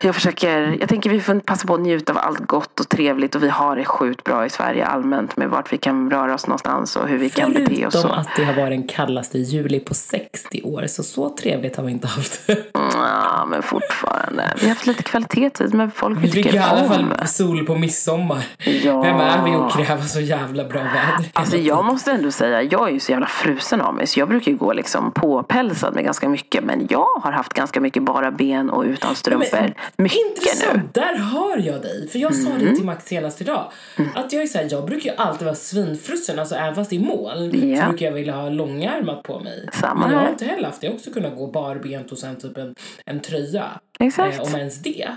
Jag 0.00 0.14
försöker, 0.14 0.76
jag 0.80 0.88
tänker 0.88 1.10
vi 1.10 1.20
får 1.20 1.40
passa 1.40 1.66
på 1.66 1.74
att 1.74 1.80
njuta 1.80 2.12
av 2.12 2.18
allt 2.18 2.46
gott 2.46 2.80
och 2.80 2.88
trevligt 2.88 3.34
och 3.34 3.42
vi 3.42 3.48
har 3.48 3.76
det 3.76 3.84
sjukt 3.84 4.24
bra 4.24 4.46
i 4.46 4.50
Sverige 4.50 4.86
allmänt 4.86 5.36
med 5.36 5.48
vart 5.50 5.72
vi 5.72 5.78
kan 5.78 6.10
röra 6.10 6.34
oss 6.34 6.46
någonstans 6.46 6.96
och 6.96 7.08
hur 7.08 7.18
vi 7.18 7.30
kan 7.30 7.52
bete 7.52 7.86
oss. 7.86 7.92
Förutom 7.94 8.10
Så. 8.10 8.16
att 8.16 8.28
det 8.36 8.44
har 8.44 8.54
varit 8.54 8.70
den 8.70 8.88
kallaste 8.88 9.38
juli 9.38 9.80
på 9.80 9.94
60 9.94 10.62
år. 10.62 10.84
Så 10.86 11.02
så 11.02 11.28
trevligt 11.36 11.76
har 11.76 11.84
vi 11.84 11.92
inte 11.92 12.06
haft 12.08 12.46
det. 12.46 12.56
Ja, 12.74 13.46
men 13.50 13.62
fortfarande. 13.62 14.50
Vi 14.56 14.62
har 14.62 14.68
haft 14.68 14.86
lite 14.86 15.02
kvalitetstid 15.02 15.74
med 15.74 15.94
folk 15.94 16.18
vi 16.18 16.22
Vi 16.22 16.28
fick 16.30 16.46
i 16.46 16.48
tycker 16.50 16.64
alla 16.64 16.82
om. 16.82 16.88
fall 16.88 17.26
sol 17.26 17.66
på 17.66 17.74
midsommar. 17.74 18.44
Ja. 18.84 19.00
Vem 19.02 19.16
är 19.16 19.44
vi 19.44 19.50
att 19.54 19.72
kräva 19.72 20.02
så 20.02 20.20
jävla 20.20 20.64
bra 20.64 20.80
väder? 20.82 21.30
Alltså 21.32 21.56
jag 21.56 21.84
måste 21.84 22.10
ändå 22.12 22.30
säga, 22.30 22.62
jag 22.62 22.88
är 22.88 22.92
ju 22.92 23.00
så 23.00 23.12
jävla 23.12 23.26
frusen 23.26 23.80
av 23.80 23.94
mig 23.94 24.06
så 24.06 24.20
jag 24.20 24.28
brukar 24.28 24.52
ju 24.52 24.58
gå 24.58 24.72
liksom 24.72 25.12
påpälsad 25.12 25.94
med 25.94 26.04
ganska 26.04 26.28
mycket 26.28 26.64
men 26.64 26.86
jag 26.90 27.06
har 27.22 27.32
haft 27.32 27.54
ganska 27.54 27.80
mycket 27.80 28.02
bara 28.02 28.30
ben 28.30 28.70
och 28.70 28.82
utan 28.84 29.14
strumpor. 29.14 29.72
Mycket 29.96 30.18
Intressant, 30.28 30.74
nu. 30.82 30.88
där 30.92 31.14
hör 31.16 31.58
jag 31.58 31.82
dig. 31.82 32.08
För 32.08 32.18
jag 32.18 32.34
sa 32.34 32.50
Mm. 32.50 32.64
det 32.64 32.74
till 32.74 32.84
Max 32.84 33.06
senast 33.06 33.40
idag. 33.40 33.72
Att 34.14 34.32
jag 34.32 34.42
är 34.42 34.46
så 34.46 34.58
här, 34.58 34.68
jag 34.70 34.84
brukar 34.84 35.10
ju 35.10 35.16
alltid 35.16 35.44
vara 35.44 35.54
svinfrusen, 35.54 36.38
alltså 36.38 36.54
även 36.54 36.74
fast 36.74 36.92
i 36.92 36.98
moln 36.98 37.70
Ja. 37.70 37.82
så 37.84 37.88
brukar 37.88 38.06
jag 38.06 38.12
vilja 38.12 38.32
ha 38.34 38.48
långärmat 38.48 39.22
på 39.22 39.40
mig. 39.40 39.68
Samma 39.72 40.00
Men 40.06 40.12
jag 40.12 40.18
har 40.22 40.28
inte 40.28 40.44
heller 40.44 40.64
haft 40.64 40.80
det. 40.80 40.86
Jag 40.86 40.92
har 40.92 40.96
också 40.98 41.10
kunnat 41.12 41.36
gå 41.36 41.46
barbent 41.46 42.12
och 42.12 42.18
sen 42.18 42.36
typ 42.36 42.56
en, 42.58 42.74
en 43.06 43.20
tröja. 43.20 43.64
Exakt. 44.00 44.36
Eh, 44.36 44.42
om 44.42 44.54
ens 44.54 44.82
det. 44.82 45.08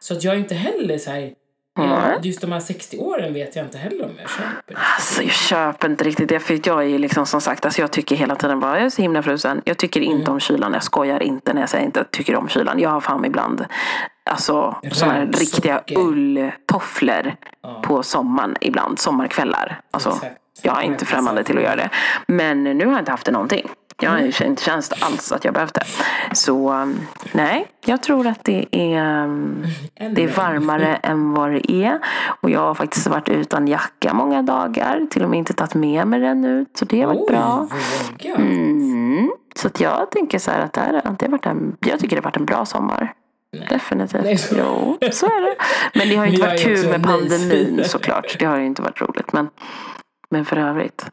Så 0.00 0.14
att 0.14 0.24
jag 0.24 0.34
är 0.34 0.38
inte 0.38 0.54
heller 0.54 0.98
så 0.98 1.10
här, 1.10 1.32
ja, 1.76 2.12
just 2.22 2.40
de 2.40 2.52
här 2.52 2.60
60 2.60 2.98
åren 2.98 3.34
vet 3.34 3.56
jag 3.56 3.64
inte 3.64 3.78
heller 3.78 4.04
om 4.04 4.10
jag 4.20 4.30
köper. 4.30 4.78
Alltså 4.96 5.22
jag 5.22 5.32
köper 5.32 5.88
inte 5.88 6.04
riktigt 6.04 6.28
det 6.28 6.40
för 6.40 6.60
jag 6.64 6.84
är 6.90 6.98
liksom 6.98 7.26
som 7.26 7.40
sagt, 7.40 7.64
alltså 7.64 7.80
jag 7.80 7.90
tycker 7.90 8.16
hela 8.16 8.34
tiden 8.34 8.60
bara 8.60 8.76
jag 8.76 8.86
är 8.86 8.90
så 8.90 9.02
himla 9.02 9.22
frusen. 9.22 9.62
Jag 9.64 9.76
tycker 9.78 10.00
inte 10.00 10.22
Mm. 10.22 10.32
om 10.32 10.40
kylan, 10.40 10.72
jag 10.72 10.82
skojar 10.82 11.22
inte 11.22 11.52
när 11.52 11.60
jag 11.60 11.68
säger 11.70 11.84
inte 11.84 12.00
att 12.00 12.06
jag 12.06 12.12
tycker 12.12 12.36
om 12.36 12.48
kylan. 12.48 12.78
Jag 12.80 12.90
har 12.90 13.00
fan 13.00 13.24
ibland 13.24 13.64
alltså 14.30 14.76
sådana 14.92 15.14
här 15.14 15.26
riktiga 15.26 15.82
ulltofflor 15.96 17.34
på 17.82 18.02
sommaren 18.02 18.56
ibland, 18.60 18.98
sommarkvällar. 18.98 19.80
Alltså 19.90 20.10
Exakt. 20.10 20.36
jag 20.62 20.78
är 20.78 20.82
inte 20.82 21.04
främmande 21.04 21.44
till 21.44 21.56
att 21.58 21.64
göra 21.64 21.76
det. 21.76 21.90
Men 22.26 22.64
nu 22.64 22.84
har 22.86 22.92
jag 22.92 23.00
inte 23.00 23.10
haft 23.10 23.26
det 23.26 23.32
någonting. 23.32 23.68
Jag 24.00 24.10
har 24.10 24.18
inte 24.18 24.62
känt 24.62 24.92
alls 25.00 25.32
att 25.32 25.44
jag 25.44 25.54
behövt 25.54 25.74
det. 25.74 25.84
Så 26.32 26.72
um, 26.72 27.00
nej, 27.32 27.66
jag 27.86 28.02
tror 28.02 28.26
att 28.26 28.44
det 28.44 28.66
är, 28.70 29.22
um, 29.24 29.64
det 29.96 30.24
är 30.24 30.28
varmare 30.36 30.96
än 31.02 31.32
vad 31.34 31.50
det 31.52 31.72
är. 31.72 31.98
Och 32.40 32.50
jag 32.50 32.60
har 32.60 32.74
faktiskt 32.74 33.06
varit 33.06 33.28
utan 33.28 33.68
jacka 33.68 34.14
många 34.14 34.42
dagar. 34.42 35.06
Till 35.10 35.22
och 35.24 35.30
med 35.30 35.38
inte 35.38 35.52
tagit 35.52 35.74
med 35.74 36.06
mig 36.06 36.20
den 36.20 36.44
ut. 36.44 36.68
Så 36.78 36.84
det 36.84 37.00
har 37.00 37.06
varit 37.08 37.20
Oj, 37.20 37.26
bra. 37.28 37.68
Mm. 38.36 39.30
Så 39.56 39.66
att 39.68 39.80
jag 39.80 40.10
tänker 40.10 40.38
så 40.38 40.50
här 40.50 40.60
att 40.60 40.72
det, 40.72 40.80
här, 40.80 40.92
det 41.18 41.24
har 41.26 41.28
varit 41.28 41.46
en, 41.46 41.76
jag 41.80 42.00
tycker 42.00 42.16
det 42.16 42.20
har 42.22 42.24
varit 42.30 42.36
en 42.36 42.46
bra 42.46 42.64
sommar. 42.64 43.12
Definitivt. 43.70 44.22
Nej, 44.24 44.36
så- 44.38 44.54
Jo, 44.58 44.98
så 45.12 45.26
är 45.26 45.42
det. 45.50 45.56
Men 45.98 46.08
det 46.08 46.16
har 46.16 46.26
ju 46.26 46.32
inte 46.32 46.46
varit 46.46 46.60
kul 46.62 46.88
med 46.90 47.00
nej. 47.00 47.02
pandemin 47.02 47.82
såklart. 47.84 48.36
Det 48.38 48.44
har 48.44 48.58
ju 48.58 48.66
inte 48.66 48.82
varit 48.82 49.00
roligt. 49.00 49.32
Men, 49.32 49.48
men 50.30 50.44
för 50.44 50.56
övrigt. 50.56 51.10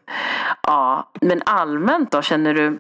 Ja, 0.68 1.12
men 1.22 1.42
allmänt 1.46 2.12
då 2.12 2.22
känner 2.22 2.54
du 2.54 2.80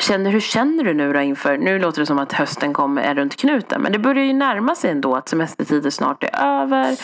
Känner, 0.00 0.30
hur 0.30 0.40
känner 0.40 0.84
du 0.84 0.94
nu 0.94 1.12
då 1.12 1.20
inför, 1.20 1.58
nu 1.58 1.78
låter 1.78 2.00
det 2.00 2.06
som 2.06 2.18
att 2.18 2.32
hösten 2.32 2.72
kommer, 2.72 3.02
är 3.02 3.14
runt 3.14 3.36
knuten, 3.36 3.82
men 3.82 3.92
det 3.92 3.98
börjar 3.98 4.24
ju 4.24 4.32
närma 4.32 4.74
sig 4.74 4.90
ändå 4.90 5.14
att 5.14 5.28
semestertiden 5.28 5.92
snart 5.92 6.24
är 6.24 6.44
över 6.44 6.96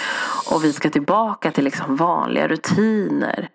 och 0.50 0.64
vi 0.64 0.72
ska 0.72 0.90
tillbaka 0.90 1.50
till 1.50 1.64
liksom 1.64 1.96
vanliga 1.96 2.48
rutiner. 2.48 3.48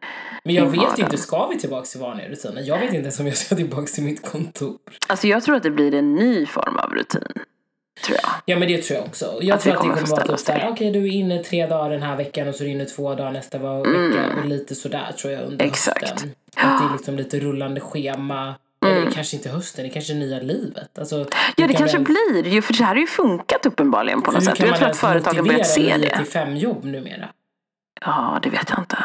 Men 0.44 0.56
jag 0.56 0.66
vet 0.66 0.98
inte, 0.98 1.18
ska 1.18 1.48
vi 1.48 1.60
tillbaka 1.60 1.86
till 1.86 2.00
vanliga 2.00 2.30
rutiner? 2.30 2.62
Jag 2.62 2.80
vet 2.80 2.86
inte 2.86 2.98
ens 2.98 3.20
om 3.20 3.28
jag 3.28 3.38
ska 3.38 3.56
tillbaka 3.56 3.86
till 3.86 4.04
mitt 4.04 4.32
kontor. 4.32 4.78
Alltså 5.08 5.28
jag 5.28 5.44
tror 5.44 5.56
att 5.56 5.64
det 5.64 5.72
blir 5.72 5.94
en 5.94 6.16
ny 6.16 6.46
form 6.46 6.78
av 6.78 6.92
rutin. 6.94 7.44
Tror 8.06 8.18
jag. 8.24 8.32
Ja 8.46 8.60
men 8.60 8.68
det 8.68 8.82
tror 8.82 8.98
jag 9.00 9.08
också. 9.08 9.38
Jag 9.42 9.56
Att 9.56 9.62
tror 9.62 9.74
att 9.74 9.82
det 9.82 9.88
kommer 9.90 10.06
få 10.06 10.16
vara 10.16 10.28
typ 10.28 10.40
såhär, 10.40 10.68
okej 10.72 10.92
du 10.92 11.00
är 11.08 11.12
inne 11.12 11.44
tre 11.44 11.68
dagar 11.68 11.90
den 11.90 12.04
här 12.04 12.16
veckan 12.16 12.48
och 12.48 12.56
så 12.56 12.64
är 12.64 12.66
du 12.66 12.72
inne 12.74 12.86
två 12.86 13.16
dagar 13.16 13.32
nästa 13.32 13.58
va- 13.58 13.84
vecka 13.84 14.26
och 14.40 14.46
lite 14.46 14.76
sådär 14.76 15.12
tror 15.22 15.34
jag 15.34 15.42
under 15.44 15.56
Mm. 15.66 15.68
Exakt. 15.68 16.10
hösten. 16.10 16.32
Att 16.56 16.82
det 16.82 16.88
är 16.88 16.94
liksom 16.94 17.18
lite 17.18 17.40
rullande 17.40 17.82
schema. 17.82 18.56
Eller 18.86 19.12
kanske 19.12 19.38
inte 19.38 19.50
hösten, 19.50 19.84
det 19.84 19.90
kanske 19.90 20.14
är 20.14 20.18
nya 20.18 20.40
livet. 20.40 21.00
Alltså, 21.00 21.16
Mm. 21.16 21.28
Ja 21.58 21.68
det 21.68 21.74
kan 21.74 21.78
kanske 21.80 21.98
väl- 21.98 22.06
blir 22.06 22.48
ju, 22.54 22.62
för 22.62 22.74
det 22.74 22.84
här 22.84 22.94
har 22.94 23.02
ju 23.02 23.08
funkat 23.08 23.66
uppenbarligen 23.66 24.22
på 24.22 24.32
något 24.32 24.42
hur 24.42 24.46
sätt. 24.46 24.58
kan 24.58 24.66
Jag 24.66 24.72
man 24.72 24.78
tror 24.80 24.90
att 24.90 25.04
ens 25.04 25.24
företagen 25.24 25.46
börjat 25.48 25.68
se 25.68 25.80
motivera 25.82 25.98
nio 25.98 26.10
det. 26.10 26.18
till 26.18 26.26
fem 26.26 26.56
jobb 26.56 26.86
numera? 26.86 27.30
Ja, 28.02 28.40
det 28.44 28.50
vet 28.50 28.70
jag 28.70 28.80
inte. 28.80 28.98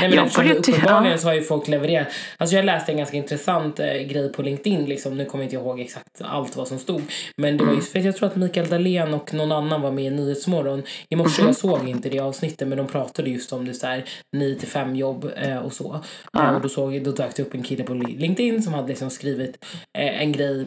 Nej, 0.00 0.08
men 0.08 0.18
Jag 0.18 0.30
börjar 0.32 0.54
ty- 0.62 0.72
uppenbarligen 0.72 1.12
ja. 1.12 1.18
så 1.18 1.26
har 1.28 1.34
ju 1.34 1.42
folk 1.42 1.68
levererat. 1.68 2.08
Alltså 2.36 2.56
jag 2.56 2.64
läste 2.64 2.92
en 2.92 2.98
ganska 2.98 3.16
intressant 3.16 3.80
eh, 3.80 3.86
grej 3.94 4.32
på 4.32 4.42
LinkedIn. 4.42 4.84
Liksom. 4.84 5.16
Nu 5.16 5.24
kommer 5.24 5.44
jag 5.44 5.46
inte 5.52 5.56
ihåg 5.56 5.80
exakt 5.80 6.20
allt 6.20 6.56
vad 6.56 6.68
som 6.68 6.78
stod. 6.78 7.02
Men 7.36 7.56
det 7.56 7.64
var 7.64 7.70
Mm. 7.70 7.80
just 7.80 7.92
för 7.92 7.98
att 7.98 8.04
jag 8.04 8.16
tror 8.16 8.28
att 8.28 8.36
Mikael 8.36 8.68
Dahlén 8.68 9.14
och 9.14 9.34
någon 9.34 9.52
annan 9.52 9.80
var 9.80 9.90
med 9.90 10.04
i 10.04 10.10
Nyhetsmorgon. 10.10 10.82
I 11.08 11.16
morse, 11.16 11.42
Mhm. 11.42 11.48
jag 11.48 11.56
såg 11.56 11.88
inte 11.88 12.08
det 12.08 12.20
avsnittet, 12.20 12.68
men 12.68 12.78
de 12.78 12.86
pratade 12.86 13.30
just 13.30 13.52
om 13.52 13.64
det 13.64 13.74
så 13.74 13.86
här 13.86 14.04
9 14.36 14.54
till 14.54 14.68
5 14.68 14.96
jobb 14.96 15.30
eh, 15.36 15.58
och 15.58 15.72
så. 15.72 16.00
Eh, 16.38 16.54
och 16.54 16.60
då, 16.60 16.68
såg, 16.68 17.02
då 17.04 17.12
dök 17.12 17.36
det 17.36 17.42
upp 17.42 17.54
en 17.54 17.62
kille 17.62 17.82
på 17.84 17.94
Li- 17.94 18.16
LinkedIn 18.18 18.62
som 18.62 18.74
hade 18.74 18.88
liksom 18.88 19.10
skrivit 19.10 19.64
eh, 19.98 20.20
en 20.22 20.32
grej 20.32 20.66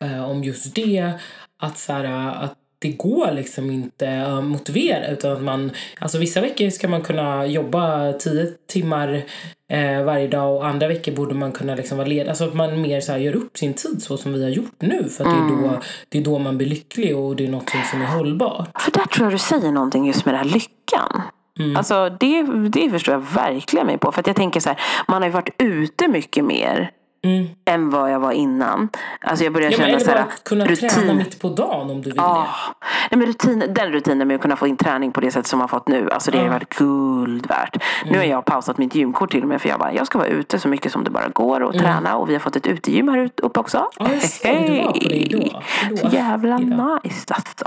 eh, 0.00 0.30
om 0.30 0.44
just 0.44 0.74
det. 0.74 1.12
Att, 1.62 1.78
så 1.78 1.92
här, 1.92 2.04
att 2.44 2.54
det 2.78 2.88
går 2.88 3.32
liksom 3.32 3.70
inte 3.70 4.26
att 4.26 4.44
motivera 4.44 5.06
utan 5.06 5.32
att 5.32 5.42
man, 5.42 5.70
alltså 5.98 6.18
vissa 6.18 6.40
veckor 6.40 6.70
ska 6.70 6.88
man 6.88 7.02
kunna 7.02 7.46
jobba 7.46 8.12
10 8.12 8.46
timmar 8.66 9.22
eh, 9.72 10.02
varje 10.02 10.28
dag 10.28 10.56
och 10.56 10.66
andra 10.66 10.88
veckor 10.88 11.12
borde 11.12 11.34
man 11.34 11.52
kunna 11.52 11.74
liksom 11.74 11.98
vara 11.98 12.08
ledig. 12.08 12.28
Alltså 12.28 12.44
att 12.44 12.54
man 12.54 12.80
mer 12.80 13.00
så 13.00 13.16
gör 13.16 13.36
upp 13.36 13.58
sin 13.58 13.74
tid 13.74 14.02
så 14.02 14.16
som 14.16 14.32
vi 14.32 14.42
har 14.42 14.50
gjort 14.50 14.74
nu 14.78 15.08
för 15.08 15.24
att 15.24 15.30
det, 15.30 15.54
är 15.54 15.62
då, 15.62 15.80
det 16.08 16.18
är 16.18 16.22
då 16.22 16.38
man 16.38 16.58
blir 16.58 16.68
lycklig 16.68 17.16
och 17.16 17.36
det 17.36 17.44
är 17.44 17.48
något 17.48 17.70
som 17.90 18.02
är 18.02 18.06
hållbart. 18.06 18.82
För 18.82 18.90
där 18.90 19.04
tror 19.04 19.26
jag 19.26 19.34
du 19.34 19.38
säger 19.38 19.72
någonting 19.72 20.06
just 20.06 20.24
med 20.24 20.34
den 20.34 20.44
här 20.44 20.54
lyckan. 20.54 21.22
Alltså 21.76 22.16
det, 22.20 22.42
det 22.68 22.90
förstår 22.90 23.14
jag 23.14 23.20
verkligen 23.34 23.86
mig 23.86 23.98
på. 23.98 24.12
För 24.12 24.20
att 24.20 24.26
jag 24.26 24.36
tänker 24.36 24.60
så 24.60 24.68
här, 24.68 24.80
man 25.08 25.22
har 25.22 25.28
ju 25.28 25.32
varit 25.32 25.54
ute 25.58 26.08
mycket 26.08 26.44
mer 26.44 26.90
Mm. 27.26 27.46
än 27.64 27.90
vad 27.90 28.12
jag 28.12 28.20
var 28.20 28.32
innan. 28.32 28.88
Alltså 29.20 29.44
jag 29.44 29.52
börjar 29.52 29.70
Ja, 29.70 29.76
känna 29.76 30.00
så 30.00 30.10
här, 30.10 30.16
att 30.20 30.44
kunna 30.44 30.66
träna 30.66 31.14
mitt 31.14 31.40
på 31.40 31.48
dagen 31.48 31.90
om 31.90 32.02
du 32.02 32.10
vill 32.10 32.14
Ja. 32.16 32.46
Nej, 33.10 33.18
men 33.18 33.26
rutin, 33.26 33.64
den 33.74 33.92
rutinen 33.92 34.28
med 34.28 34.34
att 34.34 34.40
kunna 34.42 34.56
få 34.56 34.66
in 34.66 34.76
träning 34.76 35.12
på 35.12 35.20
det 35.20 35.30
sätt 35.30 35.46
som 35.46 35.58
man 35.58 35.68
fått 35.68 35.88
nu. 35.88 36.10
Alltså 36.10 36.30
det 36.30 36.38
har 36.38 36.44
ju 36.44 36.50
varit 36.50 36.74
guld 36.74 37.46
värt. 37.46 37.76
Nu 38.04 38.08
Mm. 38.10 38.20
har 38.20 38.24
jag 38.26 38.44
pausat 38.44 38.78
mitt 38.78 38.94
gymkort 38.94 39.30
till 39.30 39.42
och 39.42 39.48
med. 39.48 39.60
För 39.62 39.68
jag 39.68 39.78
bara, 39.78 39.92
jag 39.92 40.06
ska 40.06 40.18
vara 40.18 40.28
ute 40.28 40.58
så 40.58 40.68
mycket 40.68 40.92
som 40.92 41.04
det 41.04 41.10
bara 41.10 41.28
går 41.28 41.60
och 41.60 41.74
Mm. 41.74 41.84
träna. 41.84 42.16
Och 42.16 42.28
vi 42.28 42.32
har 42.32 42.40
fått 42.40 42.56
ett 42.56 42.66
utegym 42.66 43.08
här 43.08 43.30
uppe 43.42 43.60
också. 43.60 43.88
Ja, 43.98 44.06
jag 44.12 44.22
såg 44.22 44.52
du 44.66 44.82
var 44.82 44.92
på 44.92 44.98
det 44.98 45.14
idag. 45.16 45.62
Idag. 45.90 46.12
Jävla 46.12 46.60
Idag. 46.60 47.00
nice 47.04 47.34
alltså. 47.34 47.66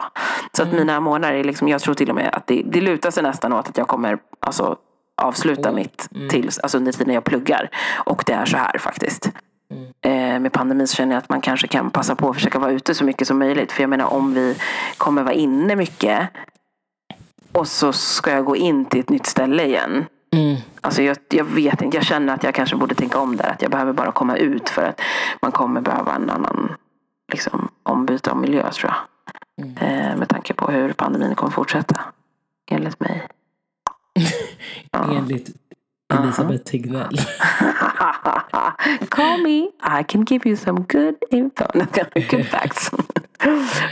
Så 0.54 0.64
att 0.64 0.74
mina 0.74 1.00
månader 1.00 1.34
är 1.34 1.44
liksom, 1.44 1.68
jag 1.68 1.82
tror 1.82 1.94
till 1.94 2.10
och 2.10 2.16
med 2.16 2.30
att 2.34 2.48
det, 2.48 2.62
det 2.66 2.82
lutar 2.82 3.12
sig 3.12 3.24
nästan 3.24 3.54
åt 3.54 3.70
att 3.70 3.78
jag 3.78 3.88
kommer 3.88 4.18
alltså, 4.40 4.76
avsluta 5.22 5.72
mitt 5.72 6.10
tills, 6.30 6.60
alltså 6.60 6.78
under 6.78 6.92
tiden 6.92 7.14
jag 7.14 7.24
pluggar. 7.24 7.70
Och 8.06 8.24
det 8.26 8.34
är 8.34 8.46
så 8.46 8.58
här 8.58 8.78
faktiskt. 8.80 9.30
Eh, 10.02 10.40
med 10.40 10.52
pandemin 10.52 10.88
så 10.88 10.96
känner 10.96 11.16
jag 11.16 11.22
att 11.22 11.30
man 11.30 11.42
kanske 11.42 11.68
kan 11.68 11.92
passa 11.92 12.16
på 12.16 12.30
att 12.30 12.36
försöka 12.36 12.60
vara 12.60 12.72
ute 12.72 12.96
så 12.96 13.04
mycket 13.04 13.28
som 13.28 13.40
möjligt. 13.40 13.72
För 13.72 13.84
jag 13.84 13.90
menar 13.90 14.14
om 14.14 14.34
vi 14.34 14.58
kommer 14.98 15.24
vara 15.24 15.34
inne 15.34 15.76
mycket 15.76 16.30
och 17.52 17.68
så 17.68 17.94
ska 17.94 18.32
jag 18.32 18.46
gå 18.46 18.56
in 18.56 18.86
till 18.86 19.00
ett 19.00 19.10
nytt 19.10 19.26
ställe 19.26 19.66
igen. 19.66 20.06
Mm. 20.32 20.58
Alltså 20.82 21.02
jag, 21.02 21.18
jag 21.30 21.46
vet 21.46 21.82
inte, 21.82 21.98
jag 21.98 22.06
känner 22.06 22.34
att 22.34 22.44
jag 22.44 22.56
kanske 22.56 22.76
borde 22.76 22.96
tänka 22.96 23.20
om 23.20 23.36
där. 23.36 23.50
Att 23.50 23.62
jag 23.62 23.72
behöver 23.72 23.94
bara 23.94 24.12
komma 24.12 24.38
ut 24.38 24.70
för 24.70 24.84
att 24.84 25.02
man 25.42 25.52
kommer 25.52 25.82
behöva 25.82 26.16
en 26.16 26.30
annan 26.30 26.76
liksom, 27.32 27.70
ombyte 27.84 28.32
av 28.32 28.38
miljö 28.38 28.72
tror 28.72 28.92
jag. 28.92 29.00
Eh, 29.82 30.18
med 30.18 30.30
tanke 30.30 30.54
på 30.54 30.72
hur 30.72 30.94
pandemin 30.94 31.36
kommer 31.36 31.52
fortsätta. 31.52 32.00
Enligt 32.72 33.00
mig. 33.00 33.28
Enligt 34.92 35.50
Elisabeth 36.14 36.64
Tegnell. 36.64 37.18
Call 39.10 39.38
me, 39.44 39.70
I 40.00 40.04
can 40.04 40.26
give 40.26 40.50
you 40.50 40.56
some 40.58 40.80
good 40.90 41.16
info. 41.32 41.66
Good 42.30 42.46
facts. 42.52 42.92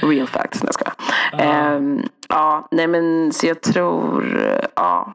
Real 0.01 0.27
facts. 0.27 0.63
Jag 0.63 0.73
skojar. 0.73 0.93
Ehm, 1.39 2.03
ja, 2.29 2.67
nej 2.71 2.87
men 2.87 3.33
så 3.33 3.47
jag 3.47 3.61
tror, 3.61 4.37
ja. 4.75 5.13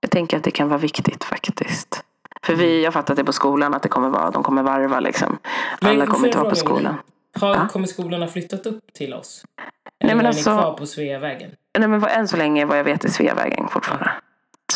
Jag 0.00 0.10
tänker 0.10 0.36
att 0.36 0.44
det 0.44 0.50
kan 0.50 0.68
vara 0.68 0.78
viktigt 0.78 1.24
faktiskt. 1.24 2.04
För 2.42 2.54
vi, 2.54 2.84
jag 2.84 2.92
fattat 2.92 3.16
det 3.16 3.24
på 3.24 3.32
skolan 3.32 3.74
att 3.74 3.82
det 3.82 3.88
kommer 3.88 4.08
vara, 4.10 4.30
de 4.30 4.42
kommer 4.42 4.62
varva 4.62 5.00
liksom. 5.00 5.38
Alla 5.80 5.94
Men 5.98 6.06
kommer 6.06 6.26
inte 6.26 6.38
vara 6.38 6.50
på 6.50 6.56
skolan. 6.56 6.94
Har, 7.40 7.68
Kommer 7.68 7.86
skolorna 7.86 8.26
flyttat 8.26 8.66
upp 8.66 8.92
till 8.94 9.14
oss? 9.14 9.44
Eller 10.00 10.14
Nej, 10.14 10.16
men 10.16 10.26
är 10.26 10.28
alltså- 10.28 10.50
ni 10.50 10.56
kvar 10.62 10.72
på 10.72 10.86
Sveavägen? 10.86 11.50
Nej 11.78 11.88
men 11.88 12.04
än 12.04 12.28
så 12.28 12.36
länge 12.36 12.64
vad 12.64 12.78
jag 12.78 12.84
vet 12.84 13.04
är 13.04 13.08
Sveavägen 13.08 13.68
fortfarande. 13.68 14.10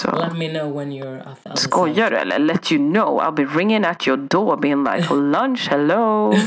Så. 0.07 0.16
Let 0.16 0.37
me 0.37 0.49
know 0.49 0.69
when 0.69 0.92
you're 0.92 1.23
side. 1.42 1.57
Skojar 1.59 2.11
du 2.11 2.16
eller? 2.16 2.38
Let 2.38 2.73
you 2.73 2.79
know. 2.79 3.19
I'll 3.19 3.33
be 3.33 3.45
ringing 3.45 3.85
at 3.85 4.07
your 4.07 4.16
door 4.16 4.57
being 4.57 4.85
like 4.85 5.11
lunch, 5.14 5.69
hello. 5.69 6.33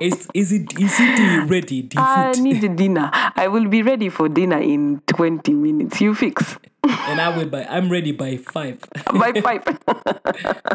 Is, 0.00 0.28
is, 0.34 0.52
it, 0.52 0.80
is 0.80 0.98
it 0.98 1.48
ready? 1.48 1.82
The 1.90 2.00
I 2.00 2.32
need 2.32 2.76
dinner. 2.76 3.08
I 3.36 3.46
will 3.46 3.68
be 3.68 3.82
ready 3.82 4.08
for 4.08 4.28
dinner 4.28 4.58
in 4.58 5.00
20 5.06 5.52
minutes. 5.54 6.00
You 6.00 6.14
fix. 6.14 6.58
And 6.82 7.20
I 7.20 7.28
will 7.36 7.48
buy, 7.48 7.64
I'm 7.70 7.88
ready 7.88 8.10
by 8.10 8.36
five. 8.38 8.78
By 9.12 9.40
five. 9.40 9.62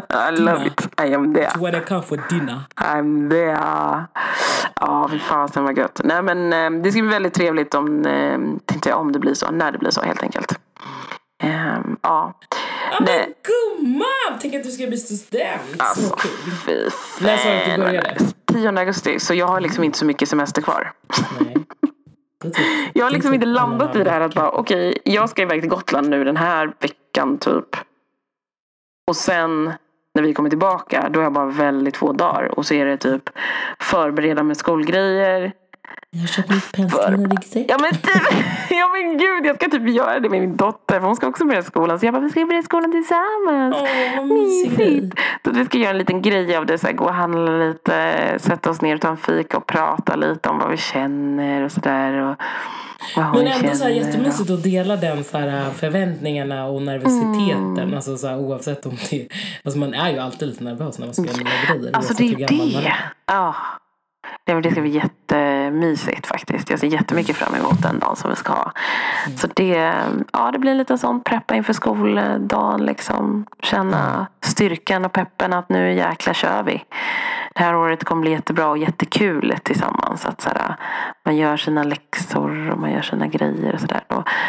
I 0.08 0.30
love 0.30 0.64
it. 0.64 0.86
I 0.96 1.08
am 1.08 1.34
there. 1.34 1.50
So 1.50 1.60
when 1.60 1.74
I 1.74 1.80
come 1.80 2.02
for 2.02 2.16
dinner. 2.16 2.66
I'm 2.78 3.28
there. 3.28 4.08
Ja, 4.80 5.08
fy 5.10 5.18
fasen 5.18 5.64
vad 5.64 5.78
gött. 5.78 6.00
Nej 6.04 6.22
men 6.22 6.52
eh, 6.52 6.82
det 6.82 6.92
ska 6.92 7.02
bli 7.02 7.10
väldigt 7.10 7.34
trevligt 7.34 7.74
om, 7.74 8.06
eh, 8.06 8.38
tänkte 8.64 8.88
jag, 8.88 8.98
om 8.98 9.12
det 9.12 9.18
blir 9.18 9.34
så. 9.34 9.50
När 9.50 9.72
det 9.72 9.78
blir 9.78 9.90
så 9.90 10.02
helt 10.02 10.22
enkelt. 10.22 10.58
Ehm, 11.42 11.96
ja. 12.02 12.38
Ja 12.90 12.98
men 13.00 13.24
gumman! 13.42 14.38
Tänk 14.40 14.54
att 14.54 14.62
du 14.64 14.70
ska 14.70 14.86
bli 14.86 14.96
student. 14.96 15.60
Så 15.76 15.82
Alltså, 15.82 16.16
fy 16.66 16.90
När 17.20 17.36
sa 17.36 17.48
du 17.50 17.56
att 17.56 17.76
du 17.76 17.82
började? 17.82 18.16
10 18.52 18.78
augusti, 18.78 19.20
så 19.20 19.34
jag 19.34 19.46
har 19.46 19.60
liksom 19.60 19.84
inte 19.84 19.98
så 19.98 20.04
mycket 20.04 20.28
semester 20.28 20.62
kvar. 20.62 20.92
Nej. 21.40 21.54
Typ- 22.42 22.56
Jag 22.94 23.04
har 23.04 23.10
liksom 23.10 23.34
inte 23.34 23.46
landat 23.46 23.96
i 23.96 24.04
det 24.04 24.10
här 24.10 24.20
att 24.20 24.34
bara 24.34 24.50
okej, 24.50 24.98
jag 25.04 25.30
ska 25.30 25.42
iväg 25.42 25.60
till 25.60 25.70
Gotland 25.70 26.08
nu 26.08 26.24
den 26.24 26.36
här 26.36 26.72
veckan 26.80 27.38
typ. 27.38 27.76
Och 29.08 29.16
sen 29.16 29.72
när 30.14 30.22
vi 30.22 30.34
kommer 30.34 30.50
tillbaka, 30.50 31.08
då 31.10 31.18
har 31.20 31.24
jag 31.24 31.32
bara 31.32 31.46
väldigt 31.46 31.96
få 31.96 32.12
dagar. 32.12 32.58
Och 32.58 32.66
så 32.66 32.74
är 32.74 32.86
det 32.86 32.96
typ 32.96 33.30
förbereda 33.80 34.42
med 34.42 34.56
skolgrejer. 34.56 35.52
Jag 36.10 36.28
köper 36.28 36.54
lite 36.54 36.72
penslar 36.72 37.12
och 37.12 37.30
ryggsäck. 37.30 37.66
Ja 37.68 37.78
men 37.80 37.90
typ, 37.90 38.44
ja 38.70 38.88
men 38.92 39.18
gud, 39.18 39.46
jag 39.46 39.56
ska 39.56 39.70
typ 39.70 39.88
göra 39.88 40.20
det 40.20 40.28
med 40.28 40.40
min 40.40 40.56
dotter. 40.56 41.00
För 41.00 41.06
hon 41.06 41.16
ska 41.16 41.26
också 41.26 41.44
börja 41.44 41.62
skolan. 41.62 41.98
Så 41.98 42.06
jag 42.06 42.14
bara, 42.14 42.22
vi 42.22 42.30
ska 42.30 42.46
börja 42.46 42.62
skolan 42.62 42.92
tillsammans. 42.92 43.76
Åh, 43.78 44.16
vad. 44.16 44.26
Mysigt. 44.38 45.18
Så 45.44 45.50
vi 45.50 45.64
ska 45.64 45.78
göra 45.78 45.90
en 45.90 45.98
liten 45.98 46.22
grej 46.22 46.56
av 46.56 46.66
det. 46.66 46.78
Så 46.78 46.86
här, 46.86 46.94
gå 46.94 47.04
och 47.04 47.14
handla 47.14 47.50
lite, 47.50 48.38
sätta 48.38 48.70
oss 48.70 48.80
ner 48.80 48.94
och 48.94 49.00
ta 49.00 49.08
en 49.08 49.16
fika 49.16 49.56
och 49.56 49.66
prata 49.66 50.16
lite 50.16 50.48
om 50.48 50.58
vad 50.58 50.70
vi 50.70 50.76
känner 50.76 51.62
och 51.62 51.72
sådär. 51.72 52.36
Men 53.16 53.46
ändå 53.46 53.74
så 53.74 53.84
här 53.84 53.90
jättemysigt 53.90 54.50
att 54.50 54.62
dela 54.62 54.96
den 54.96 55.24
så 55.24 55.38
här 55.38 55.70
förväntningarna 55.70 56.66
och 56.66 56.82
nervositeten. 56.82 57.78
Mm. 57.78 57.94
Alltså 57.94 58.16
så 58.16 58.26
här, 58.26 58.38
oavsett 58.38 58.86
om 58.86 58.96
det 59.10 59.28
Alltså 59.64 59.78
man 59.78 59.94
är 59.94 60.12
ju 60.12 60.18
alltid 60.18 60.48
lite 60.48 60.64
nervös 60.64 60.98
när 60.98 61.06
man 61.06 61.14
ska 61.14 61.24
göra 61.24 61.36
nya 61.36 61.76
grejer. 61.76 61.96
Alltså 61.96 62.14
det 62.14 62.24
är 62.24 62.56
man 62.56 62.68
det. 62.68 62.92
Ja. 64.44 64.60
det 64.60 64.70
ska 64.70 64.80
bli 64.80 64.90
jättemysigt 64.90 66.26
faktiskt. 66.26 66.70
Jag 66.70 66.78
ser 66.78 66.86
jättemycket 66.86 67.36
fram 67.36 67.54
emot 67.54 67.82
den 67.82 67.98
dagen 67.98 68.16
som 68.16 68.30
vi 68.30 68.36
ska 68.36 68.52
ha. 68.52 68.72
Så 69.36 69.46
det, 69.54 69.94
ja, 70.32 70.50
det 70.52 70.58
blir 70.58 70.74
lite 70.74 70.98
sånt 70.98 71.24
preppa 71.24 71.54
inför 71.54 71.72
skoldagen. 71.72 72.86
Liksom. 72.86 73.46
Känna 73.62 74.26
styrkan 74.40 75.04
och 75.04 75.12
peppen 75.12 75.52
att 75.52 75.68
nu 75.68 75.92
jäkla 75.92 76.34
kör 76.34 76.62
vi. 76.62 76.84
Det 77.58 77.64
här 77.64 77.76
året 77.76 78.04
kommer 78.04 78.22
bli 78.22 78.30
jättebra 78.30 78.68
och 78.68 78.78
jättekul 78.78 79.54
tillsammans. 79.62 80.26
Att 80.26 80.40
så 80.40 80.48
här, 80.48 80.76
man 81.24 81.36
gör 81.36 81.56
sina 81.56 81.82
läxor 81.82 82.70
och 82.70 82.78
man 82.78 82.92
gör 82.92 83.02
sina 83.02 83.26
grejer 83.26 83.74
och 83.74 83.80
sådär. 83.80 84.02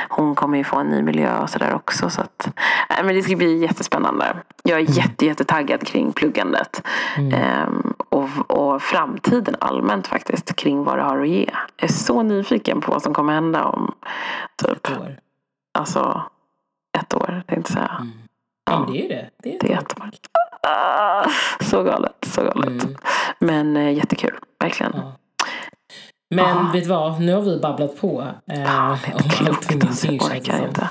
Hon 0.10 0.36
kommer 0.36 0.58
ju 0.58 0.64
få 0.64 0.76
en 0.78 0.88
ny 0.88 1.02
miljö 1.02 1.38
och 1.40 1.50
sådär 1.50 1.76
också. 1.76 2.10
Så 2.10 2.22
att, 2.22 2.48
äh, 2.90 3.06
men 3.06 3.16
det 3.16 3.22
ska 3.22 3.36
bli 3.36 3.58
jättespännande. 3.58 4.26
Jag 4.64 4.80
är 4.80 4.84
mm. 4.84 4.94
jätte, 4.94 5.26
jättetaggad 5.26 5.88
kring 5.88 6.12
pluggandet. 6.14 6.88
Mm. 7.18 7.34
Ehm, 7.34 7.94
och, 8.10 8.30
och 8.48 8.82
framtiden 8.82 9.56
allmänt 9.60 10.08
faktiskt 10.08 10.56
kring 10.56 10.84
vad 10.84 10.98
det 10.98 11.04
har 11.04 11.20
att 11.22 11.30
ge. 11.30 11.50
Jag 11.78 11.90
är 11.90 11.94
så 11.94 12.24
nyfiken 12.24 12.82
på 12.82 12.92
vad 12.92 13.02
som 13.02 13.14
kommer 13.14 13.34
hända 13.34 13.66
om 13.66 13.94
typ, 14.64 14.72
ett 14.72 15.00
år. 15.00 15.20
Alltså 15.74 16.24
ett 17.00 17.14
år 17.14 17.44
tänkte 17.48 17.74
jag 17.74 17.80
säga. 17.80 17.96
Mm. 18.00 18.12
Ja, 18.66 18.80
men 18.80 18.92
det 18.92 19.00
är 19.00 19.02
ju 19.02 19.08
det. 19.08 19.30
Det 19.44 19.56
är, 19.56 19.60
det 19.60 19.74
är 19.74 19.78
ett 19.78 20.00
år. 20.00 20.10
Ah, 20.68 21.30
så 21.62 21.84
galet, 21.84 22.26
så 22.26 22.42
galet. 22.42 22.68
Mm. 22.68 22.96
Men 23.40 23.78
äh, 23.78 23.92
jättekul, 23.94 24.40
verkligen. 24.60 24.94
Ja. 24.96 25.12
Men 26.36 26.58
ah. 26.58 26.72
vet 26.74 26.84
du 26.84 26.90
vad, 26.90 27.22
nu 27.22 27.34
har 27.34 27.42
vi 27.42 27.60
babblat 27.60 28.02
på 28.02 28.28
eh, 28.52 28.90
ah, 28.90 28.92
om 28.92 29.48
allt 29.48 29.66
och 29.66 29.72
ingenting 29.72 30.20
känns 30.20 30.46
det 30.46 30.76
som. 30.76 30.88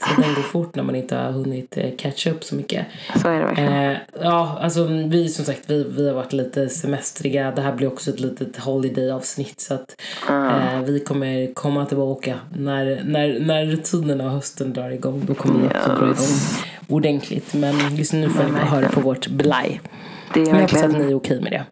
Så 0.00 0.20
den 0.20 0.34
går 0.34 0.42
fort 0.42 0.74
när 0.74 0.82
man 0.82 0.94
inte 0.94 1.16
har 1.16 1.32
hunnit 1.32 1.76
eh, 1.76 1.90
catcha 1.98 2.30
upp 2.30 2.44
så 2.44 2.54
mycket. 2.54 2.86
Så 3.22 3.28
är 3.28 3.38
det 3.38 3.44
verkligen. 3.44 3.72
Eh, 3.72 3.96
ja, 4.20 4.58
alltså 4.60 4.84
vi 4.84 5.28
som 5.28 5.44
sagt, 5.44 5.60
vi, 5.66 5.84
vi 5.84 6.08
har 6.08 6.14
varit 6.14 6.32
lite 6.32 6.68
semestriga. 6.68 7.50
Det 7.50 7.62
här 7.62 7.72
blir 7.72 7.86
också 7.86 8.10
ett 8.10 8.20
litet 8.20 8.56
holiday-avsnitt. 8.56 9.60
Så 9.60 9.74
att 9.74 9.96
mm. 10.28 10.46
eh, 10.46 10.82
vi 10.82 11.00
kommer 11.00 11.54
komma 11.54 11.86
tillbaka 11.86 12.34
när, 12.56 13.02
när, 13.04 13.40
när 13.40 13.66
rutinerna 13.66 14.24
och 14.24 14.30
hösten 14.30 14.72
drar 14.72 14.90
igång. 14.90 15.22
Då 15.26 15.34
kommer 15.34 15.60
vi 15.60 15.66
också 15.66 15.88
dra 15.88 16.04
igång 16.04 16.14
ordentligt. 16.88 17.54
Men 17.54 17.96
just 17.96 18.12
nu 18.12 18.30
får 18.30 18.44
ni 18.44 18.52
bara 18.52 18.64
höra 18.64 18.88
på 18.88 19.00
vårt 19.00 19.26
blaj. 19.26 19.80
Det 20.34 20.40
är 20.40 20.48
jag 20.48 20.54
hoppas 20.54 20.82
att 20.82 20.98
ni 20.98 21.04
är 21.04 21.14
okej 21.14 21.40
med 21.40 21.52
det. 21.52 21.64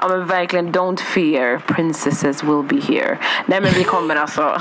Ja 0.00 0.08
men 0.08 0.26
verkligen, 0.26 0.72
don't 0.72 1.00
fear, 1.00 1.58
princesses 1.58 2.44
will 2.44 2.62
be 2.62 2.80
here. 2.94 3.18
Nej 3.46 3.60
men 3.60 3.70
vi 3.70 3.84
kommer 3.84 4.16
alltså, 4.16 4.58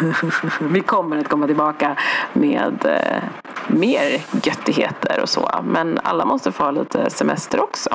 vi 0.60 0.80
kommer 0.80 1.18
att 1.18 1.28
komma 1.28 1.46
tillbaka 1.46 1.96
med 2.32 2.84
eh, 2.84 3.22
mer 3.66 4.22
göttigheter 4.42 5.20
och 5.22 5.28
så. 5.28 5.50
Men 5.64 5.98
alla 6.02 6.24
måste 6.24 6.52
få 6.52 6.64
ha 6.64 6.70
lite 6.70 7.10
semester 7.10 7.60
också. 7.60 7.90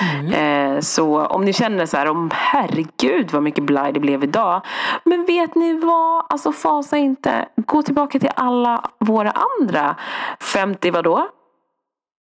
Mm. 0.00 0.32
Eh, 0.32 0.80
så 0.80 1.26
om 1.26 1.44
ni 1.44 1.52
känner 1.52 1.86
så 1.86 1.96
här, 1.96 2.06
om 2.06 2.30
herregud 2.34 3.30
vad 3.32 3.42
mycket 3.42 3.64
blaj 3.64 3.92
det 3.92 4.00
blev 4.00 4.24
idag. 4.24 4.62
Men 5.04 5.24
vet 5.24 5.54
ni 5.54 5.72
vad, 5.72 6.24
alltså 6.28 6.52
fasa 6.52 6.96
inte. 6.96 7.48
Gå 7.56 7.82
tillbaka 7.82 8.18
till 8.18 8.30
alla 8.36 8.90
våra 8.98 9.32
andra 9.60 9.96
50 10.40 10.90
vadå? 10.90 11.28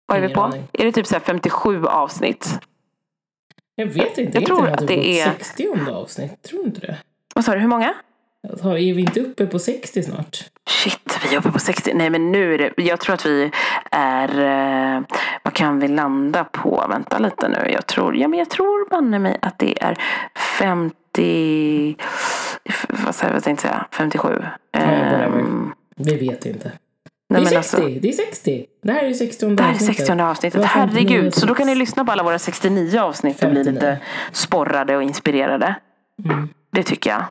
Vad 0.05 0.17
är 0.17 0.21
vi 0.27 0.33
på? 0.33 0.51
Är 0.73 0.85
det 0.85 0.91
typ 0.91 1.07
så 1.07 1.19
57 1.19 1.85
avsnitt? 1.85 2.59
Jag 3.75 3.85
vet 3.85 4.17
inte. 4.17 4.37
Jag 4.37 4.45
tror 4.45 4.67
att 4.67 4.87
det 4.87 5.21
är... 5.21 5.25
60 5.25 5.67
avsnitt? 5.91 6.41
Tror 6.41 6.65
inte 6.65 6.79
det? 6.79 6.97
Vad 7.35 7.45
sa 7.45 7.53
du, 7.53 7.59
hur 7.59 7.67
många? 7.67 7.93
Är 8.63 8.93
vi 8.93 9.01
inte 9.01 9.19
uppe 9.19 9.45
på 9.45 9.59
60 9.59 10.03
snart? 10.03 10.49
Shit, 10.69 11.19
vi 11.23 11.35
är 11.35 11.39
uppe 11.39 11.51
på 11.51 11.59
60. 11.59 11.93
Nej 11.93 12.09
men 12.09 12.31
nu 12.31 12.53
är 12.53 12.57
det, 12.57 12.73
jag 12.83 12.99
tror 12.99 13.15
att 13.15 13.25
vi 13.25 13.51
är, 13.91 14.39
eh, 14.97 15.01
vad 15.43 15.53
kan 15.53 15.79
vi 15.79 15.87
landa 15.87 16.43
på? 16.43 16.85
Vänta 16.89 17.19
lite 17.19 17.47
nu. 17.47 17.71
Jag 17.71 17.87
tror, 17.87 18.15
ja 18.15 18.27
men 18.27 18.39
jag 18.39 18.49
tror 18.49 18.89
banne 18.89 19.19
mig 19.19 19.37
att 19.41 19.59
det 19.59 19.83
är 19.83 19.97
50, 20.59 21.95
vad, 23.05 23.15
säger, 23.15 23.33
vad 23.33 23.43
tänkte 23.43 23.67
jag 23.67 23.73
säga, 23.73 23.85
57. 23.91 24.43
Ja, 24.71 25.25
um, 25.25 25.73
vi 25.95 26.15
vet 26.15 26.45
inte. 26.45 26.71
Nej, 27.33 27.43
det 27.51 27.55
är 27.55 27.61
60, 27.61 27.77
alltså, 27.77 27.99
det 27.99 28.09
är 28.09 28.13
60. 28.13 28.65
Det 28.81 28.91
här 28.91 29.03
är 29.03 29.13
60 29.13 29.45
avsnittet. 29.45 29.57
Det 29.57 29.63
här 29.63 29.73
är 29.73 29.77
60 29.77 30.11
avsnittet. 30.21 30.65
Herregud, 30.65 31.33
så 31.33 31.45
då 31.45 31.55
kan 31.55 31.67
ni 31.67 31.75
lyssna 31.75 32.05
på 32.05 32.11
alla 32.11 32.23
våra 32.23 32.39
69 32.39 32.99
avsnitt 32.99 33.39
59. 33.39 33.59
och 33.59 33.63
bli 33.63 33.73
lite 33.73 33.99
sporrade 34.31 34.95
och 34.97 35.03
inspirerade. 35.03 35.75
Mm. 36.25 36.49
Det 36.71 36.83
tycker 36.83 37.09
jag. 37.09 37.23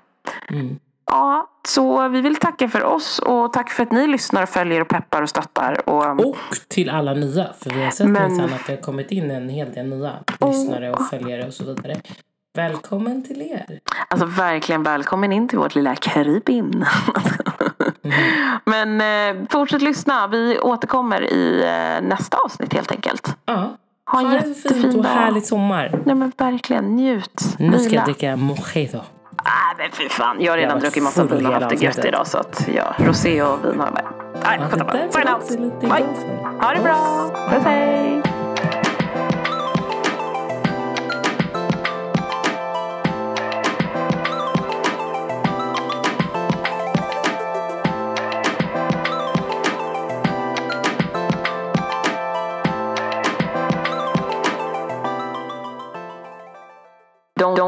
Mm. 0.51 0.79
Ja, 1.07 1.49
så 1.69 2.09
vi 2.09 2.21
vill 2.21 2.37
tacka 2.37 2.69
för 2.69 2.85
oss 2.85 3.19
och 3.19 3.53
tack 3.53 3.71
för 3.71 3.83
att 3.83 3.93
ni 3.93 4.07
lyssnar, 4.07 4.47
följer 4.47 4.81
och 4.81 4.89
peppar 4.89 5.23
och 5.23 5.29
stöttar. 5.29 5.89
Och, 5.89 6.27
och 6.27 6.37
till 6.69 6.91
alla 6.91 7.15
nya, 7.15 7.47
för 7.61 7.71
vi 7.71 7.85
har 7.85 7.91
sett 7.91 8.09
men... 8.09 8.41
att 8.41 8.67
det 8.67 8.73
har 8.73 8.83
kommit 8.83 9.11
in 9.11 9.31
en 9.31 9.49
hel 9.49 9.73
del 9.73 9.87
nya 9.87 10.13
lyssnare 10.41 10.93
och 10.93 11.09
följare 11.09 11.47
och 11.47 11.55
så 11.55 11.65
vidare. 11.65 11.97
Välkommen 12.55 13.23
till 13.25 13.43
er. 13.43 13.81
Alltså 14.09 14.27
verkligen 14.27 14.83
välkommen 14.83 15.33
in 15.33 15.49
till 15.49 15.59
vårt 15.59 15.75
lilla 15.75 15.95
Karibien. 15.95 16.85
mm. 18.03 18.15
Men 18.65 19.01
eh, 19.01 19.45
fortsätt 19.51 19.83
lyssna. 19.83 20.27
Vi 20.27 20.59
återkommer 20.59 21.23
i 21.33 21.63
eh, 21.63 22.09
nästa 22.09 22.37
avsnitt 22.37 22.75
helt 22.75 22.93
enkelt. 22.93 23.37
Ja. 23.45 23.77
Ha 24.07 24.21
en 24.21 24.33
jättefin 24.33 24.99
och 24.99 25.05
härlig 25.05 25.47
sommar. 25.47 26.01
Nej 26.05 26.15
men 26.15 26.33
verkligen, 26.37 26.97
njut. 26.97 27.57
Nu 27.59 27.79
ska 27.79 27.95
jag 27.95 28.05
dricka 28.05 28.37
mojito. 28.37 28.99
Nej 29.45 29.75
men 29.79 29.91
fy 29.93 30.09
fan, 30.09 30.37
jag 30.41 30.53
har 30.53 30.57
redan 30.57 30.73
jag 30.73 30.81
druckit 30.81 31.03
massa 31.03 31.25
vin 31.25 31.47
och 31.47 31.53
haft 31.53 31.69
det 31.69 31.85
gött 31.85 32.05
idag 32.05 32.27
så 32.27 32.39
att 32.39 32.69
ja, 32.75 32.95
rosé 32.99 33.43
och 33.43 33.65
vin 33.65 33.81
har 33.81 33.87
jag 33.87 33.95
med. 33.95 34.05
Nej, 34.45 34.61
ja, 34.71 34.77
det 34.77 35.81
Bye. 35.81 36.07
Ha 36.61 36.75
det 36.75 36.83
bra. 36.83 37.31
Puss 37.51 37.65
hej. 37.65 38.23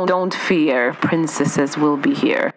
Don't 0.07 0.35
fear 0.35 0.93
princesses 0.95 1.77
will 1.77 1.97
be 1.97 2.15
here 2.15 2.53